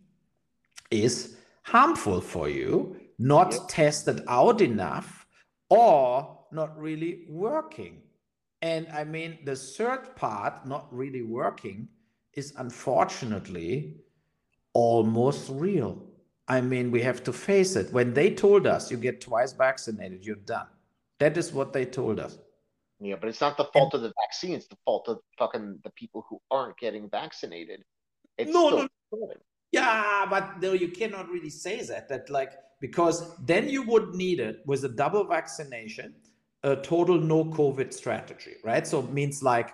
is 0.92 1.36
harmful 1.64 2.22
for 2.22 2.50
you 2.50 2.96
not 3.18 3.52
yep. 3.52 3.62
tested 3.68 4.22
out 4.28 4.62
enough 4.62 5.26
or 5.70 6.38
not 6.52 6.78
really 6.80 7.26
working 7.30 8.02
and 8.62 8.88
i 8.94 9.04
mean 9.04 9.38
the 9.46 9.56
third 9.56 10.16
part 10.16 10.66
not 10.66 10.88
really 10.92 11.22
working 11.22 11.88
is 12.34 12.54
unfortunately 12.58 13.96
almost 14.74 15.50
real. 15.50 16.02
I 16.48 16.62
mean, 16.62 16.92
we 16.92 17.02
have 17.02 17.24
to 17.26 17.34
face 17.34 17.76
it. 17.76 17.92
When 17.94 18.14
they 18.14 18.34
told 18.34 18.66
us 18.66 18.90
you 18.90 18.98
get 18.98 19.22
twice 19.22 19.54
vaccinated, 19.54 20.26
you're 20.26 20.36
done. 20.38 20.68
That 21.20 21.38
is 21.38 21.54
what 21.54 21.74
they 21.74 21.86
told 21.86 22.20
us. 22.20 22.38
Yeah, 23.00 23.16
but 23.20 23.30
it's 23.30 23.40
not 23.40 23.56
the 23.58 23.66
fault 23.66 23.94
of 23.94 24.02
the 24.02 24.12
vaccine. 24.26 24.54
It's 24.56 24.68
the 24.68 24.78
fault 24.84 25.08
of 25.08 25.20
fucking 25.38 25.80
the 25.84 25.90
people 25.92 26.26
who 26.30 26.42
aren't 26.52 26.78
getting 26.78 27.10
vaccinated. 27.10 27.84
It's 28.38 28.52
no, 28.52 28.70
no, 28.70 28.88
no. 29.12 29.34
Yeah, 29.72 30.26
but 30.30 30.62
no, 30.62 30.74
you 30.74 30.90
cannot 30.90 31.30
really 31.30 31.50
say 31.50 31.82
that. 31.84 32.10
That 32.10 32.30
like 32.30 32.52
because 32.82 33.38
then 33.46 33.70
you 33.70 33.84
would 33.84 34.16
need 34.16 34.40
it 34.40 34.62
with 34.66 34.84
a 34.84 34.90
double 34.90 35.24
vaccination, 35.24 36.16
a 36.64 36.76
total 36.76 37.20
no 37.20 37.46
COVID 37.46 37.94
strategy, 37.94 38.56
right? 38.64 38.86
So 38.86 39.00
it 39.00 39.12
means 39.12 39.42
like 39.44 39.74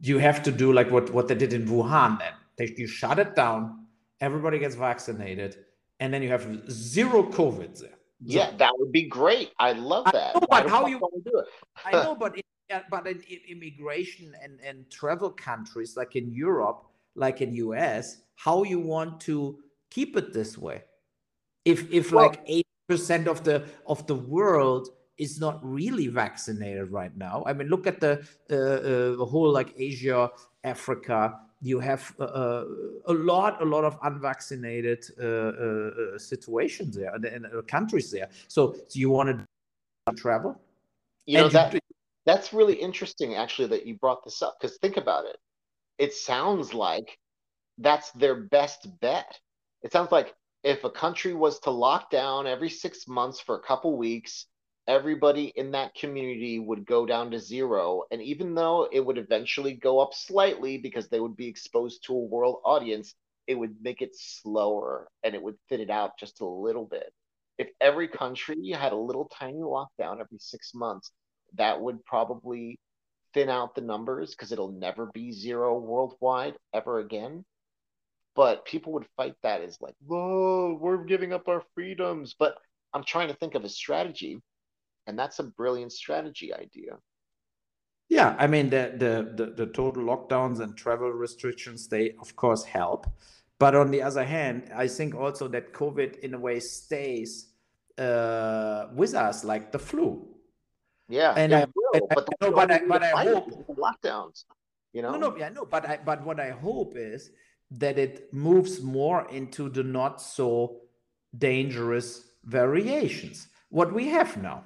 you 0.00 0.18
have 0.18 0.42
to 0.42 0.50
do 0.50 0.72
like 0.72 0.90
what 0.90 1.12
what 1.12 1.28
they 1.28 1.34
did 1.34 1.52
in 1.52 1.66
Wuhan 1.66 2.18
then 2.18 2.32
they, 2.56 2.74
you 2.76 2.86
shut 2.86 3.18
it 3.18 3.34
down, 3.34 3.86
everybody 4.20 4.58
gets 4.58 4.74
vaccinated, 4.74 5.56
and 6.00 6.12
then 6.12 6.22
you 6.22 6.28
have 6.28 6.70
zero 6.70 7.22
COVID 7.24 7.78
there. 7.80 7.90
Yeah, 8.20 8.52
that 8.56 8.72
would 8.78 8.92
be 8.92 9.02
great. 9.02 9.50
I 9.58 9.72
love 9.72 10.06
that. 10.12 10.36
I 10.36 10.40
know, 10.40 10.46
but 10.48 10.68
how 10.68 10.86
you 10.86 10.98
do 10.98 11.38
it? 11.38 11.46
I 11.84 11.92
know, 11.92 12.14
but 12.14 12.36
in, 12.36 12.42
but 12.90 13.06
in, 13.06 13.22
immigration 13.48 14.34
and, 14.42 14.60
and 14.60 14.90
travel 14.90 15.30
countries 15.30 15.96
like 15.96 16.16
in 16.16 16.30
Europe, 16.30 16.84
like 17.14 17.40
in 17.40 17.54
US, 17.54 18.18
how 18.36 18.62
you 18.62 18.80
want 18.80 19.20
to 19.22 19.58
keep 19.90 20.16
it 20.16 20.32
this 20.32 20.58
way? 20.58 20.84
If 21.64 21.90
if 21.92 22.12
well, 22.12 22.26
like 22.26 22.40
eight 22.46 22.66
percent 22.88 23.26
of 23.28 23.44
the 23.44 23.64
of 23.86 24.06
the 24.06 24.14
world 24.14 24.88
is 25.16 25.40
not 25.40 25.60
really 25.62 26.08
vaccinated 26.08 26.90
right 26.90 27.16
now. 27.16 27.44
I 27.46 27.52
mean, 27.52 27.68
look 27.68 27.86
at 27.86 28.00
the 28.00 28.26
uh, 28.50 28.54
uh, 28.54 29.16
the 29.16 29.24
whole 29.24 29.50
like 29.50 29.72
Asia 29.76 30.30
Africa. 30.64 31.38
You 31.62 31.80
have 31.80 32.14
uh, 32.20 32.24
uh 32.24 32.64
a 33.06 33.12
lot, 33.14 33.62
a 33.62 33.64
lot 33.64 33.84
of 33.84 33.96
unvaccinated 34.02 35.04
uh, 35.18 35.24
uh, 35.24 36.18
situations 36.18 36.96
there 36.96 37.14
and, 37.14 37.46
countries 37.66 38.10
there. 38.10 38.28
So, 38.48 38.74
so 38.74 38.98
you 38.98 39.08
want 39.08 39.28
to 39.30 40.14
travel? 40.14 40.60
You 41.26 41.38
know 41.38 41.48
that 41.48 41.78
that's 42.26 42.52
really 42.52 42.74
interesting, 42.74 43.34
actually, 43.34 43.68
that 43.68 43.86
you 43.86 43.96
brought 43.96 44.24
this 44.24 44.42
up. 44.42 44.56
Because 44.60 44.76
think 44.78 44.96
about 44.96 45.26
it. 45.26 45.36
It 45.98 46.14
sounds 46.14 46.74
like 46.74 47.18
that's 47.78 48.10
their 48.12 48.34
best 48.34 48.88
bet. 49.00 49.38
It 49.82 49.92
sounds 49.92 50.10
like 50.12 50.34
if 50.62 50.84
a 50.84 50.90
country 50.90 51.34
was 51.34 51.60
to 51.60 51.70
lock 51.70 52.10
down 52.10 52.46
every 52.46 52.70
six 52.70 53.06
months 53.06 53.40
for 53.40 53.56
a 53.56 53.62
couple 53.62 53.96
weeks, 53.96 54.46
everybody 54.86 55.52
in 55.56 55.72
that 55.72 55.94
community 55.94 56.58
would 56.58 56.86
go 56.86 57.06
down 57.06 57.30
to 57.30 57.38
zero. 57.38 58.04
And 58.10 58.22
even 58.22 58.54
though 58.54 58.88
it 58.90 59.04
would 59.04 59.18
eventually 59.18 59.74
go 59.74 60.00
up 60.00 60.14
slightly 60.14 60.78
because 60.78 61.08
they 61.08 61.20
would 61.20 61.36
be 61.36 61.48
exposed 61.48 62.04
to 62.06 62.14
a 62.14 62.18
world 62.18 62.60
audience, 62.64 63.14
it 63.46 63.54
would 63.54 63.76
make 63.82 64.00
it 64.00 64.14
slower 64.14 65.08
and 65.22 65.34
it 65.34 65.42
would 65.42 65.56
thin 65.68 65.80
it 65.80 65.90
out 65.90 66.18
just 66.18 66.40
a 66.40 66.46
little 66.46 66.86
bit. 66.86 67.12
If 67.58 67.68
every 67.80 68.08
country 68.08 68.70
had 68.70 68.92
a 68.92 68.96
little 68.96 69.30
tiny 69.38 69.58
lockdown 69.58 70.20
every 70.20 70.38
six 70.38 70.72
months, 70.74 71.10
that 71.54 71.80
would 71.80 72.04
probably 72.04 72.78
thin 73.32 73.48
out 73.48 73.74
the 73.74 73.80
numbers 73.80 74.30
because 74.30 74.52
it'll 74.52 74.72
never 74.72 75.06
be 75.12 75.32
zero 75.32 75.78
worldwide 75.78 76.56
ever 76.72 77.00
again. 77.00 77.44
But 78.34 78.64
people 78.64 78.92
would 78.94 79.06
fight 79.16 79.34
that 79.42 79.62
as 79.62 79.78
like, 79.80 79.94
whoa, 80.04 80.76
we're 80.80 81.04
giving 81.04 81.32
up 81.32 81.46
our 81.48 81.62
freedoms. 81.74 82.34
But 82.36 82.56
I'm 82.92 83.04
trying 83.04 83.28
to 83.28 83.34
think 83.34 83.54
of 83.54 83.64
a 83.64 83.68
strategy, 83.68 84.40
and 85.06 85.18
that's 85.18 85.38
a 85.38 85.44
brilliant 85.44 85.92
strategy 85.92 86.52
idea. 86.52 86.98
Yeah, 88.08 88.36
I 88.38 88.46
mean 88.46 88.70
the, 88.70 88.92
the 88.96 89.44
the 89.44 89.52
the 89.52 89.66
total 89.72 90.04
lockdowns 90.04 90.60
and 90.60 90.76
travel 90.76 91.10
restrictions 91.10 91.88
they 91.88 92.14
of 92.20 92.36
course 92.36 92.64
help, 92.64 93.06
but 93.58 93.74
on 93.74 93.90
the 93.90 94.02
other 94.02 94.24
hand, 94.24 94.70
I 94.74 94.88
think 94.88 95.14
also 95.14 95.48
that 95.48 95.72
COVID 95.72 96.18
in 96.20 96.34
a 96.34 96.38
way 96.38 96.60
stays 96.60 97.52
uh, 97.98 98.86
with 98.94 99.14
us 99.14 99.44
like 99.44 99.72
the 99.72 99.78
flu. 99.78 100.28
Yeah, 101.08 101.34
and 101.36 101.54
I, 101.54 101.66
will, 101.74 102.08
but, 102.08 102.28
I, 102.40 102.46
no, 102.46 102.52
but 102.52 102.70
I, 102.70 102.80
but 102.88 103.02
I 103.02 103.24
hope 103.24 103.50
lockdowns. 103.76 104.44
You 104.92 105.02
know, 105.02 105.12
no, 105.12 105.30
no, 105.30 105.36
yeah, 105.36 105.50
no, 105.50 105.66
but 105.66 105.88
I, 105.88 105.98
but 106.04 106.24
what 106.24 106.40
I 106.40 106.50
hope 106.50 106.94
is 106.96 107.30
that 107.70 107.98
it 107.98 108.32
moves 108.32 108.80
more 108.80 109.28
into 109.30 109.68
the 109.68 109.82
not 109.82 110.20
so 110.20 110.80
dangerous 111.36 112.24
variations. 112.44 113.48
What 113.68 113.92
we 113.92 114.08
have 114.08 114.36
now. 114.36 114.64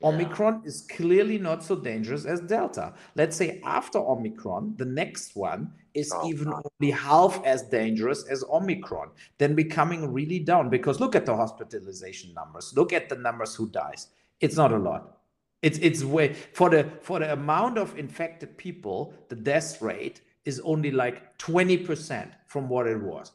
Yeah. 0.00 0.08
Omicron 0.08 0.62
is 0.64 0.86
clearly 0.90 1.38
not 1.38 1.64
so 1.64 1.74
dangerous 1.76 2.24
as 2.24 2.40
Delta. 2.40 2.94
Let's 3.16 3.36
say 3.36 3.60
after 3.64 3.98
Omicron, 3.98 4.74
the 4.76 4.84
next 4.84 5.34
one 5.34 5.72
is 5.98 6.12
oh, 6.14 6.28
even 6.28 6.50
God. 6.50 6.62
only 6.80 6.92
half 6.92 7.44
as 7.44 7.62
dangerous 7.62 8.24
as 8.28 8.44
Omicron, 8.44 9.10
then 9.38 9.54
becoming 9.54 10.12
really 10.12 10.38
down. 10.38 10.70
Because 10.70 11.00
look 11.00 11.14
at 11.16 11.26
the 11.26 11.36
hospitalization 11.36 12.32
numbers, 12.34 12.72
look 12.76 12.92
at 12.92 13.08
the 13.08 13.16
numbers 13.16 13.54
who 13.54 13.68
dies. 13.68 14.08
It's 14.40 14.56
not 14.56 14.72
a 14.72 14.78
lot. 14.78 15.18
It's 15.62 15.78
it's 15.78 16.04
way 16.04 16.34
for 16.52 16.70
the 16.70 16.88
for 17.02 17.18
the 17.18 17.32
amount 17.32 17.78
of 17.78 17.98
infected 17.98 18.56
people, 18.56 19.12
the 19.28 19.34
death 19.34 19.82
rate 19.82 20.20
is 20.44 20.60
only 20.60 20.90
like 20.90 21.36
20% 21.38 22.30
from 22.46 22.68
what 22.68 22.86
it 22.86 23.00
was. 23.00 23.32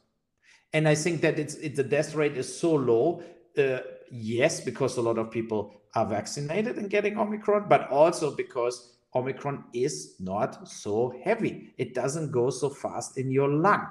And 0.71 0.87
I 0.87 0.95
think 0.95 1.21
that 1.21 1.37
it's 1.37 1.55
it, 1.55 1.75
the 1.75 1.83
death 1.83 2.15
rate 2.15 2.37
is 2.37 2.49
so 2.57 2.73
low. 2.73 3.21
Uh, 3.57 3.79
yes, 4.09 4.61
because 4.61 4.97
a 4.97 5.01
lot 5.01 5.17
of 5.17 5.29
people 5.29 5.75
are 5.95 6.05
vaccinated 6.05 6.77
and 6.77 6.89
getting 6.89 7.17
Omicron, 7.19 7.65
but 7.69 7.89
also 7.89 8.35
because 8.35 8.93
Omicron 9.15 9.65
is 9.73 10.15
not 10.19 10.67
so 10.67 11.13
heavy. 11.23 11.73
It 11.77 11.93
doesn't 11.93 12.31
go 12.31 12.49
so 12.49 12.69
fast 12.69 13.17
in 13.17 13.31
your 13.31 13.49
lung. 13.49 13.87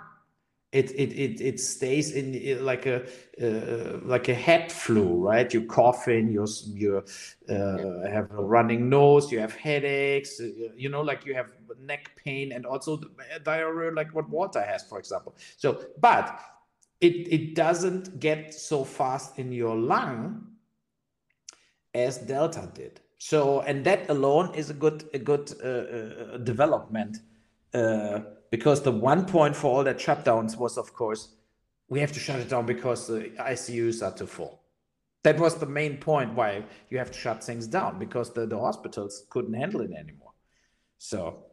It 0.73 0.91
it 0.93 1.12
it, 1.12 1.41
it 1.41 1.61
stays 1.61 2.12
in 2.12 2.64
like 2.64 2.87
a 2.87 3.05
uh, 3.41 4.01
like 4.05 4.29
a 4.29 4.35
head 4.35 4.73
flu 4.73 5.29
right? 5.29 5.53
You 5.53 5.66
coughing 5.66 6.31
you 6.31 6.47
you 6.66 7.05
uh, 7.49 8.09
have 8.09 8.31
a 8.31 8.43
running 8.43 8.89
nose 8.89 9.31
you 9.31 9.39
have 9.39 9.55
headaches 9.55 10.41
uh, 10.41 10.49
you 10.75 10.89
know 10.89 11.03
like 11.03 11.27
you 11.27 11.35
have 11.35 11.53
neck 11.79 12.12
pain 12.16 12.53
and 12.53 12.64
also 12.64 13.03
diarrhea 13.45 13.93
like 13.93 14.14
what 14.14 14.31
Walter 14.31 14.62
has 14.62 14.83
for 14.83 14.99
example. 14.99 15.37
So 15.59 15.85
but 16.01 16.41
it 17.03 17.29
it 17.31 17.55
doesn't 17.55 18.18
get 18.18 18.55
so 18.55 18.83
fast 18.83 19.39
in 19.39 19.53
your 19.53 19.77
lung 19.77 20.53
as 21.95 22.16
delta 22.16 22.70
did 22.73 23.01
so 23.31 23.61
and 23.68 23.85
that 23.85 24.11
alone 24.11 24.53
is 24.55 24.68
a 24.70 24.75
good 24.85 24.99
a 25.14 25.18
good 25.31 25.47
uh, 25.62 25.68
uh 25.68 26.39
development 26.39 27.18
uh, 27.75 28.20
because 28.51 28.83
the 28.83 28.93
one 28.93 29.25
point 29.25 29.57
for 29.57 29.68
all 29.75 29.85
that 29.85 29.99
shutdowns 29.99 30.57
was, 30.59 30.77
of 30.77 30.93
course, 30.93 31.37
we 31.89 32.01
have 32.01 32.12
to 32.12 32.20
shut 32.20 32.39
it 32.39 32.49
down 32.49 32.66
because 32.66 33.07
the 33.07 33.33
ICUs 33.39 34.07
are 34.07 34.14
too 34.14 34.27
full. 34.27 34.61
That 35.23 35.39
was 35.39 35.55
the 35.55 35.66
main 35.66 35.97
point 35.99 36.35
why 36.35 36.64
you 36.91 36.99
have 36.99 37.11
to 37.12 37.18
shut 37.18 37.43
things 37.43 37.66
down 37.66 37.99
because 37.99 38.33
the, 38.33 38.45
the 38.45 38.59
hospitals 38.59 39.25
couldn't 39.31 39.55
handle 39.55 39.81
it 39.81 39.93
anymore. 39.93 40.33
So, 40.99 41.45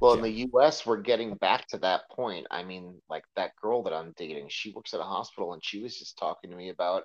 well, 0.00 0.18
yeah. 0.18 0.24
in 0.24 0.32
the 0.32 0.48
US, 0.52 0.84
we're 0.84 1.00
getting 1.00 1.34
back 1.36 1.66
to 1.68 1.78
that 1.78 2.10
point. 2.10 2.46
I 2.50 2.62
mean, 2.64 3.00
like 3.08 3.24
that 3.36 3.56
girl 3.56 3.82
that 3.84 3.92
I'm 3.92 4.12
dating, 4.16 4.48
she 4.48 4.72
works 4.72 4.92
at 4.94 5.00
a 5.00 5.04
hospital 5.04 5.54
and 5.54 5.64
she 5.64 5.80
was 5.80 5.96
just 5.98 6.18
talking 6.18 6.50
to 6.50 6.56
me 6.56 6.68
about 6.70 7.04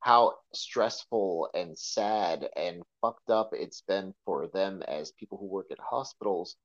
how 0.00 0.34
stressful 0.54 1.48
and 1.54 1.78
sad 1.78 2.48
and 2.56 2.82
fucked 3.00 3.30
up 3.30 3.50
it's 3.52 3.82
been 3.82 4.14
for 4.24 4.46
them 4.48 4.82
as 4.88 5.12
people 5.12 5.38
who 5.38 5.46
work 5.46 5.66
at 5.70 5.78
hospitals 5.80 6.56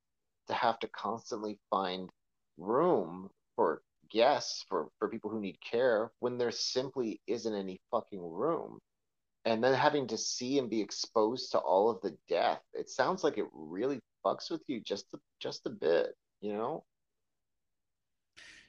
to 0.48 0.54
have 0.54 0.78
to 0.78 0.88
constantly 0.88 1.58
find 1.70 2.10
room 2.58 3.28
for 3.56 3.82
guests 4.10 4.64
for 4.68 4.88
for 4.98 5.08
people 5.08 5.30
who 5.30 5.40
need 5.40 5.58
care 5.60 6.10
when 6.20 6.38
there 6.38 6.50
simply 6.52 7.20
isn't 7.26 7.54
any 7.54 7.80
fucking 7.90 8.22
room. 8.22 8.78
And 9.46 9.62
then 9.62 9.74
having 9.74 10.06
to 10.08 10.16
see 10.18 10.58
and 10.58 10.70
be 10.70 10.80
exposed 10.80 11.52
to 11.52 11.58
all 11.58 11.90
of 11.90 12.00
the 12.02 12.16
death 12.28 12.62
it 12.72 12.88
sounds 12.88 13.24
like 13.24 13.38
it 13.38 13.46
really 13.52 14.00
fucks 14.24 14.50
with 14.50 14.62
you 14.68 14.80
just 14.80 15.06
a, 15.14 15.18
just 15.40 15.66
a 15.66 15.70
bit 15.70 16.14
you 16.40 16.52
know 16.52 16.84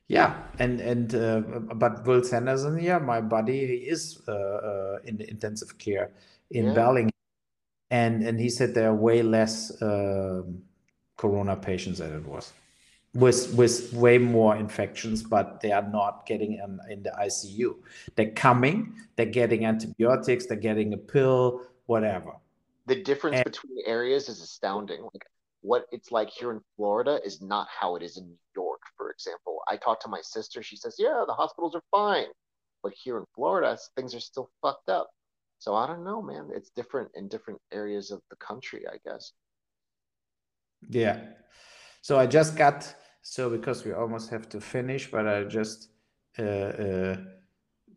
yeah 0.08 0.36
and 0.60 0.80
and 0.82 1.16
uh, 1.16 1.39
but 1.76 2.06
will 2.06 2.24
sanderson 2.24 2.78
yeah 2.80 2.99
my 2.99 3.20
buddy 3.20 3.66
he 3.66 3.74
is 3.74 4.22
uh, 4.28 4.32
uh, 4.32 4.97
in 5.03 5.20
intensive 5.22 5.78
care 5.78 6.12
in 6.51 6.66
yeah. 6.74 7.08
and 7.91 8.24
and 8.24 8.39
he 8.39 8.49
said 8.49 8.74
there 8.74 8.89
are 8.89 8.95
way 8.95 9.24
less 9.24 9.82
um, 9.82 10.62
corona 11.18 11.56
patients 11.56 11.99
than 11.99 12.14
it 12.14 12.26
was. 12.26 12.53
With 13.14 13.53
with 13.53 13.93
way 13.93 14.18
more 14.18 14.58
infections 14.58 15.24
but 15.24 15.62
they 15.62 15.72
are 15.72 15.88
not 15.89 16.26
getting 16.26 16.56
in, 16.56 16.80
in 16.89 17.01
the 17.01 17.12
icu 17.22 17.76
they're 18.16 18.32
coming 18.32 18.93
they're 19.16 19.26
getting 19.26 19.66
antibiotics 19.66 20.47
they're 20.47 20.58
getting 20.58 20.93
a 20.93 20.97
pill 20.97 21.62
whatever. 21.86 22.34
The 22.88 23.01
difference 23.01 23.38
and, 23.38 23.45
between 23.45 23.78
areas 23.88 24.28
is 24.28 24.41
astounding. 24.41 25.01
Like 25.01 25.26
what 25.62 25.86
it's 25.91 26.12
like 26.12 26.30
here 26.30 26.51
in 26.51 26.60
florida 26.76 27.20
is 27.26 27.41
not 27.41 27.68
how 27.70 27.95
it 27.95 28.03
is 28.03 28.18
in 28.18 28.26
new 28.26 28.38
york 28.56 28.64
for 28.98 29.12
example 29.12 29.60
i 29.70 29.78
talked 29.78 30.02
to 30.02 30.10
my 30.10 30.22
sister 30.22 30.64
she 30.64 30.76
says 30.76 30.96
yeah 30.98 31.24
the 31.28 31.34
hospitals 31.34 31.76
are 31.76 31.84
fine 31.91 32.28
but 32.84 32.93
here 32.93 33.18
in 33.18 33.26
florida 33.34 33.78
things 33.96 34.14
are 34.16 34.20
still 34.20 34.50
fucked 34.62 34.89
up 34.89 35.10
so 35.60 35.76
i 35.76 35.88
don't 35.88 36.04
know 36.04 36.22
man 36.22 36.50
it's 36.54 36.70
different 36.76 37.10
in 37.16 37.28
different 37.28 37.60
areas 37.72 38.12
of 38.12 38.22
the 38.30 38.36
country 38.38 38.84
i 38.88 38.98
guess 39.08 39.34
yeah. 40.89 41.20
So 42.02 42.20
I 42.20 42.28
just 42.28 42.56
got 42.56 42.93
so 43.22 43.50
because 43.50 43.86
we 43.86 43.93
almost 43.93 44.30
have 44.30 44.48
to 44.50 44.62
finish, 44.62 45.10
but 45.10 45.28
I 45.28 45.43
just 45.43 45.89
uh, 46.38 46.43
uh, 46.43 47.18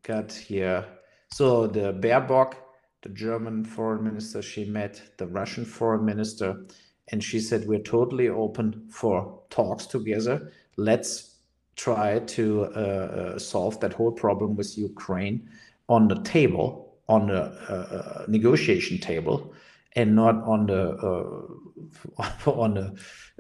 got 0.03 0.33
here. 0.33 0.87
So 1.33 1.67
the 1.67 1.93
Baerbock, 1.93 2.55
the 3.03 3.11
German 3.11 3.65
foreign 3.65 4.05
minister, 4.05 4.41
she 4.41 4.65
met 4.65 5.03
the 5.19 5.27
Russian 5.27 5.65
foreign 5.65 6.05
minister, 6.05 6.65
and 7.09 7.23
she 7.23 7.41
said 7.41 7.67
we're 7.67 7.81
totally 7.81 8.29
open 8.29 8.89
for 8.91 9.43
talks 9.51 9.87
together. 9.87 10.53
Let's 10.79 11.35
try 11.77 12.21
to 12.21 12.65
uh, 12.65 12.69
uh 12.69 13.39
solve 13.39 13.79
that 13.81 13.93
whole 13.93 14.13
problem 14.13 14.57
with 14.57 14.79
Ukraine 14.79 15.49
on 15.89 16.09
the 16.09 16.21
table, 16.23 16.97
on 17.09 17.29
the 17.29 17.43
uh, 17.43 17.75
uh, 17.75 18.25
negotiation 18.29 18.99
table 18.99 19.55
and 19.97 20.15
not 20.15 20.37
on 20.45 20.67
the 20.67 20.83
uh, 21.09 22.51
on 22.51 22.75
the 22.75 22.87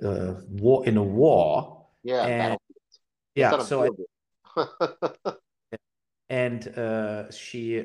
uh, 0.07 0.41
war 0.49 0.87
in 0.87 0.97
a 0.97 1.03
war. 1.03 1.87
Yeah, 2.03 2.27
and, 2.27 2.59
yeah. 3.35 3.59
So 3.63 3.95
I, 4.57 4.65
and 6.31 6.69
uh, 6.69 7.31
she 7.31 7.83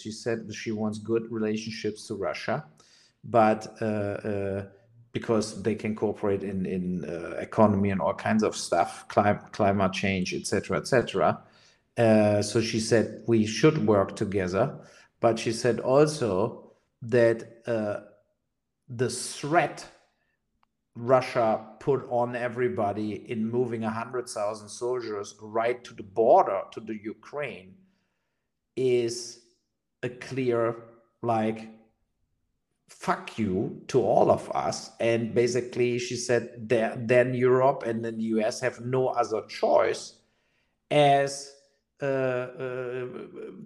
she 0.00 0.10
said 0.10 0.38
she 0.54 0.72
wants 0.72 0.98
good 0.98 1.24
relationships 1.30 2.06
to 2.08 2.14
Russia, 2.14 2.64
but 3.24 3.66
uh, 3.80 4.64
because 5.12 5.62
they 5.62 5.74
can 5.74 5.94
cooperate 5.94 6.42
in 6.42 6.66
in 6.66 7.04
economy 7.38 7.90
and 7.90 8.00
all 8.00 8.14
kinds 8.14 8.42
of 8.42 8.56
stuff, 8.56 9.06
climate 9.08 9.52
climate 9.52 9.92
change, 9.92 10.34
etc., 10.34 10.78
etc. 10.78 11.42
so 12.42 12.60
she 12.60 12.80
said 12.80 13.22
we 13.26 13.46
should 13.46 13.86
work 13.86 14.16
together, 14.16 14.74
but 15.20 15.38
she 15.38 15.52
said 15.52 15.80
also 15.80 16.72
that 17.02 17.62
uh, 17.66 18.00
the 18.88 19.08
threat 19.08 19.86
Russia 20.94 21.66
put 21.80 22.06
on 22.10 22.36
everybody 22.36 23.30
in 23.30 23.48
moving 23.48 23.82
100,000 23.82 24.68
soldiers 24.68 25.34
right 25.40 25.82
to 25.84 25.94
the 25.94 26.02
border 26.02 26.62
to 26.72 26.80
the 26.80 26.98
Ukraine 27.02 27.74
is 28.76 29.40
a 30.02 30.08
clear, 30.08 30.76
like, 31.22 31.68
fuck 32.92 33.38
you 33.38 33.82
to 33.88 34.00
all 34.00 34.30
of 34.30 34.50
us. 34.54 34.90
And 35.00 35.34
basically, 35.34 35.98
she 35.98 36.16
said 36.16 36.68
that 36.68 37.08
then 37.08 37.34
Europe 37.34 37.82
and 37.86 38.04
then 38.04 38.16
the 38.18 38.24
US 38.36 38.60
have 38.60 38.80
no 38.80 39.08
other 39.08 39.42
choice 39.48 40.18
as 40.90 41.52
uh, 42.02 42.06
uh, 42.06 43.06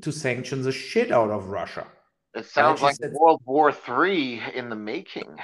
to 0.01 0.13
sanction 0.13 0.63
the 0.63 0.73
shit 0.73 1.11
out 1.11 1.31
of 1.31 1.49
Russia. 1.49 1.87
It 2.35 2.47
sounds 2.47 2.83
like 2.83 2.97
said, 2.97 3.13
World 3.13 3.43
War 3.47 3.73
Three 3.73 4.43
in 4.55 4.69
the 4.69 4.77
making. 4.77 5.37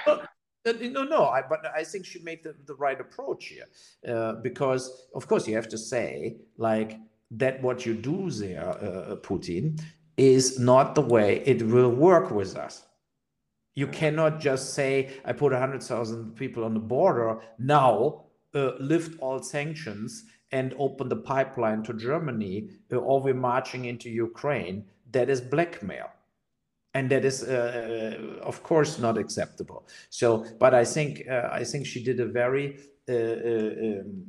Uh, 0.65 0.71
no, 0.81 1.03
no, 1.03 1.25
I, 1.25 1.41
but 1.41 1.59
I 1.75 1.83
think 1.83 2.05
she 2.05 2.19
made 2.19 2.41
the, 2.41 2.55
the 2.65 2.75
right 2.75 2.97
approach 2.97 3.47
here 3.47 3.65
uh, 4.07 4.35
because, 4.35 5.07
of 5.13 5.27
course, 5.27 5.45
you 5.45 5.55
have 5.55 5.67
to 5.67 5.77
say 5.77 6.37
like 6.57 6.99
that 7.31 7.61
what 7.61 7.85
you 7.85 7.93
do 7.93 8.29
there, 8.29 8.69
uh, 8.69 9.15
Putin, 9.17 9.81
is 10.15 10.59
not 10.59 10.95
the 10.95 11.01
way 11.01 11.43
it 11.45 11.61
will 11.63 11.89
work 11.89 12.31
with 12.31 12.55
us. 12.55 12.85
You 13.75 13.87
cannot 13.87 14.39
just 14.39 14.73
say, 14.73 15.13
I 15.25 15.33
put 15.33 15.51
100,000 15.51 16.35
people 16.35 16.63
on 16.63 16.73
the 16.73 16.79
border, 16.79 17.39
now 17.57 18.25
uh, 18.53 18.71
lift 18.79 19.19
all 19.19 19.41
sanctions 19.41 20.25
and 20.51 20.75
open 20.77 21.09
the 21.09 21.15
pipeline 21.15 21.81
to 21.83 21.93
Germany, 21.93 22.69
uh, 22.91 22.97
or 22.97 23.21
we're 23.21 23.33
marching 23.33 23.85
into 23.85 24.09
Ukraine. 24.09 24.85
That 25.11 25.29
is 25.29 25.41
blackmail 25.41 26.09
and 26.93 27.09
that 27.09 27.25
is 27.25 27.43
uh, 27.43 27.49
uh, 28.43 28.47
of 28.47 28.61
course 28.63 28.99
not 28.99 29.17
acceptable 29.17 29.87
so 30.09 30.45
but 30.59 30.73
i 30.73 30.85
think 30.85 31.23
uh, 31.29 31.49
i 31.51 31.63
think 31.63 31.85
she 31.85 32.03
did 32.03 32.19
a 32.19 32.25
very 32.25 32.79
uh, 33.09 33.15
um, 33.15 34.23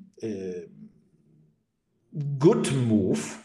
good 2.39 2.73
move 2.73 3.45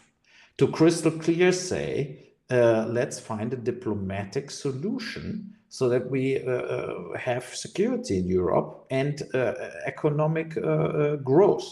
to 0.56 0.68
crystal 0.68 1.10
clear 1.10 1.52
say 1.52 2.32
let's 2.48 3.20
find 3.20 3.52
a 3.52 3.56
diplomatic 3.56 4.50
solution 4.50 5.54
so 5.70 5.88
that 5.88 6.10
we 6.10 6.42
uh, 6.42 6.50
uh, 6.50 7.16
have 7.16 7.44
security 7.44 8.18
in 8.18 8.26
europe 8.26 8.84
and 8.90 9.22
uh, 9.34 9.54
economic 9.86 10.54
growth. 11.24 11.68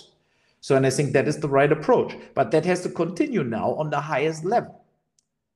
So 0.61 0.76
and 0.76 0.86
i 0.86 0.90
think 0.90 1.12
that 1.12 1.28
is 1.28 1.38
the 1.38 1.49
right 1.49 1.70
approach 1.70 2.16
but 2.34 2.51
that 2.53 2.64
has 2.64 2.82
to 2.84 2.90
continue 2.90 3.44
now 3.44 3.74
on 3.74 3.90
the 3.90 4.01
highest 4.01 4.44
level. 4.44 4.74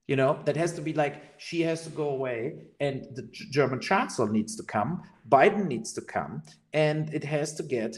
You 0.09 0.16
know 0.16 0.40
that 0.45 0.57
has 0.57 0.72
to 0.74 0.82
be 0.82 0.93
like 0.93 1.14
she 1.38 1.62
has 1.62 1.84
to 1.84 1.90
go 1.90 2.09
away 2.11 2.38
and 2.80 3.07
the 3.16 3.22
german 3.57 3.80
chancellor 3.80 4.28
needs 4.28 4.57
to 4.57 4.64
come 4.64 5.03
biden 5.28 5.66
needs 5.66 5.93
to 5.93 6.03
come 6.03 6.43
and 6.72 7.14
it 7.14 7.24
has 7.24 7.55
to 7.55 7.62
get 7.62 7.97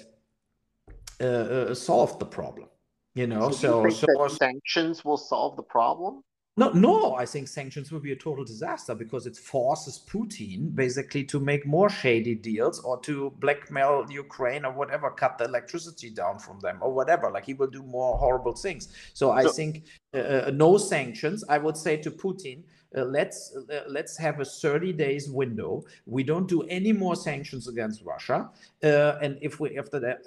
uh, 1.20 1.24
uh, 1.24 1.74
solved 1.74 2.18
the 2.20 2.26
problem 2.26 2.68
you 3.14 3.26
know? 3.26 3.51
So, 3.51 3.88
so, 3.88 4.07
so 4.07 4.28
sanctions 4.28 5.05
will 5.05 5.16
solve 5.16 5.57
the 5.57 5.62
problem 5.62 6.22
no, 6.57 6.70
no, 6.70 7.16
I 7.16 7.26
think 7.26 7.48
sanctions 7.48 7.90
will 7.90 7.98
be 7.98 8.12
a 8.12 8.16
total 8.16 8.44
disaster 8.44 8.94
because 8.94 9.26
it 9.26 9.36
forces 9.36 10.00
Putin 10.09 10.72
basically 10.72 11.24
to 11.24 11.40
make 11.40 11.66
more 11.66 11.90
shady 11.90 12.36
deals 12.36 12.78
or 12.80 13.00
to 13.00 13.32
blackmail 13.40 14.07
Ukraine 14.09 14.64
or 14.64 14.72
whatever, 14.72 15.11
cut 15.11 15.36
the 15.36 15.46
electricity 15.46 16.11
down 16.11 16.38
from 16.38 16.61
them 16.61 16.78
or 16.80 16.92
whatever. 16.92 17.28
Like 17.28 17.44
he 17.44 17.55
will 17.55 17.66
do 17.66 17.82
more 17.82 18.16
horrible 18.18 18.52
things. 18.52 18.88
So 19.14 19.32
I 19.32 19.46
think 19.48 19.82
uh, 20.14 20.18
uh, 20.18 20.50
no 20.55 20.78
sanctions. 20.78 21.42
I 21.48 21.59
would 21.59 21.76
say 21.76 21.96
to 21.96 22.11
Putin, 22.12 22.62
uh, 22.96 23.02
let's 23.02 23.57
uh, 23.57 23.80
let's 23.88 24.16
have 24.16 24.38
a 24.38 24.44
30 24.44 24.92
days 24.92 25.28
window. 25.28 25.82
We 26.07 26.22
don't 26.22 26.46
do 26.46 26.62
any 26.62 26.92
more 26.92 27.16
sanctions 27.16 27.66
against 27.66 28.05
Russia, 28.05 28.48
uh, 28.84 29.16
and 29.20 29.38
if 29.42 29.59
we 29.59 29.76
after 29.76 29.98
that 29.98 30.22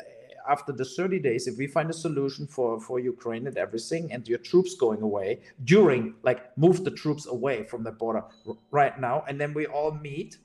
after 0.49 0.71
the 0.71 0.85
30 0.85 1.19
days, 1.19 1.47
if 1.47 1.57
we 1.57 1.67
find 1.67 1.89
a 1.89 1.93
solution 1.93 2.47
for, 2.47 2.79
for 2.79 2.99
Ukraine 2.99 3.47
and 3.47 3.57
everything, 3.57 4.11
and 4.11 4.27
your 4.27 4.39
troops 4.39 4.75
going 4.75 5.01
away 5.01 5.41
during, 5.63 6.15
like, 6.23 6.57
move 6.57 6.83
the 6.83 6.91
troops 6.91 7.27
away 7.27 7.63
from 7.63 7.83
the 7.83 7.91
border 7.91 8.23
right 8.71 8.99
now, 8.99 9.23
and 9.27 9.39
then 9.39 9.53
we 9.53 9.65
all 9.65 9.91
meet, 9.91 10.37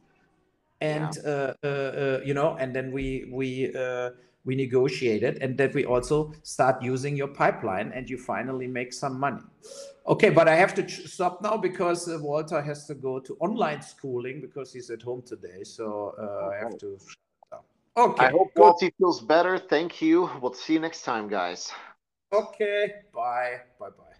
and 0.80 1.16
yeah. 1.24 1.30
uh, 1.30 1.54
uh, 1.64 1.66
uh, 1.66 2.20
you 2.24 2.34
know, 2.34 2.56
and 2.58 2.74
then 2.74 2.90
we 2.92 3.28
we 3.30 3.72
uh, 3.74 4.10
we 4.44 4.56
negotiate 4.56 5.22
it, 5.22 5.38
and 5.40 5.56
that 5.58 5.72
we 5.74 5.84
also 5.84 6.32
start 6.42 6.82
using 6.82 7.16
your 7.16 7.28
pipeline, 7.28 7.92
and 7.92 8.10
you 8.10 8.18
finally 8.18 8.66
make 8.66 8.92
some 8.92 9.18
money. 9.18 9.42
Okay, 10.06 10.30
but 10.30 10.48
I 10.48 10.56
have 10.56 10.74
to 10.74 10.88
stop 10.88 11.40
now 11.42 11.56
because 11.56 12.08
uh, 12.08 12.18
Walter 12.20 12.60
has 12.60 12.86
to 12.86 12.94
go 12.94 13.20
to 13.20 13.36
online 13.38 13.82
schooling 13.82 14.40
because 14.40 14.72
he's 14.72 14.90
at 14.90 15.02
home 15.02 15.22
today. 15.22 15.62
So 15.62 16.14
uh, 16.18 16.50
I 16.52 16.58
have 16.58 16.76
to 16.78 16.98
Okay. 17.96 18.26
I 18.26 18.30
hope 18.30 18.54
Walty 18.56 18.92
feels 18.98 19.20
better. 19.20 19.58
Thank 19.58 20.00
you. 20.00 20.30
We'll 20.40 20.54
see 20.54 20.74
you 20.74 20.80
next 20.80 21.02
time, 21.02 21.28
guys. 21.28 21.70
Okay. 22.32 22.88
Bye. 23.12 23.60
Bye 23.78 23.90
bye. 23.90 24.11